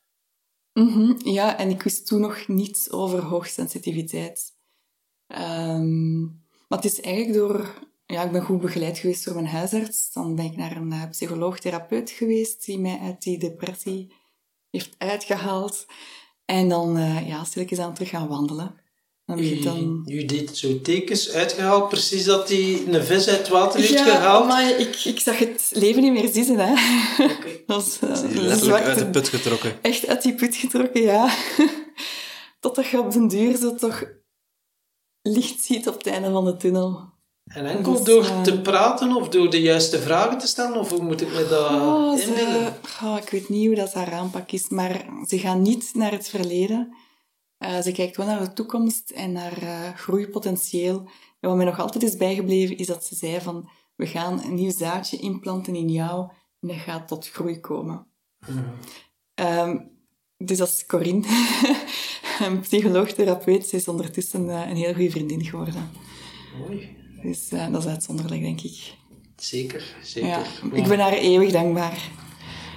Mm 0.72 0.88
-hmm. 0.88 1.16
Ja, 1.18 1.58
en 1.58 1.70
ik 1.70 1.82
wist 1.82 2.06
toen 2.06 2.20
nog 2.20 2.48
niets 2.48 2.90
over 2.90 3.22
hoogsensitiviteit. 3.22 4.58
Um, 5.26 6.20
maar 6.68 6.78
het 6.78 6.84
is 6.84 7.00
eigenlijk 7.00 7.36
door... 7.36 7.88
Ja, 8.06 8.22
ik 8.22 8.32
ben 8.32 8.42
goed 8.42 8.60
begeleid 8.60 8.98
geweest 8.98 9.24
door 9.24 9.34
mijn 9.34 9.46
huisarts. 9.46 10.12
Dan 10.12 10.34
ben 10.34 10.44
ik 10.44 10.56
naar 10.56 10.76
een 10.76 10.92
uh, 10.92 11.08
psycholoog-therapeut 11.10 12.10
geweest 12.10 12.64
die 12.64 12.78
mij 12.78 12.98
uit 12.98 13.22
die 13.22 13.38
depressie 13.38 14.12
heeft 14.70 14.94
uitgehaald. 14.98 15.86
En 16.44 16.68
dan, 16.68 16.98
ja, 17.26 17.44
stilletjes 17.44 17.78
aan 17.78 17.94
terug 17.94 18.08
gaan 18.08 18.28
wandelen. 18.28 18.79
Dan 19.30 19.38
u, 19.38 19.60
dan... 19.60 20.02
u 20.06 20.24
deed 20.24 20.58
zo 20.58 20.80
tekens 20.80 21.30
uitgehaald, 21.30 21.88
precies 21.88 22.24
dat 22.24 22.48
hij 22.48 22.82
een 22.86 23.04
vis 23.04 23.28
uit 23.28 23.38
het 23.38 23.48
water 23.48 23.80
heeft 23.80 23.92
ja, 23.92 24.04
gehaald. 24.04 24.46
maar 24.46 24.78
ik, 24.78 25.04
ik 25.04 25.20
zag 25.20 25.38
het 25.38 25.70
leven 25.72 26.02
niet 26.02 26.12
meer 26.12 26.28
zitten, 26.32 26.58
hè. 26.58 26.72
Okay. 27.24 27.62
dat 27.66 27.86
is, 27.86 27.98
uh, 28.04 28.10
letterlijk 28.10 28.60
zwarte... 28.60 28.84
uit 28.84 28.98
de 28.98 29.06
put 29.06 29.28
getrokken. 29.28 29.72
Echt 29.82 30.06
uit 30.06 30.22
die 30.22 30.34
put 30.34 30.56
getrokken, 30.56 31.02
ja. 31.02 31.34
Totdat 32.60 32.86
je 32.86 32.98
op 32.98 33.12
den 33.12 33.28
duur 33.28 33.56
zo 33.56 33.74
toch 33.74 34.04
licht 35.22 35.64
ziet 35.64 35.88
op 35.88 35.96
het 35.96 36.06
einde 36.06 36.30
van 36.30 36.44
de 36.44 36.56
tunnel. 36.56 37.08
En 37.44 37.66
enkel 37.66 37.92
dus, 37.92 38.02
door 38.02 38.24
uh... 38.24 38.42
te 38.42 38.60
praten 38.60 39.16
of 39.16 39.28
door 39.28 39.50
de 39.50 39.60
juiste 39.60 39.98
vragen 39.98 40.38
te 40.38 40.46
stellen? 40.46 40.78
Of 40.78 40.90
hoe 40.90 41.02
moet 41.02 41.20
ik 41.20 41.32
me 41.32 41.46
dat 41.48 41.70
oh? 41.70 42.16
Ze, 42.16 42.72
oh, 43.02 43.16
ik 43.22 43.30
weet 43.30 43.48
niet 43.48 43.66
hoe 43.66 43.76
dat 43.76 43.92
haar 43.92 44.12
aanpak 44.12 44.50
is, 44.50 44.68
maar 44.68 45.04
ze 45.28 45.38
gaan 45.38 45.62
niet 45.62 45.90
naar 45.94 46.12
het 46.12 46.28
verleden. 46.28 46.94
Uh, 47.60 47.80
ze 47.80 47.92
kijkt 47.92 48.16
wel 48.16 48.26
naar 48.26 48.40
de 48.40 48.52
toekomst 48.52 49.10
en 49.10 49.32
naar 49.32 49.62
uh, 49.62 49.94
groeipotentieel. 49.94 50.98
En 51.40 51.48
wat 51.48 51.56
mij 51.56 51.64
nog 51.64 51.78
altijd 51.78 52.04
is 52.04 52.16
bijgebleven, 52.16 52.76
is 52.76 52.86
dat 52.86 53.04
ze 53.04 53.14
zei 53.14 53.40
van 53.40 53.68
we 53.96 54.06
gaan 54.06 54.42
een 54.44 54.54
nieuw 54.54 54.72
zaadje 54.72 55.16
implanten 55.16 55.74
in 55.74 55.88
jou 55.88 56.30
en 56.60 56.68
dat 56.68 56.76
gaat 56.76 57.08
tot 57.08 57.28
groei 57.28 57.60
komen. 57.60 58.06
Mm. 58.46 58.64
Um, 59.34 59.90
dus 60.36 60.58
dat 60.58 60.68
is 60.68 60.86
Corinne, 60.86 61.26
een 62.46 62.60
psycholoog-therapeut. 62.60 63.66
Ze 63.66 63.76
is 63.76 63.88
ondertussen 63.88 64.44
uh, 64.44 64.68
een 64.68 64.76
heel 64.76 64.94
goede 64.94 65.10
vriendin 65.10 65.44
geworden. 65.44 65.90
Mooi. 66.58 66.96
Dus 67.22 67.48
dat 67.48 67.76
is 67.76 67.86
uitzonderlijk, 67.86 68.40
denk 68.40 68.60
ik. 68.60 68.94
Zeker, 69.36 69.94
zeker. 70.02 70.28
Ja, 70.28 70.42
ik 70.72 70.88
ben 70.88 70.98
haar 70.98 71.12
eeuwig 71.12 71.52
dankbaar. 71.52 72.10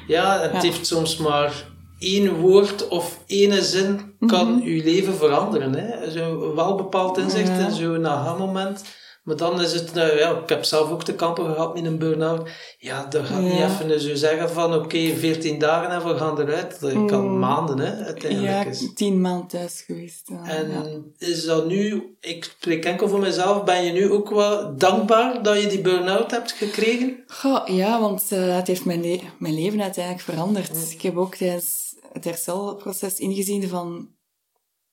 Ja, 0.07 0.39
het 0.41 0.51
ja. 0.51 0.61
heeft 0.61 0.87
soms 0.87 1.17
maar 1.17 1.72
één 2.03 2.39
woord 2.39 2.87
of 2.87 3.19
ene 3.27 3.63
zin 3.63 4.15
kan 4.27 4.47
mm 4.47 4.59
-hmm. 4.59 4.67
uw 4.67 4.83
leven 4.83 5.15
veranderen. 5.15 5.75
Hè? 5.75 6.11
Zo 6.11 6.55
wel 6.55 6.75
bepaald 6.75 7.17
inzicht 7.17 7.47
ja. 7.47 7.67
in 7.67 7.71
zo'n 7.71 8.07
aha-moment. 8.07 8.83
Maar 9.23 9.35
dan 9.35 9.61
is 9.61 9.73
het, 9.73 9.93
nou 9.93 10.17
ja, 10.17 10.37
ik 10.37 10.49
heb 10.49 10.63
zelf 10.63 10.91
ook 10.91 11.03
te 11.03 11.13
kampen 11.13 11.45
gehad 11.45 11.73
met 11.73 11.85
een 11.85 11.97
burn-out. 11.97 12.49
Ja, 12.77 13.05
dat 13.05 13.25
gaat 13.25 13.43
ja. 13.43 13.49
niet 13.49 13.81
even 13.81 14.01
zo 14.01 14.15
zeggen 14.15 14.49
van 14.49 14.73
oké, 14.73 14.83
okay, 14.83 15.15
14 15.15 15.59
dagen 15.59 15.89
en 15.89 16.07
we 16.07 16.17
gaan 16.17 16.39
eruit. 16.39 16.79
Dat 16.79 16.91
kan 16.91 17.27
mm. 17.27 17.39
maanden, 17.39 17.79
hè, 17.79 18.05
uiteindelijk. 18.05 18.51
Ja, 18.51 18.65
is. 18.65 18.91
tien 18.93 19.21
maanden 19.21 19.47
thuis 19.47 19.81
geweest. 19.81 20.29
En 20.43 20.71
ja. 20.71 21.27
is 21.27 21.45
dat 21.45 21.67
nu, 21.67 22.15
ik 22.19 22.43
spreek 22.43 22.85
enkel 22.85 23.07
voor 23.07 23.19
mezelf, 23.19 23.63
ben 23.63 23.83
je 23.83 23.91
nu 23.91 24.11
ook 24.11 24.29
wel 24.29 24.77
dankbaar 24.77 25.43
dat 25.43 25.61
je 25.61 25.67
die 25.67 25.81
burn-out 25.81 26.31
hebt 26.31 26.51
gekregen? 26.51 27.23
Goh, 27.27 27.67
ja, 27.67 27.99
want 27.99 28.27
uh, 28.33 28.55
het 28.55 28.67
heeft 28.67 28.85
mijn, 28.85 29.01
le 29.01 29.19
mijn 29.37 29.55
leven 29.55 29.81
uiteindelijk 29.81 30.23
veranderd. 30.23 30.73
Mm. 30.73 30.91
Ik 30.91 31.01
heb 31.01 31.17
ook 31.17 31.35
tijdens 31.35 31.92
het 32.13 32.23
herstelproces 32.23 33.19
ingezien 33.19 33.69
van... 33.69 34.11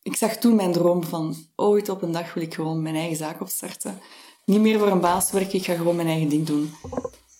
Ik 0.03 0.17
zag 0.17 0.37
toen 0.37 0.55
mijn 0.55 0.73
droom 0.73 1.05
van 1.05 1.37
ooit 1.57 1.89
op 1.89 2.03
een 2.03 2.13
dag 2.13 2.35
wil 2.35 2.43
ik 2.43 2.55
gewoon 2.55 2.83
mijn 2.83 2.95
eigen 2.95 3.17
zaak 3.17 3.41
opstarten. 3.41 4.01
Niet 4.45 4.61
meer 4.61 4.79
voor 4.79 4.89
een 4.89 5.01
baas 5.01 5.31
werken, 5.31 5.59
ik 5.59 5.65
ga 5.65 5.75
gewoon 5.75 5.97
mijn 5.97 6.09
eigen 6.09 6.29
ding 6.29 6.47
doen. 6.47 6.75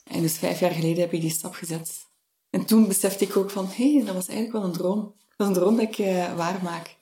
En 0.05 0.23
dus 0.23 0.39
vijf 0.39 0.61
jaar 0.61 0.71
geleden 0.71 1.01
heb 1.01 1.13
ik 1.13 1.21
die 1.21 1.31
stap 1.31 1.55
gezet. 1.55 2.09
En 2.51 2.65
toen 2.65 2.89
besefte 2.89 3.25
ik 3.25 3.37
ook 3.37 3.51
van, 3.51 3.67
hé, 3.67 3.95
hey, 3.95 4.05
dat 4.05 4.15
was 4.15 4.29
eigenlijk 4.29 4.59
wel 4.59 4.65
een 4.65 4.77
droom. 4.77 5.15
Dat 5.37 5.49
is 5.49 5.57
een 5.57 5.63
droom 5.63 5.77
dat 5.77 5.85
ik 5.85 5.99
uh, 5.99 6.37
waarmaak. 6.37 6.97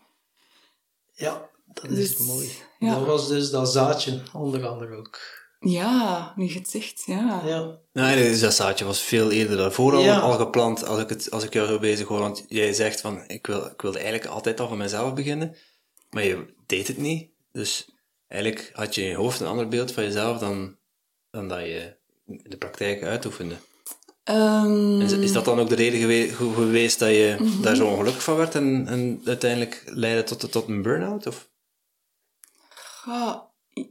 Ja, 1.13 1.51
dat 1.67 1.91
is 1.91 2.17
dus, 2.17 2.27
mooi. 2.27 2.51
Ja. 2.79 2.95
Dat 2.95 3.07
was 3.07 3.29
dus 3.29 3.51
dat 3.51 3.73
zaadje, 3.73 4.23
onder 4.33 4.67
andere 4.67 4.97
ook. 4.97 5.19
Ja, 5.61 6.33
nu 6.37 6.45
je 6.45 6.59
het 6.59 6.69
zegt, 6.69 7.03
ja. 7.07 7.43
ja. 7.47 7.79
Nee, 7.93 8.29
dus 8.29 8.41
dat 8.41 8.55
zaadje 8.55 8.85
was 8.85 9.01
veel 9.01 9.31
eerder 9.31 9.57
daarvoor 9.57 9.95
al, 9.95 10.03
ja. 10.03 10.19
al 10.19 10.33
geplant, 10.33 10.85
als 10.85 11.01
ik, 11.01 11.09
het, 11.09 11.31
als 11.31 11.45
ik 11.45 11.53
jou 11.53 11.67
zo 11.69 11.79
bezig 11.79 12.09
hoor. 12.09 12.19
Want 12.19 12.45
jij 12.49 12.73
zegt 12.73 13.01
van, 13.01 13.23
ik, 13.27 13.47
wil, 13.47 13.67
ik 13.67 13.83
wilde 13.83 13.99
eigenlijk 13.99 14.31
altijd 14.31 14.61
al 14.61 14.69
van 14.69 14.79
mezelf 14.79 15.15
beginnen, 15.15 15.57
maar 16.11 16.25
je 16.25 16.55
deed 16.67 16.89
het 16.89 16.99
niet. 16.99 17.31
Dus 17.53 17.89
eigenlijk 18.27 18.71
had 18.73 18.95
je 18.95 19.03
in 19.03 19.09
je 19.09 19.15
hoofd 19.15 19.41
een 19.41 19.47
ander 19.47 19.69
beeld 19.69 19.93
van 19.93 20.05
jezelf 20.05 20.39
dan, 20.39 20.77
dan 21.31 21.49
dat 21.49 21.61
je 21.61 21.97
in 22.27 22.51
de 22.51 22.57
praktijk 22.57 23.03
uitoefende. 23.03 23.57
Um... 24.25 25.01
Is, 25.01 25.13
is, 25.13 25.33
dat 25.33 25.45
dan 25.45 25.61
ook 25.61 25.69
de 25.69 25.75
reden 25.75 26.01
geweest, 26.01 26.35
geweest 26.35 26.99
dat 26.99 27.09
je 27.09 27.37
mm 27.39 27.47
-hmm. 27.47 27.63
daar 27.63 27.77
zo 27.77 27.87
ongelukkig 27.87 28.23
van 28.23 28.37
werd 28.37 28.55
en, 28.55 28.87
en 28.89 29.23
uiteindelijk 29.25 29.83
leidde 29.87 30.23
tot, 30.23 30.53
tot 30.53 30.69
een 30.69 30.83
burn-out? 30.83 31.27
Of? 31.27 31.49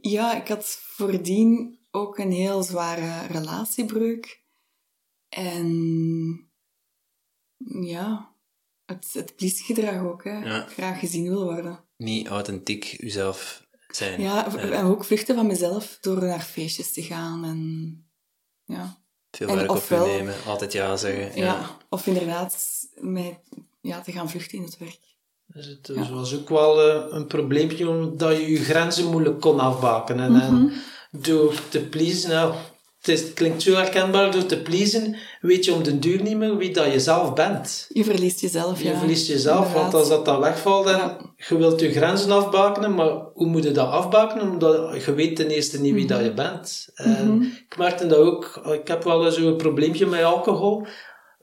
Ja, 0.00 0.36
ik 0.36 0.48
had 0.48 0.66
voordien 0.66 1.78
ook 1.90 2.18
een 2.18 2.32
heel 2.32 2.62
zware 2.62 3.26
relatiebreuk. 3.26 4.42
En 5.28 6.50
ja, 7.80 8.34
het, 8.84 9.10
het 9.12 9.36
please-gedrag 9.36 10.02
ook, 10.02 10.24
hè. 10.24 10.38
Ja. 10.38 10.66
Graag 10.66 10.98
gezien 10.98 11.28
wil 11.28 11.44
worden. 11.44 11.84
Niet 11.96 12.26
authentiek 12.26 12.96
uzelf 13.00 13.66
zijn. 13.88 14.20
Ja, 14.20 14.56
en 14.56 14.84
ook 14.84 15.04
vluchten 15.04 15.34
van 15.34 15.46
mezelf 15.46 15.98
door 16.00 16.24
naar 16.24 16.40
feestjes 16.40 16.92
te 16.92 17.02
gaan 17.02 17.44
en 17.44 18.02
ja. 18.64 19.02
Veel 19.30 19.54
werk 19.54 19.70
op 19.70 19.84
je 19.88 19.96
nemen, 19.96 20.44
altijd 20.46 20.72
ja 20.72 20.96
zeggen. 20.96 21.36
Ja, 21.36 21.44
ja 21.44 21.78
of 21.88 22.06
inderdaad 22.06 22.56
met, 22.94 23.38
ja, 23.80 24.00
te 24.00 24.12
gaan 24.12 24.30
vluchten 24.30 24.58
in 24.58 24.64
het 24.64 24.78
werk. 24.78 25.07
Dus 25.54 25.66
het 25.66 25.90
ja. 25.94 26.14
was 26.14 26.34
ook 26.34 26.48
wel 26.48 26.88
uh, 26.88 27.02
een 27.10 27.26
probleempje 27.26 27.88
omdat 27.88 28.36
je 28.36 28.50
je 28.50 28.58
grenzen 28.58 29.10
moeilijk 29.10 29.40
kon 29.40 29.60
afbaken. 29.60 30.20
En, 30.20 30.32
mm 30.32 30.40
-hmm. 30.40 30.68
en 30.68 30.72
door 31.10 31.54
te 31.68 31.80
pleasen, 31.80 32.30
nou, 32.30 32.54
het, 32.98 33.08
is, 33.08 33.20
het, 33.20 33.32
klinkt 33.34 33.62
zo 33.62 33.74
herkenbaar, 33.74 34.30
door 34.30 34.46
te 34.46 34.62
pleasen 34.62 35.16
weet 35.40 35.64
je 35.64 35.74
om 35.74 35.82
de 35.82 35.98
duur 35.98 36.22
niet 36.22 36.36
meer 36.36 36.56
wie 36.56 36.72
dat 36.72 36.92
je 36.92 37.00
zelf 37.00 37.32
bent. 37.34 37.86
Je 37.88 38.04
verliest 38.04 38.40
jezelf, 38.40 38.82
je 38.82 38.88
ja. 38.88 38.98
verliest 38.98 39.26
jezelf, 39.26 39.66
Inderdaad. 39.66 39.82
want 39.82 39.94
als 39.94 40.08
dat 40.08 40.24
dan 40.24 40.40
wegvalt, 40.40 40.86
en 40.86 40.96
ja. 40.96 41.18
je 41.36 41.56
wilt 41.56 41.80
je 41.80 41.92
grenzen 41.92 42.30
afbakenen, 42.30 42.94
maar 42.94 43.12
hoe 43.34 43.46
moet 43.46 43.64
je 43.64 43.72
dat 43.72 43.90
afbakenen? 43.90 44.50
Omdat 44.50 45.04
je 45.04 45.14
weet 45.14 45.36
ten 45.36 45.48
eerste 45.48 45.80
niet 45.80 45.94
wie 45.94 46.04
mm 46.04 46.08
-hmm. 46.08 46.16
dat 46.18 46.26
je 46.26 46.34
bent. 46.34 46.88
En 46.94 47.10
mm 47.10 47.16
-hmm. 47.16 47.42
ik 47.68 47.76
merkte 47.78 48.06
dat 48.06 48.18
ook, 48.18 48.60
ik 48.72 48.88
heb 48.88 49.04
wel 49.04 49.30
zo'n 49.30 49.56
probleempje 49.56 50.06
met 50.06 50.22
alcohol 50.22 50.86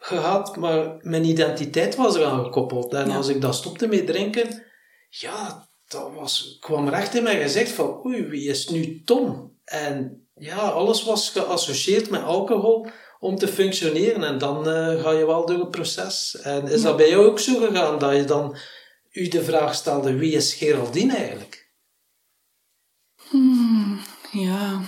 gehad, 0.06 0.56
maar 0.56 0.98
mijn 1.02 1.26
identiteit 1.26 1.96
was 1.96 2.16
eraan 2.16 2.44
gekoppeld. 2.44 2.94
En 2.94 3.08
ja. 3.08 3.16
als 3.16 3.28
ik 3.28 3.42
dat 3.42 3.56
stopte 3.56 3.88
met 3.88 4.08
drinken, 4.08 4.64
ja, 5.10 5.70
dat 5.88 6.14
was, 6.14 6.58
kwam 6.60 6.90
recht 6.90 7.16
in 7.16 7.24
mijn 7.24 7.42
gezicht 7.42 7.72
van, 7.72 8.06
oei, 8.06 8.26
wie 8.26 8.50
is 8.50 8.68
nu 8.68 9.02
Tom? 9.04 9.54
En 9.64 10.28
ja, 10.36 10.58
alles 10.58 11.04
was 11.04 11.30
geassocieerd 11.30 12.10
met 12.10 12.24
alcohol 12.24 12.88
om 13.20 13.36
te 13.36 13.48
functioneren. 13.48 14.24
En 14.24 14.38
dan 14.38 14.68
uh, 14.68 15.02
ga 15.02 15.12
je 15.12 15.26
wel 15.26 15.46
door 15.46 15.60
het 15.60 15.72
proces. 15.72 16.40
En 16.42 16.68
is 16.68 16.82
ja. 16.82 16.88
dat 16.88 16.98
bij 16.98 17.10
jou 17.10 17.26
ook 17.26 17.40
zo 17.40 17.60
gegaan, 17.60 18.00
dat 18.00 18.16
je 18.16 18.24
dan 18.24 18.58
u 19.12 19.28
de 19.28 19.44
vraag 19.44 19.76
stelde, 19.76 20.16
wie 20.16 20.34
is 20.34 20.54
Geraldine 20.54 21.16
eigenlijk? 21.16 21.74
Hmm, 23.30 24.00
ja. 24.32 24.82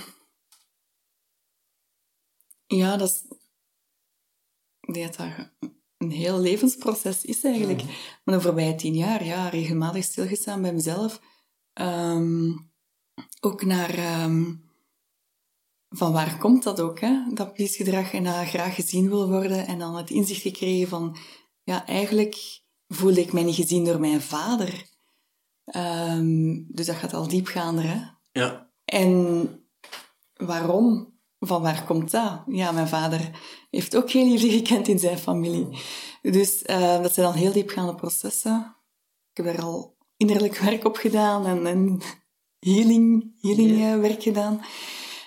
Ja, 2.66 2.96
dat 2.96 3.08
is 3.08 3.37
dat 4.94 5.16
dat 5.16 5.50
een 5.96 6.10
heel 6.10 6.40
levensproces 6.40 7.24
is 7.24 7.44
eigenlijk. 7.44 7.82
Mm. 7.82 7.88
Maar 8.24 8.34
de 8.34 8.40
voorbije 8.40 8.74
tien 8.74 8.94
jaar, 8.94 9.24
ja, 9.24 9.48
regelmatig 9.48 10.04
stilgestaan 10.04 10.62
bij 10.62 10.72
mezelf. 10.72 11.20
Um, 11.80 12.70
ook 13.40 13.64
naar... 13.64 14.22
Um, 14.24 14.66
van 15.88 16.12
waar 16.12 16.38
komt 16.38 16.62
dat 16.62 16.80
ook, 16.80 17.00
hè? 17.00 17.24
Dat 17.34 17.52
pleesgedrag 17.52 18.12
en 18.12 18.24
dat 18.24 18.48
graag 18.48 18.74
gezien 18.74 19.08
wil 19.08 19.28
worden. 19.28 19.66
En 19.66 19.78
dan 19.78 19.96
het 19.96 20.10
inzicht 20.10 20.42
gekregen 20.42 20.88
van... 20.88 21.16
Ja, 21.62 21.86
eigenlijk 21.86 22.62
voelde 22.86 23.20
ik 23.20 23.32
mij 23.32 23.42
niet 23.42 23.54
gezien 23.54 23.84
door 23.84 24.00
mijn 24.00 24.20
vader. 24.20 24.86
Um, 25.76 26.66
dus 26.68 26.86
dat 26.86 26.96
gaat 26.96 27.14
al 27.14 27.28
diepgaander, 27.28 27.84
hè? 27.84 28.00
Ja. 28.32 28.72
En 28.84 29.50
waarom? 30.34 31.17
Van 31.40 31.62
waar 31.62 31.84
komt 31.84 32.10
dat? 32.10 32.42
Ja, 32.46 32.72
mijn 32.72 32.88
vader 32.88 33.40
heeft 33.70 33.96
ook 33.96 34.10
geen 34.10 34.30
liefde 34.30 34.50
gekend 34.50 34.88
in 34.88 34.98
zijn 34.98 35.18
familie. 35.18 35.78
Dus 36.22 36.62
uh, 36.62 37.02
dat 37.02 37.14
zijn 37.14 37.26
al 37.26 37.32
heel 37.32 37.52
diepgaande 37.52 37.94
processen. 37.94 38.76
Ik 39.32 39.44
heb 39.44 39.56
er 39.56 39.62
al 39.62 39.96
innerlijk 40.16 40.58
werk 40.58 40.84
op 40.84 40.96
gedaan 40.96 41.46
en, 41.46 41.66
en 41.66 42.00
healing, 42.58 43.34
healing 43.40 43.82
eh, 43.82 44.00
werk 44.00 44.22
gedaan. 44.22 44.60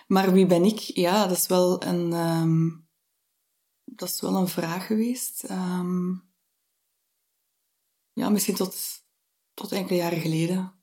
Maar 0.08 0.34
wie 0.34 0.46
ben 0.46 0.64
ik? 0.64 0.80
Ja, 0.80 1.28
dat 1.28 1.38
is 1.38 1.48
wel 1.48 1.84
een, 1.84 2.14
ehm, 2.14 2.70
dat 3.86 4.10
is 4.10 4.22
wel 4.22 4.36
een 4.36 4.48
vraag 4.48 4.86
geweest. 4.86 5.44
Ehm, 5.44 6.12
ja, 8.14 8.30
misschien 8.30 8.56
tot, 8.56 8.76
tot 9.54 9.72
enkele 9.72 9.98
jaren 10.00 10.22
geleden. 10.22 10.81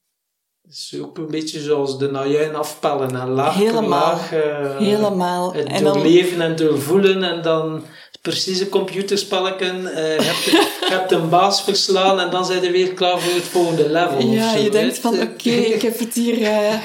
Het 0.69 0.77
is 0.93 1.01
ook 1.01 1.19
een 1.19 1.31
beetje 1.31 1.61
zoals 1.61 1.99
de 1.99 2.11
najuin 2.11 2.55
afpellen 2.57 3.21
en 3.21 3.29
laag 3.29 3.55
Helemaal. 3.55 3.89
laag. 3.89 4.33
eh, 4.33 4.77
Helemaal. 4.79 5.53
Het 5.53 5.67
En 5.67 5.85
dan- 5.85 5.93
doorleven 5.93 6.41
en 6.41 6.57
doorvoelen 6.57 7.23
en 7.23 7.43
dan 7.43 7.83
precies 8.23 8.61
een 8.61 8.69
computerspelletje. 8.69 9.67
eh, 9.67 10.17
je, 10.17 10.23
hebt, 10.23 10.45
je 10.45 10.87
hebt 10.91 11.13
een 11.13 11.29
baas 11.29 11.63
verslaan 11.63 12.21
en 12.21 12.31
dan 12.31 12.45
zijn 12.47 12.63
je 12.63 12.71
weer 12.71 12.93
klaar 12.95 13.21
voor 13.21 13.35
het 13.35 13.43
volgende 13.45 13.89
level. 13.91 14.21
Ja, 14.27 14.55
je 14.55 14.71
denkt 14.71 14.99
van, 14.99 15.21
oké, 15.21 15.51
ik 15.51 15.83
heb 15.83 15.99
het 15.99 16.15
hier... 16.15 16.39
Ja. 16.39 16.81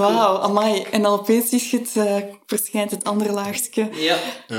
Wauw, 0.00 0.38
amai. 0.38 0.82
En 0.90 1.02
dan 1.02 1.12
opeens 1.12 1.70
je 1.70 1.78
het, 1.78 1.92
eh, 2.06 2.16
verschijnt 2.46 2.90
het 2.90 3.04
andere 3.04 3.32
laagstje. 3.32 3.88
Ja, 3.92 4.16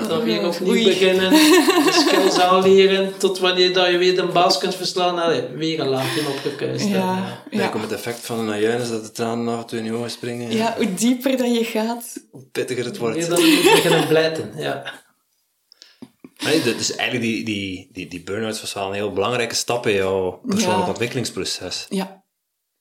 dan 0.08 0.24
weer 0.24 0.48
opnieuw 0.48 0.70
Oei. 0.74 0.84
beginnen. 0.84 1.30
De 1.86 2.06
skills 2.08 2.40
aanleren 2.40 3.18
tot 3.18 3.40
wanneer 3.40 3.74
dat 3.74 3.88
je 3.88 3.98
weer 3.98 4.20
een 4.20 4.32
baas 4.32 4.58
kunt 4.58 4.76
verslaan. 4.76 5.20
Allee, 5.20 5.42
weer 5.48 5.80
een 5.80 5.88
laagje 5.88 6.28
opgekuist. 6.28 6.88
hè. 6.88 6.98
Ja, 6.98 7.42
Ja. 7.50 7.62
ja. 7.62 7.68
komt 7.68 7.84
het 7.84 7.92
effect 7.92 8.26
van 8.26 8.40
een 8.40 8.52
ajuin 8.54 8.82
is 8.82 8.90
dat 8.90 9.04
de 9.06 9.12
tranen 9.12 9.54
af 9.56 9.62
en 9.62 9.68
toe 9.68 9.80
in 9.80 9.86
je 9.86 9.94
ogen 9.94 10.12
springen. 10.12 10.52
ja, 10.52 10.74
hoe 10.78 10.94
dieper 10.94 11.38
dat 11.38 11.56
je 11.56 11.64
gaat... 11.64 12.18
Hoe 12.32 12.46
pittiger 12.52 12.86
het 12.86 12.98
wordt. 12.98 13.30
Dan 13.30 13.40
je 13.46 13.62
moet 13.64 13.72
beginnen 13.74 14.08
blijten. 14.08 14.54
Ja. 14.56 14.84
Nee, 16.44 16.62
de- 16.62 16.76
dus 16.76 16.96
eigenlijk 16.96 17.30
die, 17.30 17.44
die, 17.46 17.90
die, 17.92 18.08
die 18.08 18.24
burn-out 18.24 18.62
was 18.62 18.74
wel 18.74 18.88
een 18.88 18.94
heel 18.94 19.14
belangrijke 19.14 19.56
stap 19.56 19.88
in 19.88 19.94
jouw 19.96 20.42
persoonlijk 20.46 20.84
Ja. 20.84 20.88
ontwikkelingsproces. 20.90 21.86
Ja, 21.90 22.24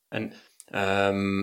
En 0.08 0.32
ehm 0.66 1.42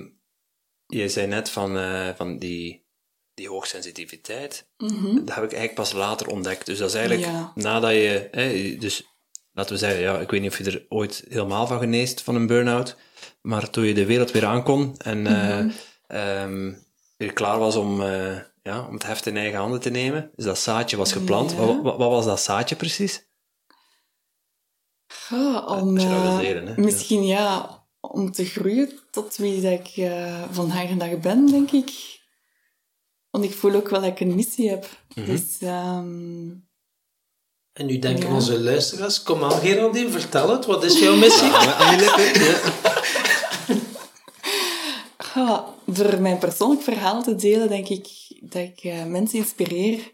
je 0.94 1.10
zei 1.10 1.28
net 1.28 1.50
van, 1.50 1.78
eh, 1.78 2.10
van 2.16 2.38
die, 2.38 2.86
die 3.34 3.50
hoogsensitiviteit. 3.50 4.68
mhm. 4.78 5.14
Dat 5.16 5.36
heb 5.36 5.44
ik 5.44 5.52
eigenlijk 5.54 5.74
pas 5.76 5.92
later 5.92 6.28
ontdekt. 6.28 6.66
Dus 6.66 6.78
dat 6.78 6.90
is 6.90 6.96
eigenlijk 6.96 7.26
Ja. 7.28 7.52
nadat 7.56 7.92
je... 7.92 8.28
Hè, 8.32 8.76
dus 8.78 9.04
laten 9.52 9.74
we 9.74 9.80
zeggen, 9.80 10.00
ja, 10.02 10.20
ik 10.20 10.32
weet 10.32 10.42
niet 10.42 10.52
of 10.52 10.58
je 10.58 10.64
er 10.72 10.86
ooit 10.90 11.24
helemaal 11.30 11.68
van 11.68 11.80
geneest 11.80 12.22
van 12.22 12.36
een 12.36 12.48
burn-out. 12.48 12.96
Maar 13.42 13.70
toen 13.70 13.84
je 13.86 13.94
de 13.94 14.06
wereld 14.06 14.32
weer 14.32 14.46
aankon 14.46 14.96
en 14.98 15.28
eh, 15.28 15.58
Mhm. 15.58 15.70
ehm, 16.08 16.74
weer 17.18 17.34
klaar 17.34 17.60
was 17.60 17.76
om, 17.76 18.02
eh, 18.02 18.38
ja, 18.64 18.86
om 18.88 18.94
het 18.94 19.04
heft 19.06 19.26
in 19.26 19.38
eigen 19.38 19.60
handen 19.60 19.80
te 19.80 19.90
nemen. 19.90 20.32
Dus 20.36 20.46
dat 20.46 20.60
zaadje 20.60 20.98
was 20.98 21.12
geplant. 21.12 21.52
Ja. 21.52 21.58
Wat, 21.58 21.82
wat, 21.82 21.98
wat 21.98 22.10
was 22.10 22.26
dat 22.26 22.40
zaadje 22.42 22.76
precies? 22.76 23.28
Ja, 25.30 25.66
om, 25.66 25.94
misschien 26.76 27.26
ja, 27.26 27.83
om 28.12 28.32
te 28.32 28.46
groeien 28.46 29.00
tot 29.12 29.36
wie 29.36 29.62
dat 29.62 29.72
ik 29.72 29.88
eh, 29.98 30.44
vandaag 30.52 30.88
de 30.90 30.98
dag 30.98 31.20
ben, 31.20 31.46
denk 31.46 31.72
ik. 31.72 31.92
Want 33.30 33.46
ik 33.46 33.54
voel 33.54 33.74
ook 33.74 33.90
wel 33.90 34.02
dat 34.02 34.10
ik 34.10 34.20
een 34.20 34.36
missie 34.36 34.70
heb. 34.70 34.90
Mhm. 35.16 35.26
Dus 35.26 35.58
ehm, 35.60 36.50
En 37.74 37.86
nu 37.86 38.00
denken 38.00 38.28
Ja. 38.28 38.34
onze 38.34 38.60
luisteraars, 38.60 39.24
kom 39.24 39.44
aan 39.44 39.52
Geraldine, 39.60 40.10
vertel 40.10 40.50
het. 40.50 40.66
Wat 40.66 40.84
is 40.84 41.00
jouw 41.00 41.16
missie? 41.16 41.48
Ja. 41.48 41.92
ja, 45.36 45.66
door 45.86 46.22
mijn 46.22 46.38
persoonlijk 46.38 46.82
verhaal 46.82 47.24
te 47.24 47.36
delen, 47.36 47.68
denk 47.70 47.88
ik 47.88 48.08
dat 48.42 48.62
ik 48.62 48.80
eh, 48.80 49.06
mensen 49.06 49.38
inspireer. 49.40 50.12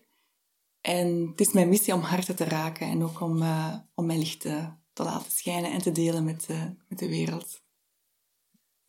En 0.82 1.28
het 1.32 1.40
is 1.48 1.52
mijn 1.54 1.70
missie 1.70 1.94
om 1.94 2.02
harten 2.02 2.36
te 2.36 2.44
raken 2.44 2.88
en 2.88 3.04
ook 3.04 3.22
om, 3.22 3.42
eh, 3.42 3.76
om 3.96 4.06
mijn 4.06 4.20
licht 4.20 4.40
te, 4.40 4.70
te 4.94 5.04
laten 5.04 5.32
schijnen 5.32 5.72
en 5.72 5.82
te 5.82 5.92
delen 5.92 6.24
met, 6.24 6.46
eh, 6.50 6.64
met 6.88 7.00
de 7.00 7.08
wereld. 7.10 7.62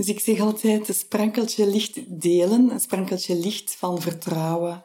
Dus 0.00 0.08
ik 0.08 0.20
zeg 0.20 0.40
altijd, 0.40 0.88
een 0.88 0.94
sprankeltje 0.94 1.66
licht 1.66 2.20
delen, 2.20 2.70
een 2.70 2.80
sprankeltje 2.80 3.34
licht 3.36 3.74
van 3.76 4.00
vertrouwen, 4.00 4.82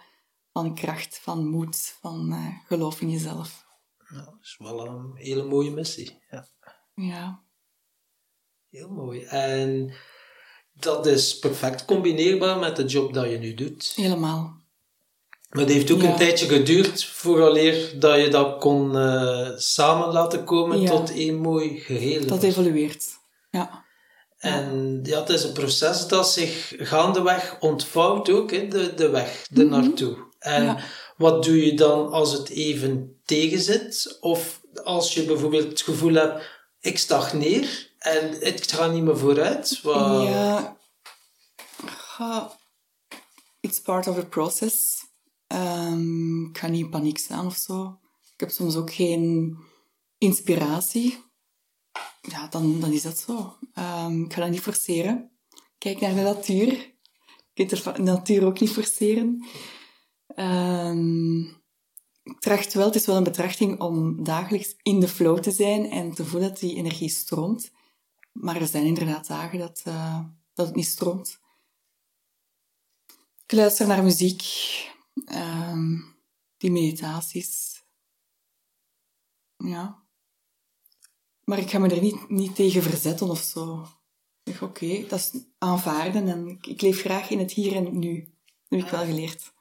van 0.51 0.75
kracht, 0.75 1.19
van 1.21 1.47
moed, 1.47 1.95
van 2.01 2.31
eh, 2.31 2.67
geloof 2.67 3.01
in 3.01 3.09
jezelf. 3.11 3.65
Nou, 4.09 4.25
dat 4.25 4.37
is 4.41 4.55
wel 4.59 4.85
een 4.87 5.11
hele 5.15 5.43
mooie 5.43 5.71
missie. 5.71 6.19
Ja. 6.29 6.47
Ja, 6.95 7.43
Heel 8.69 8.89
mooi. 8.89 9.21
En 9.23 9.93
dat 10.73 11.05
is 11.05 11.39
perfect 11.39 11.85
combineerbaar 11.85 12.59
met 12.59 12.75
de 12.75 12.85
job 12.85 13.13
dat 13.13 13.29
je 13.29 13.37
nu 13.37 13.53
doet. 13.53 13.93
helemaal. 13.95 14.61
Maar 15.49 15.63
het 15.63 15.73
heeft 15.73 15.91
ook 15.91 16.01
Ja. 16.01 16.09
een 16.11 16.17
tijdje 16.17 16.47
geduurd 16.47 17.05
vooraleer 17.05 17.99
dat 17.99 18.19
je 18.21 18.27
dat 18.29 18.59
kon 18.59 18.97
eh, 18.97 19.49
samen 19.55 20.07
laten 20.13 20.43
komen 20.43 20.81
Ja. 20.81 20.89
tot 20.89 21.11
één 21.11 21.35
mooi 21.35 21.79
geheel. 21.79 22.25
Dat 22.27 22.43
evolueert. 22.43 23.05
Ja. 23.51 23.84
En 24.37 24.99
ja, 25.03 25.19
het 25.19 25.29
is 25.29 25.43
een 25.43 25.53
proces 25.53 26.07
dat 26.07 26.31
zich 26.31 26.73
gaandeweg 26.77 27.57
ontvouwt 27.59 28.29
ook, 28.29 28.51
hè, 28.51 28.67
de, 28.67 28.93
de 28.93 29.09
weg. 29.09 29.47
En 30.39 30.61
Mhm. 30.65 30.75
Ja. 30.75 30.83
wat 31.17 31.43
doe 31.43 31.65
je 31.65 31.73
dan 31.73 32.11
als 32.11 32.31
het 32.31 32.49
even 32.49 33.19
tegenzit? 33.25 34.17
Of 34.21 34.61
als 34.83 35.13
je 35.13 35.23
bijvoorbeeld 35.23 35.67
het 35.69 35.81
gevoel 35.81 36.13
hebt, 36.13 36.43
ik 36.79 36.97
stagneer 36.97 37.91
en 37.99 38.31
het 38.39 38.71
gaat 38.71 38.93
niet 38.93 39.03
meer 39.03 39.17
vooruit. 39.17 39.81
Wat... 39.81 40.27
Ja, 40.27 40.77
ga- 41.85 42.57
it's 43.59 43.79
part 43.81 44.07
of 44.07 44.15
the 44.15 44.25
process. 44.25 44.95
Ehm, 45.47 46.45
ik 46.45 46.57
ga 46.57 46.67
niet 46.67 46.83
in 46.83 46.89
paniek 46.89 47.17
staan 47.17 47.45
of 47.45 47.55
zo. 47.55 47.99
Ik 48.33 48.39
heb 48.39 48.49
soms 48.49 48.75
ook 48.75 48.93
geen 48.93 49.57
inspiratie. 50.17 51.23
Ja, 52.27 52.47
dan, 52.47 52.79
dan 52.79 52.91
is 52.91 53.01
dat 53.01 53.17
zo. 53.17 53.57
Ehm, 53.73 54.23
ik 54.23 54.33
ga 54.33 54.41
dat 54.41 54.49
niet 54.49 54.61
forceren. 54.61 55.31
Kijk 55.77 55.99
naar 55.99 56.15
de 56.15 56.21
natuur. 56.21 56.93
Je 57.53 57.65
kunt 57.65 57.95
de 57.95 58.01
natuur 58.01 58.45
ook 58.45 58.59
niet 58.59 58.69
forceren. 58.69 59.45
Ehm, 60.27 61.39
ik 62.23 62.39
tracht 62.39 62.73
wel, 62.73 62.85
het 62.85 62.95
is 62.95 63.05
wel 63.05 63.17
een 63.17 63.23
betrachting 63.23 63.79
om 63.79 64.23
dagelijks 64.23 64.75
in 64.81 64.99
de 64.99 65.07
flow 65.07 65.39
te 65.39 65.51
zijn 65.51 65.89
en 65.89 66.11
te 66.11 66.25
voelen 66.25 66.49
dat 66.49 66.59
die 66.59 66.75
energie 66.75 67.09
stroomt. 67.09 67.71
Maar 68.31 68.55
er 68.55 68.67
zijn 68.67 68.85
inderdaad 68.85 69.27
dagen 69.27 69.59
dat, 69.59 69.81
eh, 69.83 70.25
dat 70.53 70.65
het 70.65 70.75
niet 70.75 70.85
stroomt. 70.85 71.39
Ik 73.43 73.51
luister 73.51 73.87
naar 73.87 74.03
muziek, 74.03 74.43
ehm, 75.25 75.97
die 76.57 76.71
meditaties. 76.71 77.83
Ja. 79.57 80.04
Maar 81.45 81.59
ik 81.59 81.69
ga 81.69 81.79
me 81.79 81.89
er 81.89 82.01
niet, 82.01 82.29
niet 82.29 82.55
tegen 82.55 82.83
verzetten 82.83 83.29
of 83.29 83.39
zo. 83.39 83.87
Ik 84.43 84.53
zeg, 84.53 84.61
oké, 84.61 85.05
dat 85.07 85.19
is 85.19 85.31
aanvaarden 85.57 86.27
en 86.27 86.47
ik, 86.47 86.67
ik 86.67 86.81
leef 86.81 86.99
graag 86.99 87.29
in 87.29 87.39
het 87.39 87.51
hier 87.51 87.75
en 87.75 87.99
nu. 87.99 88.19
Dat 88.67 88.79
heb 88.79 88.79
ik 88.79 88.89
wel 88.89 89.05
geleerd. 89.05 89.53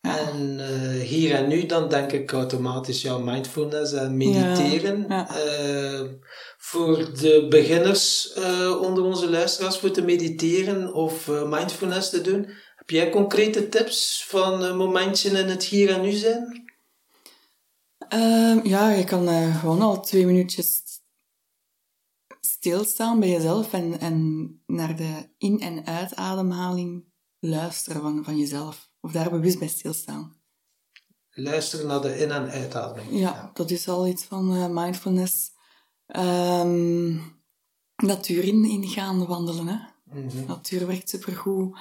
Ja. 0.00 0.18
En 0.18 0.60
eh, 0.60 1.06
hier 1.06 1.34
en 1.34 1.48
nu, 1.48 1.66
dan 1.66 1.88
denk 1.88 2.12
ik 2.12 2.32
automatisch 2.32 3.02
ja, 3.02 3.18
mindfulness 3.18 3.92
en 3.92 4.16
mediteren. 4.16 5.04
Ja. 5.08 5.28
Eh, 5.28 6.00
voor 6.56 6.96
de 6.96 7.46
beginners 7.48 8.32
eh, 8.32 8.80
onder 8.80 9.04
onze 9.04 9.30
luisteraars, 9.30 9.78
voor 9.78 9.90
te 9.90 10.02
mediteren 10.02 10.94
of 10.94 11.28
mindfulness 11.28 12.10
te 12.10 12.20
doen, 12.20 12.48
heb 12.76 12.90
jij 12.90 13.10
concrete 13.10 13.68
tips 13.68 14.24
van 14.28 14.62
een 14.62 14.76
momentje 14.76 15.30
in 15.30 15.48
het 15.48 15.64
hier 15.64 15.90
en 15.90 16.00
nu 16.00 16.12
zijn? 16.12 16.64
Ehm, 18.08 18.66
ja, 18.66 18.90
je 18.90 19.04
kan 19.04 19.52
gewoon 19.60 19.82
al 19.82 20.00
twee 20.00 20.26
minuutjes 20.26 20.85
stilstaan 22.66 23.20
bij 23.20 23.28
jezelf 23.28 23.72
en, 23.72 24.00
en 24.00 24.46
naar 24.66 24.96
de 24.96 25.28
in- 25.38 25.60
en 25.60 25.86
uitademhaling 25.86 27.04
luisteren 27.38 28.02
van, 28.02 28.24
van 28.24 28.38
jezelf. 28.38 28.90
Of 29.00 29.12
daar 29.12 29.30
bewust 29.30 29.58
bij 29.58 29.68
stilstaan. 29.68 30.36
Luister 31.30 31.86
naar 31.86 32.00
de 32.00 32.18
in- 32.18 32.30
en 32.30 32.50
uitademing. 32.50 33.18
Ja, 33.18 33.50
dat 33.54 33.70
is 33.70 33.88
al 33.88 34.06
iets 34.06 34.24
van 34.24 34.54
eh, 34.54 34.68
mindfulness. 34.68 35.50
Ehm 36.06 37.18
natuur 37.96 38.44
in, 38.44 38.88
gaan 38.88 39.26
wandelen. 39.26 39.66
Hè? 39.66 39.76
Mhm. 40.20 40.46
Natuur 40.46 40.86
werkt 40.86 41.08
supergoed. 41.08 41.78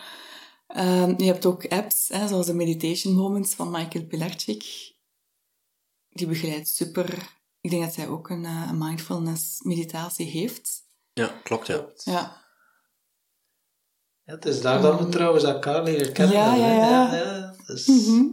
Ehm, 0.67 1.13
je 1.17 1.25
hebt 1.25 1.45
ook 1.45 1.67
apps, 1.67 2.07
hè, 2.07 2.27
zoals 2.27 2.45
de 2.45 2.53
Meditation 2.53 3.13
Moments 3.15 3.53
van 3.55 3.71
Michael 3.71 4.05
Pilarczyk. 4.05 4.93
Die 6.09 6.27
begeleidt 6.27 6.67
super. 6.67 7.33
Ik 7.65 7.71
denk 7.71 7.83
dat 7.83 7.93
zij 7.93 8.07
ook 8.07 8.29
een, 8.29 8.45
eh, 8.45 8.67
een 8.69 8.77
mindfulness 8.77 9.61
meditatie 9.61 10.25
heeft. 10.25 10.87
Ja, 11.13 11.27
klopt, 11.43 11.67
ja. 11.67 11.85
Ja, 12.03 12.43
het 14.23 14.45
is 14.45 14.61
daar 14.61 14.81
dat 14.81 14.99
we 14.99 15.09
trouwens 15.09 15.43
elkaar 15.43 15.83
leren 15.83 16.13
kennen. 16.13 16.35
Ja, 16.35 16.55
ja, 16.55 16.73
ja. 17.13 17.55
dus 17.65 17.87
Mhm. 17.87 18.23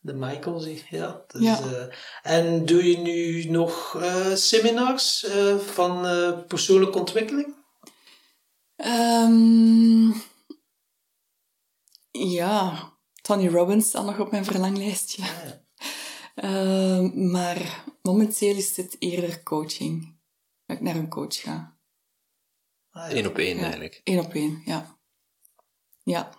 De 0.00 0.12
Michael, 0.14 0.60
zie 0.60 0.84
ja. 0.90 1.24
Dus, 1.26 1.42
Ja. 1.42 1.58
eh, 1.60 1.94
en 2.22 2.66
doe 2.66 2.90
je 2.90 2.98
nu 2.98 3.44
nog 3.44 3.96
eh, 4.00 4.34
seminars 4.34 5.24
eh, 5.24 5.56
van 5.58 6.06
eh, 6.06 6.38
persoonlijke 6.46 6.98
ontwikkeling? 6.98 7.54
Ehm, 8.76 10.10
ja, 12.10 12.90
Tony 13.20 13.48
Robbins 13.48 13.88
staat 13.88 14.04
nog 14.04 14.18
op 14.18 14.30
mijn 14.30 14.44
verlanglijstje. 14.44 15.22
Ehm, 16.34 17.30
maar 17.30 17.84
momenteel 18.02 18.56
is 18.56 18.76
het 18.76 18.96
eerder 18.98 19.42
coaching. 19.42 20.14
Dat 20.66 20.76
ik 20.76 20.82
naar 20.82 20.96
een 20.96 21.08
coach 21.08 21.40
ga. 21.40 21.76
Ah. 22.90 23.10
Eén 23.10 23.26
op 23.26 23.38
één 23.38 23.56
Ja. 23.56 23.62
eigenlijk. 23.62 24.00
Eén 24.04 24.18
op 24.18 24.34
één, 24.34 24.62
ja. 24.64 24.98
Ja. 26.02 26.32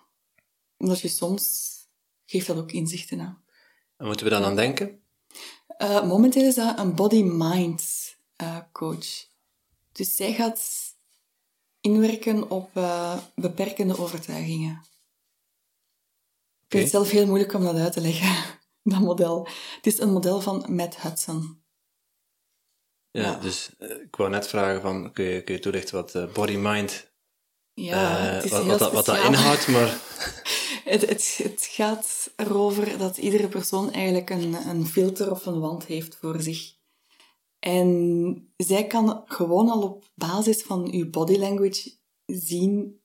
Omdat 0.77 0.99
je 0.99 1.07
soms 1.07 1.71
geeft 2.25 2.47
dat 2.47 2.57
ook 2.57 2.71
inzichten 2.71 3.21
aan. 3.21 3.43
En 3.97 4.05
moeten 4.05 4.25
we 4.25 4.31
dan 4.31 4.43
aan 4.43 4.55
denken? 4.55 5.01
Eh, 5.67 6.03
momenteel 6.07 6.43
is 6.43 6.55
dat 6.55 6.79
een 6.79 6.95
body-mind 6.95 8.15
eh, 8.35 8.57
coach. 8.71 9.27
Dus 9.91 10.15
zij 10.15 10.33
gaat 10.33 10.61
inwerken 11.81 12.49
op 12.49 12.77
eh, 12.77 13.17
beperkende 13.35 13.97
overtuigingen. 13.97 14.85
Ik 16.65 16.79
vind 16.79 16.83
het 16.83 16.91
zelf 16.91 17.09
heel 17.09 17.25
moeilijk 17.25 17.53
om 17.53 17.63
dat 17.63 17.75
uit 17.75 17.93
te 17.93 18.01
leggen, 18.01 18.59
dat 18.91 18.99
model. 18.99 19.47
Het 19.75 19.85
is 19.87 19.99
een 19.99 20.11
model 20.11 20.41
van 20.41 20.65
Matt 20.75 21.01
Hudson. 21.01 21.61
Ja, 23.11 23.21
Ja. 23.21 23.35
dus 23.39 23.75
eh, 23.77 23.89
ik 24.01 24.15
wou 24.15 24.29
net 24.29 24.47
vragen 24.47 24.81
van, 24.81 25.11
kun 25.13 25.25
je, 25.25 25.43
kun 25.43 25.53
je 25.53 25.59
toelichten 25.59 25.95
wat 25.95 26.15
eh, 26.15 26.31
body-mind, 26.33 27.11
Ja, 27.73 28.29
eh, 28.41 28.49
wat, 28.49 28.65
wat, 28.65 28.79
dat, 28.79 28.91
wat 28.93 29.05
dat 29.05 29.15
speciaal. 29.15 29.33
inhoudt, 29.33 29.67
maar 29.67 29.87
Het, 30.93 31.01
het, 31.09 31.39
het 31.43 31.65
gaat 31.65 32.31
erover 32.35 32.97
dat 32.97 33.17
iedere 33.17 33.47
persoon 33.47 33.91
eigenlijk 33.91 34.29
een, 34.29 34.53
een 34.53 34.85
filter 34.85 35.31
of 35.31 35.45
een 35.45 35.59
wand 35.59 35.85
heeft 35.85 36.15
voor 36.15 36.41
zich. 36.41 36.75
En 37.59 38.53
zij 38.57 38.87
kan 38.87 39.23
gewoon 39.25 39.69
al 39.69 39.81
op 39.81 40.05
basis 40.15 40.63
van 40.63 40.91
uw 40.91 41.09
body 41.09 41.37
language 41.37 41.97
zien 42.25 43.01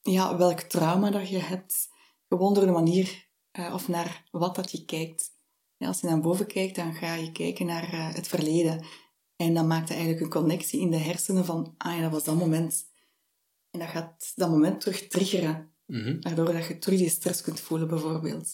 ja, 0.00 0.36
welk 0.36 0.60
trauma 0.60 1.10
dat 1.10 1.28
je 1.28 1.38
hebt. 1.38 1.88
Gewoon 2.28 2.54
door 2.54 2.66
de 2.66 2.72
manier 2.72 3.23
eh, 3.54 3.74
of 3.74 3.88
naar 3.88 4.24
wat 4.30 4.54
dat 4.54 4.70
je 4.70 4.84
kijkt. 4.84 5.32
Ja, 5.76 5.86
als 5.86 6.00
je 6.00 6.06
naar 6.06 6.20
boven 6.20 6.46
kijkt, 6.46 6.76
dan 6.76 6.94
ga 6.94 7.14
je 7.14 7.32
kijken 7.32 7.66
naar 7.66 7.92
eh, 7.92 8.14
het 8.14 8.28
verleden. 8.28 8.84
En 9.36 9.54
dan 9.54 9.66
maakt 9.66 9.88
je 9.88 9.94
eigenlijk 9.94 10.24
een 10.24 10.40
connectie 10.40 10.80
in 10.80 10.90
de 10.90 10.96
hersenen 10.96 11.44
van, 11.44 11.74
ah 11.78 11.96
ja, 11.96 12.02
dat 12.02 12.10
was 12.10 12.24
dat 12.24 12.34
moment. 12.34 12.84
En 13.70 13.78
dat 13.78 13.88
gaat 13.88 14.32
dat 14.34 14.50
moment 14.50 14.80
terug 14.80 15.06
triggeren. 15.06 15.72
Mhm. 15.86 16.16
Waardoor 16.20 16.52
dat 16.52 16.66
je 16.66 16.78
terug 16.78 16.98
die 16.98 17.08
stress 17.08 17.42
kunt 17.42 17.60
voelen, 17.60 17.88
bijvoorbeeld. 17.88 18.48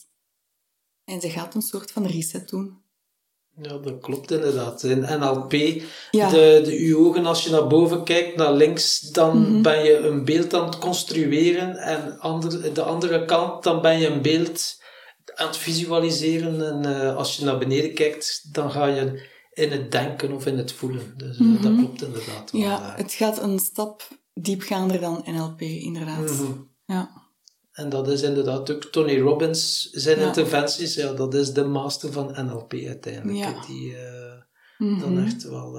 En 1.05 1.21
ze 1.21 1.31
gaat 1.31 1.55
een 1.55 1.63
soort 1.63 1.91
van 1.93 2.07
reset 2.07 2.49
doen. 2.49 2.79
Ja, 3.63 3.79
dat 3.79 4.01
klopt 4.01 4.31
inderdaad. 4.31 4.83
In 4.83 5.01
NLP, 5.01 5.53
Ja. 6.11 6.31
de, 6.31 6.61
de, 6.65 6.77
uw 6.79 7.07
ogen, 7.07 7.27
als 7.27 7.45
je 7.45 7.51
naar 7.51 7.67
boven 7.67 8.05
kijkt, 8.05 8.37
naar 8.37 8.53
links, 8.53 9.01
dan 9.01 9.39
Mhm. 9.41 9.63
ben 9.63 9.85
je 9.85 9.97
een 9.97 10.25
beeld 10.25 10.55
aan 10.55 10.65
het 10.67 10.79
construeren. 10.79 11.77
En 11.77 12.19
ander, 12.19 12.75
de 12.75 12.83
andere 12.83 13.25
kant, 13.25 13.63
dan 13.63 13.81
ben 13.83 13.99
je 13.99 14.07
een 14.07 14.23
beeld 14.23 14.80
aan 15.35 15.47
het 15.47 15.57
visualiseren. 15.57 16.67
En 16.85 17.01
eh, 17.01 17.17
als 17.17 17.37
je 17.37 17.45
naar 17.45 17.59
beneden 17.59 17.95
kijkt, 17.95 18.55
dan 18.55 18.71
ga 18.71 18.87
je 18.87 19.29
in 19.53 19.71
het 19.71 19.93
denken 19.93 20.33
of 20.33 20.47
in 20.47 20.59
het 20.59 20.73
voelen. 20.73 21.15
Dus 21.17 21.39
eh, 21.39 21.63
dat 21.63 21.73
Mhm. 21.73 21.79
klopt 21.79 22.03
inderdaad. 22.03 22.51
wel, 22.51 22.61
Ja, 22.61 22.95
het 22.97 23.13
gaat 23.13 23.43
een 23.43 23.59
stap 23.59 24.09
diepgaander 24.35 25.01
dan 25.01 25.23
NLP, 25.27 25.61
inderdaad. 25.61 26.31
Mhm. 26.31 26.53
Ja. 26.85 27.11
En 27.73 27.89
dat 27.89 28.09
is 28.09 28.23
inderdaad 28.23 28.71
ook 28.71 28.85
Tony 28.85 29.21
Robbins, 29.21 29.91
zijn 29.91 30.19
Ja. 30.21 30.27
interventies, 30.27 30.95
ja, 30.95 31.13
dat 31.13 31.35
is 31.35 31.53
de 31.53 31.65
master 31.65 32.13
van 32.13 32.35
NLP 32.47 32.73
uiteindelijk. 32.87 33.39
Ja. 33.39 33.65
Die 33.67 33.97
eh, 33.97 34.19
Mhm. 34.79 35.01
dan 35.01 35.25
echt 35.25 35.43
wel 35.43 35.79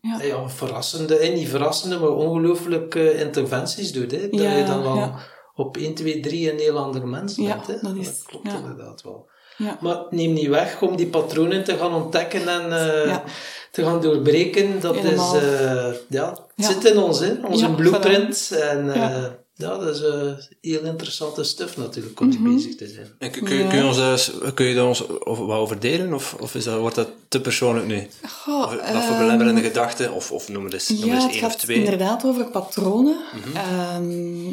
Ja. 0.00 0.22
ja. 0.22 0.48
verrassende, 0.48 1.16
en 1.16 1.34
niet 1.34 1.48
verrassende, 1.48 1.98
maar 1.98 2.08
ongelooflijk 2.10 2.94
eh, 2.94 3.20
interventies 3.20 3.92
doet. 3.92 4.10
Hè, 4.10 4.28
dat 4.28 4.40
je 4.40 4.64
dan 4.66 4.82
wel 4.82 4.96
ja. 4.96 5.18
Op 5.60 5.76
1, 5.76 5.94
2, 5.94 6.20
3 6.20 6.52
een 6.52 6.58
heel 6.58 6.78
ander 6.78 7.06
mens 7.08 7.36
Ja, 7.36 7.54
bent. 7.66 7.66
Hè. 7.66 7.88
dat 7.88 7.96
is- 8.06 8.22
klopt 8.26 8.46
ja. 8.46 8.56
inderdaad 8.56 9.02
wel. 9.02 9.28
Ja. 9.56 9.78
Maar 9.80 9.98
neem 10.10 10.32
niet 10.32 10.48
weg 10.48 10.82
om 10.82 10.96
die 10.96 11.06
patronen 11.06 11.64
te 11.64 11.76
gaan 11.76 11.94
ontdekken 11.94 12.48
en 12.48 12.72
eh, 12.72 13.06
Ja. 13.06 13.24
te 13.70 13.82
gaan 13.82 14.00
doorbreken. 14.00 14.80
Dat 14.80 14.96
Helemaal. 14.96 15.36
is, 15.36 15.42
eh, 15.42 15.92
ja, 16.08 16.30
het 16.30 16.40
Ja. 16.56 16.66
zit 16.72 16.84
in 16.84 16.98
ons, 16.98 17.18
hè, 17.20 17.32
onze 17.48 17.66
Ja, 17.66 17.72
blueprint. 17.74 18.50
En 18.60 18.90
eh, 18.90 18.96
Ja. 18.96 19.08
ja. 19.54 19.78
dat 19.78 19.82
is 19.94 20.02
eh, 20.02 20.32
heel 20.60 20.80
interessante 20.84 21.44
stuff 21.44 21.76
natuurlijk 21.76 22.20
om 22.20 22.28
mee 22.28 22.38
Mhm. 22.38 22.54
bezig 22.54 22.76
te 22.76 22.88
zijn. 22.88 23.06
En 23.18 23.30
kun, 23.30 23.44
kun, 23.44 23.56
je- 23.56 23.66
kun 23.66 23.78
je 23.78 23.84
ons, 23.84 23.96
daar 23.96 24.52
kun 24.54 24.66
je 24.66 24.74
daar 24.74 24.86
ons 24.86 25.08
over, 25.24 25.46
wat 25.46 25.58
over 25.58 25.80
delen? 25.80 26.14
Of, 26.14 26.36
of 26.40 26.54
is 26.54 26.64
dat, 26.64 26.78
wordt 26.78 26.96
dat 26.96 27.08
te 27.28 27.40
persoonlijk 27.40 27.86
nu? 27.86 28.06
Goh, 28.28 28.62
Of, 28.64 28.70
wat 28.74 28.80
voor 28.86 28.94
ehm, 29.14 29.18
belemmerende 29.18 29.60
gedachten? 29.62 30.12
Of, 30.12 30.32
of 30.32 30.48
noem 30.48 30.64
het 30.64 30.72
eens, 30.72 30.88
noem 30.88 31.04
Ja, 31.08 31.14
eens 31.14 31.24
het 31.24 31.32
één 31.32 31.44
of 31.44 31.56
twee. 31.56 31.76
Mhm. 31.80 31.90
inderdaad 31.90 32.24
over 32.24 32.44
patronen. 32.44 33.16
Ehm, 33.54 34.48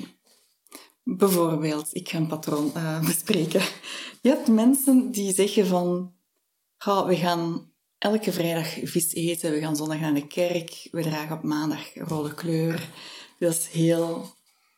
bijvoorbeeld, 1.15 1.89
ik 1.91 2.09
ga 2.09 2.17
een 2.17 2.27
patroon 2.27 2.71
eh, 2.73 3.05
bespreken. 3.05 3.61
Je 4.21 4.29
hebt 4.29 4.47
mensen 4.47 5.11
die 5.11 5.33
zeggen 5.33 5.67
van... 5.67 6.13
"Goh, 6.77 7.07
we 7.07 7.15
gaan 7.15 7.71
elke 7.97 8.31
vrijdag 8.31 8.67
vis 8.83 9.13
eten, 9.13 9.51
we 9.51 9.59
gaan 9.59 9.75
zondag 9.75 9.99
naar 9.99 10.13
de 10.13 10.27
kerk, 10.27 10.87
we 10.91 11.01
dragen 11.01 11.37
op 11.37 11.43
maandag 11.43 11.93
rode 11.95 12.33
kleur. 12.33 12.89
Dat 13.39 13.53
is 13.53 13.67
heel 13.67 14.33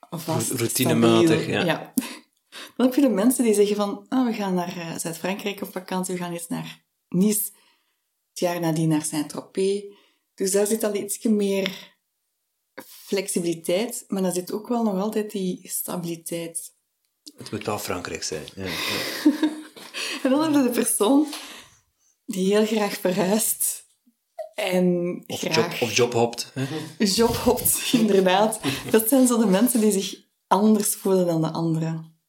vast, 0.09 0.51
Routinematig, 0.51 1.41
stabiel. 1.41 1.65
ja. 1.65 1.93
Dan 2.77 2.85
heb 2.87 2.95
je 2.95 3.01
de 3.01 3.09
mensen 3.09 3.43
die 3.43 3.53
zeggen 3.53 3.75
van... 3.75 4.05
"Ah, 4.09 4.25
we 4.25 4.33
gaan 4.33 4.53
naar 4.53 4.77
eh, 4.77 4.97
Zuid-Frankrijk 4.97 5.61
op 5.61 5.71
vakantie, 5.71 6.13
we 6.13 6.19
gaan 6.19 6.31
eens 6.31 6.47
naar 6.47 6.83
Nice. 7.09 7.41
Het 8.29 8.39
jaar 8.39 8.59
nadien 8.59 8.89
naar 8.89 9.03
Saint-Tropez. 9.03 9.83
Dus 10.35 10.51
daar 10.51 10.67
zit 10.67 10.83
al 10.83 10.95
ietsje 10.95 11.29
meer 11.29 11.88
flexibiliteit, 13.09 14.05
maar 14.07 14.21
daar 14.21 14.31
zit 14.31 14.51
ook 14.51 14.67
wel 14.67 14.83
nog 14.83 15.01
altijd 15.01 15.31
die 15.31 15.59
stabiliteit. 15.63 16.73
Het 17.37 17.51
moet 17.51 17.65
wel 17.65 17.79
Frankrijk 17.79 18.23
zijn. 18.23 18.43
Ja, 18.55 18.65
ja. 18.65 18.71
En 20.23 20.29
dan 20.29 20.41
heb 20.41 20.53
je 20.53 20.63
de 20.63 20.79
persoon 20.79 21.27
die 22.25 22.55
heel 22.55 22.65
graag 22.65 22.93
verhuist 22.93 23.85
en 24.55 25.17
Of, 25.27 25.39
graag 25.39 25.79
job, 25.79 25.89
of 25.89 25.95
jobhopt. 25.95 26.51
Hè? 26.53 27.05
job 27.05 27.35
hopt, 27.35 27.89
inderdaad. 27.91 28.59
Dat 28.89 29.09
zijn 29.09 29.27
zo 29.27 29.37
de 29.37 29.45
mensen 29.45 29.81
die 29.81 29.91
zich 29.91 30.23
anders 30.47 30.95
voelen 30.95 31.25
dan 31.25 31.41
de 31.41 31.51
anderen. 31.51 32.19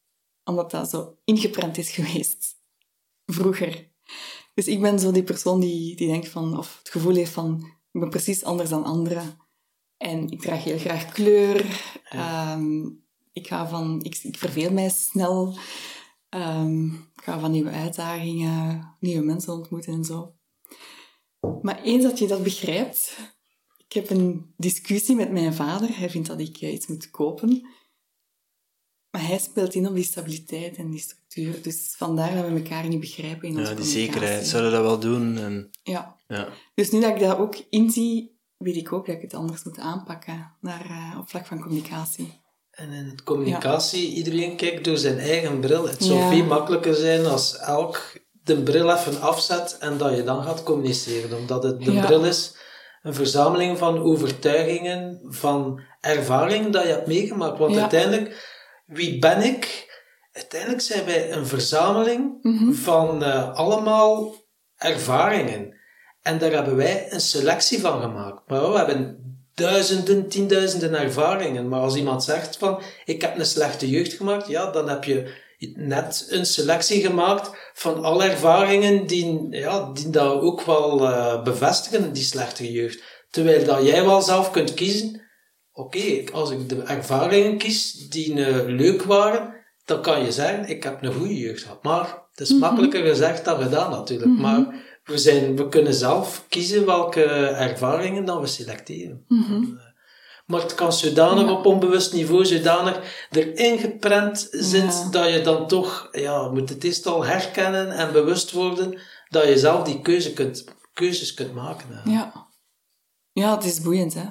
Omdat 0.44 0.70
dat 0.70 0.90
zo 0.90 1.16
ingeprent 1.24 1.78
is 1.78 1.90
geweest. 1.90 2.56
Vroeger. 3.26 3.90
Dus 4.54 4.66
ik 4.66 4.80
ben 4.80 4.98
zo 4.98 5.10
die 5.10 5.22
persoon 5.22 5.60
die, 5.60 5.96
die 5.96 6.08
denkt 6.08 6.28
van, 6.28 6.58
of 6.58 6.78
het 6.78 6.90
gevoel 6.90 7.14
heeft 7.14 7.32
van, 7.32 7.64
ik 7.92 8.00
ben 8.00 8.10
precies 8.10 8.44
anders 8.44 8.68
dan 8.68 8.84
anderen. 8.84 9.39
En 10.00 10.30
ik 10.30 10.40
draag 10.40 10.64
heel 10.64 10.78
graag 10.78 11.12
kleur. 11.12 11.82
Ehm, 12.08 12.86
ik, 13.32 13.46
ga 13.46 13.68
van, 13.68 14.00
ik, 14.02 14.18
ik 14.22 14.38
verveel 14.38 14.72
mij 14.72 14.88
snel. 14.88 15.58
Ehm, 16.28 16.84
ik 16.94 17.22
ga 17.22 17.38
van 17.40 17.50
nieuwe 17.50 17.70
uitdagingen, 17.70 18.94
nieuwe 19.00 19.24
mensen 19.24 19.52
ontmoeten 19.52 19.92
en 19.92 20.04
zo. 20.04 20.34
Maar 21.62 21.82
eens 21.82 22.02
dat 22.02 22.18
je 22.18 22.26
dat 22.26 22.42
begrijpt, 22.42 23.16
ik 23.86 23.92
heb 23.92 24.10
een 24.10 24.54
discussie 24.56 25.16
met 25.16 25.30
mijn 25.30 25.54
vader. 25.54 25.98
Hij 25.98 26.10
vindt 26.10 26.28
dat 26.28 26.40
ik 26.40 26.56
eh, 26.56 26.72
iets 26.72 26.86
moet 26.86 27.10
kopen. 27.10 27.68
Maar 29.10 29.26
hij 29.26 29.38
speelt 29.38 29.74
in 29.74 29.86
op 29.86 29.94
die 29.94 30.04
stabiliteit 30.04 30.76
en 30.76 30.90
die 30.90 31.00
structuur. 31.00 31.62
Dus 31.62 31.94
vandaar 31.96 32.34
dat 32.34 32.44
we 32.44 32.56
elkaar 32.56 32.88
niet 32.88 33.00
begrijpen 33.00 33.48
in 33.48 33.58
onze 33.58 33.70
Ja, 33.70 33.76
die 33.76 33.84
zekerheid. 33.84 34.46
Zouden 34.46 34.72
dat 34.72 34.82
wel 34.82 34.98
doen? 34.98 35.38
En, 35.38 35.70
Ja. 35.82 36.16
ja. 36.28 36.48
Dus 36.74 36.90
nu 36.90 37.00
dat 37.00 37.14
ik 37.14 37.20
dat 37.20 37.38
ook 37.38 37.56
inzie, 37.70 38.39
weet 38.60 38.76
ik 38.76 38.92
ook 38.92 39.06
dat 39.06 39.14
ik 39.14 39.22
het 39.22 39.34
anders 39.34 39.62
moet 39.64 39.78
aanpakken 39.78 40.52
naar, 40.60 40.84
eh, 40.90 41.18
op 41.18 41.28
vlak 41.28 41.46
van 41.46 41.60
communicatie. 41.60 42.40
En 42.70 42.90
in 42.92 43.04
het 43.06 43.22
communicatie, 43.22 44.08
iedereen 44.14 44.56
kijkt 44.56 44.84
door 44.84 44.96
zijn 44.96 45.18
eigen 45.18 45.60
bril. 45.60 45.88
Het 45.88 46.02
zou 46.04 46.18
Ja. 46.18 46.28
veel 46.30 46.44
makkelijker 46.44 46.94
zijn 46.94 47.26
als 47.26 47.56
elk 47.58 48.12
de 48.42 48.62
bril 48.62 48.90
even 48.90 49.20
afzet 49.20 49.76
en 49.78 49.98
dat 49.98 50.16
je 50.16 50.22
dan 50.24 50.42
gaat 50.42 50.62
communiceren. 50.62 51.38
Omdat 51.38 51.62
het, 51.62 51.80
de 51.84 51.92
Ja. 51.92 52.06
bril 52.06 52.24
is 52.24 52.56
een 53.02 53.14
verzameling 53.14 53.78
van 53.78 53.98
overtuigingen, 53.98 55.20
van 55.28 55.80
ervaringen 56.00 56.70
dat 56.72 56.82
je 56.82 56.88
hebt 56.88 57.06
meegemaakt. 57.06 57.58
Want 57.58 57.76
uiteindelijk, 57.76 58.58
wie 58.86 59.18
ben 59.18 59.42
ik? 59.42 59.88
Uiteindelijk 60.32 60.82
zijn 60.82 61.04
wij 61.04 61.32
een 61.32 61.46
verzameling 61.46 62.38
Mhm. 62.42 62.72
van 62.72 63.22
eh, 63.24 63.54
allemaal 63.54 64.34
ervaringen. 64.76 65.78
En 66.22 66.38
daar 66.38 66.52
hebben 66.52 66.76
wij 66.76 67.12
een 67.12 67.20
selectie 67.20 67.80
van 67.80 68.00
gemaakt. 68.00 68.48
Maar 68.48 68.72
we 68.72 68.76
hebben 68.78 69.30
duizenden, 69.54 70.28
tienduizenden 70.28 70.94
ervaringen. 70.94 71.68
Maar 71.68 71.80
als 71.80 71.96
iemand 71.96 72.24
zegt 72.24 72.56
van, 72.56 72.82
ik 73.04 73.22
heb 73.22 73.38
een 73.38 73.46
slechte 73.46 73.90
jeugd 73.90 74.12
gemaakt, 74.12 74.48
ja, 74.48 74.70
dan 74.70 74.88
heb 74.88 75.04
je 75.04 75.48
net 75.74 76.26
een 76.30 76.46
selectie 76.46 77.00
gemaakt 77.00 77.50
van 77.72 78.04
alle 78.04 78.24
ervaringen 78.24 79.06
die, 79.06 79.46
ja, 79.50 79.90
die 79.92 80.10
dat 80.10 80.40
ook 80.40 80.62
wel 80.62 81.08
eh, 81.08 81.42
bevestigen, 81.42 82.12
die 82.12 82.22
slechte 82.22 82.72
jeugd. 82.72 83.02
Terwijl 83.30 83.64
dat 83.64 83.86
jij 83.86 84.04
wel 84.04 84.22
zelf 84.22 84.50
kunt 84.50 84.74
kiezen, 84.74 85.22
oké, 85.72 86.24
als 86.32 86.50
ik 86.50 86.68
de 86.68 86.82
ervaringen 86.82 87.58
kies 87.58 87.92
die 87.92 88.44
eh, 88.44 88.66
leuk 88.66 89.02
waren, 89.02 89.54
dan 89.84 90.02
kan 90.02 90.24
je 90.24 90.32
zeggen, 90.32 90.68
ik 90.68 90.82
heb 90.82 91.02
een 91.02 91.12
goede 91.12 91.38
jeugd 91.38 91.62
gehad. 91.62 91.82
Maar 91.82 92.28
het 92.30 92.40
is 92.40 92.58
makkelijker 92.58 93.04
gezegd 93.04 93.44
dan 93.44 93.62
gedaan 93.62 93.90
natuurlijk. 93.90 94.38
Maar 94.38 94.89
we, 95.10 95.18
zijn, 95.18 95.56
we 95.56 95.68
kunnen 95.68 95.94
zelf 95.94 96.44
kiezen 96.48 96.86
welke 96.86 97.24
ervaringen 97.24 98.24
dan 98.24 98.40
we 98.40 98.46
selecteren. 98.46 99.24
Mhm. 99.28 99.64
Maar 100.46 100.60
het 100.60 100.74
kan 100.74 100.92
zodanig 100.92 101.50
op 101.50 101.66
onbewust 101.66 102.12
niveau, 102.12 102.44
zodanig 102.46 103.26
erin 103.30 103.78
geprent 103.78 104.48
zit, 104.50 104.82
Ja. 104.82 105.08
dat 105.10 105.32
je 105.32 105.40
dan 105.40 105.66
toch, 105.68 106.08
ja, 106.12 106.48
moet 106.48 106.68
het 106.68 106.84
eerst 106.84 107.06
al 107.06 107.24
herkennen 107.24 107.90
en 107.90 108.12
bewust 108.12 108.50
worden, 108.52 109.00
dat 109.28 109.44
je 109.46 109.58
zelf 109.58 109.82
die 109.84 110.00
keuze 110.00 110.32
kunt, 110.32 110.64
keuzes 110.94 111.34
kunt 111.34 111.54
maken. 111.54 111.86
hè. 111.90 112.10
Ja. 112.10 112.48
Ja, 113.32 113.54
het 113.54 113.64
is 113.64 113.80
boeiend, 113.80 114.14
hè. 114.14 114.24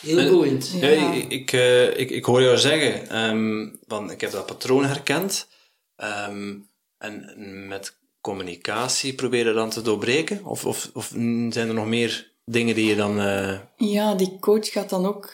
Heel 0.00 0.18
En- 0.18 0.30
boeiend. 0.30 0.70
Ja. 0.70 0.88
Ja, 0.88 1.12
ik, 1.12 1.30
ik, 1.30 1.52
eh, 1.52 1.98
ik, 1.98 2.10
ik 2.10 2.24
hoor 2.24 2.42
jou 2.42 2.58
zeggen, 2.58 3.08
ehm, 3.08 3.68
van, 3.86 4.10
ik 4.10 4.20
heb 4.20 4.30
dat 4.30 4.46
patroon 4.46 4.84
herkend. 4.84 5.48
ehm, 5.96 6.54
en 6.98 7.34
met 7.68 7.95
communicatie 8.30 9.14
probeer 9.14 9.46
je 9.46 9.52
dan 9.52 9.70
te 9.70 9.82
doorbreken? 9.82 10.44
Of, 10.44 10.64
of, 10.64 10.90
of 10.94 11.06
zijn 11.06 11.68
er 11.68 11.74
nog 11.74 11.86
meer 11.86 12.34
dingen 12.44 12.74
die 12.74 12.86
je 12.86 12.96
dan... 12.96 13.18
eh, 13.20 13.60
Ja, 13.76 14.14
die 14.14 14.38
coach 14.38 14.68
gaat 14.72 14.90
dan 14.90 15.06
ook 15.06 15.32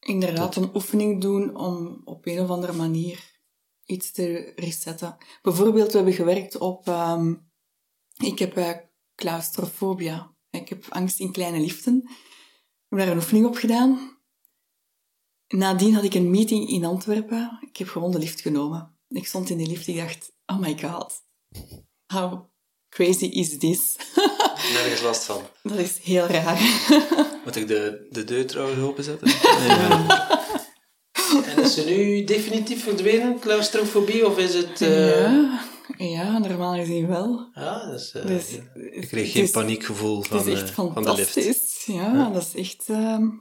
inderdaad 0.00 0.56
een 0.56 0.74
oefening 0.74 1.20
doen 1.20 1.56
om 1.56 2.00
op 2.04 2.26
een 2.26 2.40
of 2.40 2.48
andere 2.48 2.72
manier 2.72 3.18
iets 3.84 4.12
te 4.12 4.52
resetten. 4.56 5.16
Bijvoorbeeld, 5.42 5.90
we 5.90 5.96
hebben 5.96 6.14
gewerkt 6.14 6.58
op... 6.58 6.88
ehm, 6.88 7.34
ik 8.16 8.38
heb 8.38 8.56
eh, 8.56 8.70
claustrofobia. 9.14 10.34
Ik 10.50 10.68
heb 10.68 10.84
angst 10.88 11.20
in 11.20 11.32
kleine 11.32 11.60
liften. 11.60 11.96
Ik 12.04 12.88
heb 12.88 12.98
daar 12.98 13.08
een 13.08 13.16
oefening 13.16 13.46
op 13.46 13.56
gedaan. 13.56 14.20
Nadien 15.48 15.94
had 15.94 16.04
ik 16.04 16.14
een 16.14 16.30
meeting 16.30 16.68
in 16.68 16.84
Antwerpen. 16.84 17.58
Ik 17.60 17.76
heb 17.76 17.88
gewoon 17.88 18.10
de 18.10 18.18
lift 18.18 18.40
genomen. 18.40 18.98
Ik 19.08 19.26
stond 19.26 19.50
in 19.50 19.58
de 19.58 19.66
lift, 19.66 19.86
ik 19.86 19.96
dacht, 19.96 20.32
oh 20.46 20.58
my 20.58 20.78
god. 20.78 21.20
How 22.12 22.40
crazy 22.88 23.24
is 23.26 23.58
this? 23.58 23.96
nergens 24.74 25.02
last 25.02 25.24
van. 25.24 25.42
Dat 25.62 25.76
is 25.78 25.98
heel 26.02 26.26
raar. 26.26 26.60
Moet 27.44 27.56
ik 27.56 27.68
de, 27.68 28.06
de 28.10 28.24
deur 28.24 28.46
trouwens 28.46 28.80
openzetten? 28.80 29.26
Nee, 29.28 29.68
ja. 29.68 30.40
En 31.46 31.62
is 31.62 31.74
ze 31.74 31.84
nu 31.84 32.24
definitief 32.24 32.82
verdwenen, 32.82 33.38
claustrofobie, 33.40 34.26
of 34.26 34.38
is 34.38 34.54
het... 34.54 34.80
eh, 34.80 35.20
Ja, 35.20 35.60
ja, 35.96 36.38
normaal 36.38 36.74
gezien 36.74 37.06
wel. 37.08 37.50
Ja, 37.54 37.86
dat 37.86 38.00
is... 38.00 38.12
eh, 38.12 38.26
Dus, 38.26 38.44
Ik 38.90 39.08
kreeg 39.08 39.32
geen 39.32 39.50
paniekgevoel 39.50 40.22
van, 40.22 40.36
Het 40.38 40.46
is 40.46 40.60
echt 40.60 40.68
eh, 40.68 40.74
van 40.74 40.92
de 41.02 41.14
lift. 41.14 41.30
fantastisch. 41.32 41.82
Ja, 41.86 42.30
dat 42.30 42.42
is 42.42 42.54
echt 42.54 42.86
heel, 42.86 43.40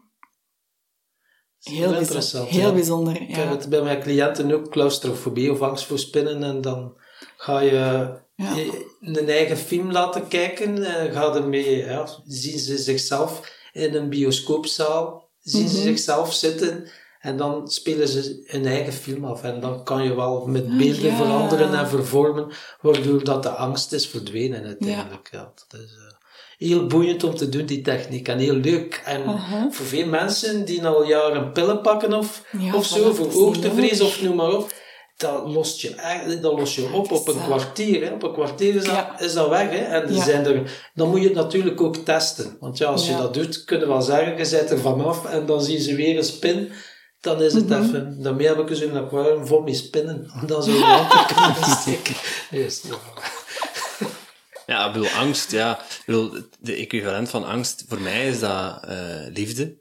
bijzonder. 1.63 1.99
interessant, 1.99 2.49
Heel 2.49 2.67
ja. 2.67 2.73
bijzonder, 2.73 3.21
Ik 3.21 3.35
heb 3.35 3.45
ja. 3.45 3.51
het 3.51 3.69
bij 3.69 3.81
mijn 3.81 4.01
cliënten 4.01 4.51
ook, 4.51 4.69
claustrofobie 4.71 5.51
of 5.51 5.61
angst 5.61 5.85
voor 5.85 5.99
spinnen. 5.99 6.43
En 6.43 6.61
dan 6.61 6.97
ga 7.37 7.59
je 7.59 8.09
Ja. 8.41 8.55
je 8.55 8.85
een 9.01 9.29
eigen 9.29 9.57
film 9.57 9.91
laten 9.91 10.27
kijken. 10.27 10.83
eh, 10.83 11.13
Ga 11.13 11.35
ermee, 11.35 11.77
ja, 11.77 12.07
zien 12.27 12.59
ze 12.59 12.77
zichzelf 12.77 13.51
in 13.73 13.95
een 13.95 14.09
bioscoopzaal. 14.09 15.29
Zien 15.43 15.67
ze 15.69 15.75
Mhm. 15.75 15.83
zichzelf 15.85 16.33
zitten. 16.33 16.87
En 17.19 17.37
dan 17.37 17.69
spelen 17.71 18.07
ze 18.07 18.43
hun 18.45 18.65
eigen 18.65 18.93
film 18.93 19.25
af. 19.25 19.43
En 19.43 19.59
dan 19.59 19.83
kan 19.83 20.03
je 20.03 20.15
wel 20.15 20.45
met 20.47 20.77
beelden 20.77 21.05
ja. 21.11 21.15
veranderen 21.15 21.73
en 21.73 21.87
vervormen. 21.87 22.47
Waardoor 22.81 23.23
dat 23.23 23.43
de 23.43 23.49
angst 23.49 23.93
is 23.93 24.07
verdwenen 24.07 24.63
uiteindelijk. 24.65 25.29
Ja. 25.31 25.53
dat 25.67 25.79
is 25.79 25.91
eh, 25.91 26.13
heel 26.57 26.85
boeiend 26.87 27.23
om 27.23 27.35
te 27.35 27.49
doen, 27.49 27.65
die 27.65 27.81
techniek. 27.81 28.27
En 28.27 28.37
heel 28.37 28.53
leuk. 28.55 29.01
En 29.05 29.23
voor 29.71 29.85
veel 29.85 30.05
mensen 30.07 30.65
die 30.65 30.85
al 30.85 31.03
jaren 31.03 31.51
pillen 31.51 31.81
pakken 31.81 32.13
of, 32.13 32.43
Ja, 32.59 32.75
of 32.75 32.85
zo, 32.85 33.13
voor 33.13 33.27
nodig. 33.55 34.01
of 34.01 34.21
noem 34.21 34.35
maar 34.35 34.51
op, 34.53 34.73
dat 35.21 35.45
lost 35.47 35.81
je, 35.81 36.37
dat 36.41 36.53
lost 36.59 36.75
je 36.75 36.91
op 36.93 37.11
op 37.11 37.27
een 37.27 37.43
kwartier. 37.43 38.03
Hè. 38.05 38.11
Op 38.13 38.23
een 38.23 38.33
kwartier 38.33 38.75
is 38.75 38.83
dat, 38.83 38.93
Ja. 38.93 39.19
is 39.19 39.33
dat 39.33 39.49
weg. 39.49 39.69
Hè. 39.69 39.77
En 39.77 40.01
er 40.03 40.13
Ja. 40.13 40.23
zijn 40.23 40.45
er, 40.45 40.89
dan 40.93 41.09
moet 41.09 41.19
je 41.21 41.25
het 41.27 41.35
natuurlijk 41.35 41.81
ook 41.81 41.95
testen. 41.95 42.57
Want 42.59 42.77
ja, 42.77 42.87
als 42.87 43.07
je 43.07 43.15
dat 43.15 43.33
doet, 43.33 43.63
kunnen 43.63 43.87
we 43.87 43.93
wel 43.93 44.01
zeggen, 44.01 44.37
je 44.37 44.49
bent 44.49 44.69
er 44.71 44.79
vanaf 44.79 45.25
en 45.25 45.45
dan 45.45 45.61
zien 45.63 45.79
ze 45.79 45.95
weer 45.95 46.17
een 46.17 46.23
spin. 46.23 46.71
Dan 47.19 47.41
is 47.41 47.53
het 47.53 47.69
Mhm. 47.69 47.83
even... 47.83 48.21
Daarmee 48.23 48.47
heb 48.47 48.59
ik 48.59 48.69
eens 48.69 48.81
een 48.81 48.97
aquarium 48.97 49.45
vol 49.47 49.61
met 49.61 49.75
spinnen. 49.75 50.31
Om 50.41 50.47
dan 50.47 50.63
zo 50.63 50.71
in 50.71 50.79
water 50.81 51.35
kunnen 51.35 51.69
steken. 51.81 52.15
Dus, 52.51 52.81
ja. 54.67 54.85
Ik 54.87 54.93
bedoel, 54.93 55.07
angst, 55.09 55.51
ja. 55.51 55.79
Ik 55.81 56.03
bedoel, 56.05 56.31
de 56.59 56.73
equivalent 56.75 57.29
van 57.29 57.43
angst, 57.45 57.83
voor 57.87 58.01
mij 58.01 58.27
is 58.27 58.39
dat 58.39 58.83
eh, 58.85 59.25
liefde. 59.33 59.79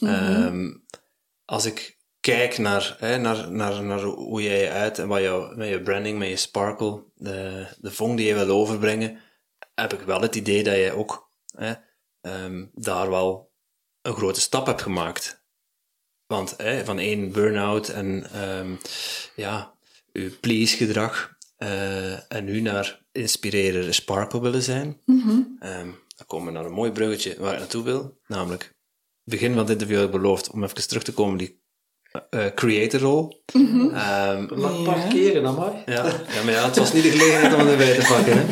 Ehm, 0.00 0.70
als 1.44 1.64
ik 1.64 1.96
kijk 2.22 2.58
naar, 2.58 2.96
hè, 2.98 3.18
naar, 3.18 3.52
naar, 3.52 3.82
naar 3.82 4.00
hoe 4.02 4.42
jij 4.42 4.60
je 4.60 4.70
uit 4.70 4.98
en 4.98 5.08
wat 5.08 5.20
jou, 5.20 5.56
met 5.56 5.68
je 5.68 5.82
branding, 5.82 6.18
met 6.18 6.28
je 6.28 6.36
sparkle, 6.36 7.04
de, 7.14 7.66
de 7.78 7.90
vong 7.90 8.16
die 8.16 8.26
je 8.26 8.34
wil 8.34 8.48
overbrengen, 8.48 9.18
heb 9.74 9.92
ik 9.92 10.00
wel 10.00 10.20
het 10.20 10.34
idee 10.34 10.62
dat 10.62 10.74
jij 10.74 10.92
ook 10.92 11.30
hè, 11.56 11.72
ehm, 12.20 12.66
daar 12.72 13.10
wel 13.10 13.52
een 14.02 14.14
grote 14.14 14.40
stap 14.40 14.66
hebt 14.66 14.82
gemaakt. 14.82 15.44
Want 16.26 16.54
hè, 16.56 16.84
van 16.84 16.98
één 16.98 17.32
burn-out 17.32 17.88
en 17.88 18.30
ehm, 18.32 18.74
ja, 19.36 19.74
uw 20.12 20.30
please-gedrag 20.40 21.36
eh, 21.56 22.32
en 22.32 22.44
nu 22.44 22.60
naar 22.60 23.04
inspireren, 23.12 23.94
sparkle 23.94 24.40
willen 24.40 24.62
zijn. 24.62 25.00
Ehm, 25.58 25.90
dan 26.16 26.26
komen 26.26 26.46
we 26.46 26.52
naar 26.52 26.64
een 26.64 26.72
mooi 26.72 26.92
bruggetje 26.92 27.36
waar 27.38 27.52
ik 27.52 27.58
naartoe 27.58 27.84
wil. 27.84 28.18
Namelijk, 28.26 28.74
begin 29.24 29.50
van 29.50 29.58
het 29.58 29.70
interview 29.70 29.96
heb 29.96 30.06
ik 30.06 30.12
beloofd 30.12 30.50
om 30.50 30.64
even 30.64 30.88
terug 30.88 31.02
te 31.02 31.12
komen 31.12 31.38
die 31.38 31.61
eh 32.30 32.46
creator-rol. 32.54 33.42
Ehm, 33.52 33.90
Maar 34.60 34.72
Ja. 34.72 34.82
parkeren, 34.84 35.46
amai. 35.46 35.82
ja, 35.86 36.04
ja, 36.06 36.42
maar 36.44 36.52
ja, 36.52 36.64
het 36.66 36.76
was 36.76 36.92
niet 36.92 37.02
de 37.02 37.10
gelegenheid 37.10 37.54
om 37.54 37.60
het 37.60 37.68
erbij 37.68 37.98
te 37.98 38.06
pakken. 38.08 38.36
Hè. 38.36 38.44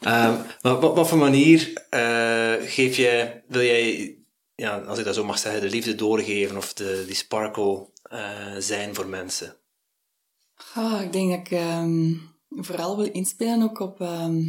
Ehm, 0.00 0.34
maar 0.62 0.80
wat, 0.80 0.94
wat 0.94 1.08
voor 1.08 1.18
manier 1.18 1.72
eh, 1.90 2.52
geef 2.60 2.96
jij, 2.96 3.44
wil 3.48 3.62
jij, 3.62 4.16
ja, 4.54 4.78
als 4.78 4.98
ik 4.98 5.04
dat 5.04 5.14
zo 5.14 5.24
mag 5.24 5.38
zeggen, 5.38 5.60
de 5.60 5.68
liefde 5.70 5.94
doorgeven 5.94 6.56
of 6.56 6.72
de, 6.72 7.04
die 7.06 7.14
sparkle 7.14 7.88
eh, 8.02 8.54
zijn 8.58 8.94
voor 8.94 9.06
mensen? 9.06 9.56
Ah, 10.74 11.02
ik 11.02 11.12
denk 11.12 11.30
dat 11.30 11.38
ik 11.38 11.50
ehm, 11.50 12.12
vooral 12.50 12.96
wil 12.96 13.10
inspelen 13.12 13.62
ook 13.62 13.80
op 13.80 14.00
ehm, 14.00 14.42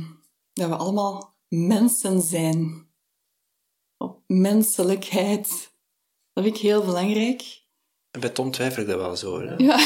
dat 0.54 0.70
we 0.70 0.76
allemaal 0.76 1.36
mensen 1.48 2.22
zijn. 2.22 2.88
Op 3.98 4.20
menselijkheid. 4.28 5.48
Dat 6.34 6.44
vind 6.44 6.56
ik 6.56 6.62
heel 6.62 6.84
belangrijk. 6.86 7.59
En 8.12 8.20
bij 8.20 8.30
Tom 8.30 8.52
twijfel 8.52 8.82
ik 8.82 8.88
dat 8.88 8.98
wel 8.98 9.16
zo. 9.16 9.42
Hè? 9.42 9.56
Ja. 9.58 9.78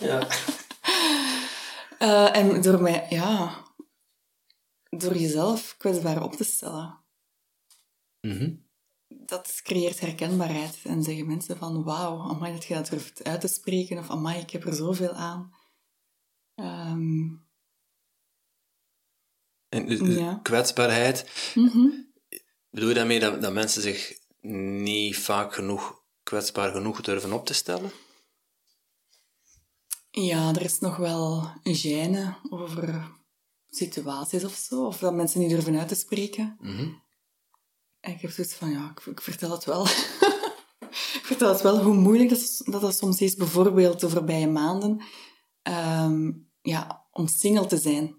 Ja. 0.00 0.28
Eh, 1.98 2.36
en 2.36 2.60
door 2.62 2.82
mij, 2.82 3.06
ja, 3.10 3.64
door 4.88 5.16
jezelf 5.16 5.74
kwetsbaar 5.78 6.22
op 6.22 6.32
te 6.32 6.44
stellen. 6.44 7.04
Mhm. 8.20 8.54
Dat 9.08 9.60
creëert 9.62 10.00
herkenbaarheid. 10.00 10.78
En 10.84 11.02
zeggen 11.02 11.26
mensen 11.26 11.56
van, 11.56 11.84
wauw, 11.84 12.20
amai 12.30 12.52
dat 12.52 12.64
je 12.64 12.74
dat 12.74 12.88
durft 12.88 13.24
uit 13.24 13.40
te 13.40 13.48
spreken. 13.48 13.98
Of 13.98 14.10
amai, 14.10 14.40
ik 14.40 14.50
heb 14.50 14.64
er 14.64 14.74
zoveel 14.74 15.12
aan. 15.12 15.54
Ehm, 16.54 17.26
En 19.68 19.86
dus- 19.86 19.98
dus 19.98 20.16
Ja. 20.16 20.40
kwetsbaarheid, 20.42 21.30
mhm. 21.54 21.88
bedoel 22.70 22.88
je 22.88 22.94
daarmee 22.94 23.20
dat, 23.20 23.42
dat 23.42 23.52
mensen 23.52 23.82
zich 23.82 24.18
niet 24.48 25.16
vaak 25.16 25.54
genoeg, 25.54 26.02
kwetsbaar 26.22 26.72
genoeg 26.72 27.00
durven 27.00 27.32
op 27.32 27.46
te 27.46 27.54
stellen? 27.54 27.90
Ja, 30.10 30.48
er 30.54 30.62
is 30.62 30.78
nog 30.78 30.96
wel 30.96 31.50
een 31.62 31.76
gêne 31.76 32.50
over 32.50 33.16
situaties 33.70 34.44
of 34.44 34.54
zo. 34.54 34.86
Of 34.86 34.98
dat 34.98 35.14
mensen 35.14 35.40
niet 35.40 35.50
durven 35.50 35.78
uit 35.78 35.88
te 35.88 35.94
spreken. 35.94 36.56
Mhm. 36.60 36.88
En 38.00 38.12
ik 38.12 38.20
heb 38.20 38.30
zoiets 38.30 38.54
van, 38.54 38.70
ja, 38.70 38.94
ik, 38.96 39.06
ik 39.06 39.20
vertel 39.20 39.50
het 39.50 39.64
wel. 39.64 39.86
ik 41.18 41.22
vertel 41.24 41.48
het 41.48 41.62
wel 41.62 41.82
hoe 41.82 41.94
moeilijk 41.94 42.30
dat, 42.30 42.60
dat, 42.64 42.80
dat 42.80 42.96
soms 42.96 43.20
is. 43.20 43.34
Bijvoorbeeld 43.34 44.00
de 44.00 44.08
voorbije 44.08 44.48
maanden. 44.48 45.02
ehm, 45.62 46.30
ja, 46.62 47.06
om 47.12 47.26
single 47.26 47.66
te 47.66 47.78
zijn. 47.78 48.16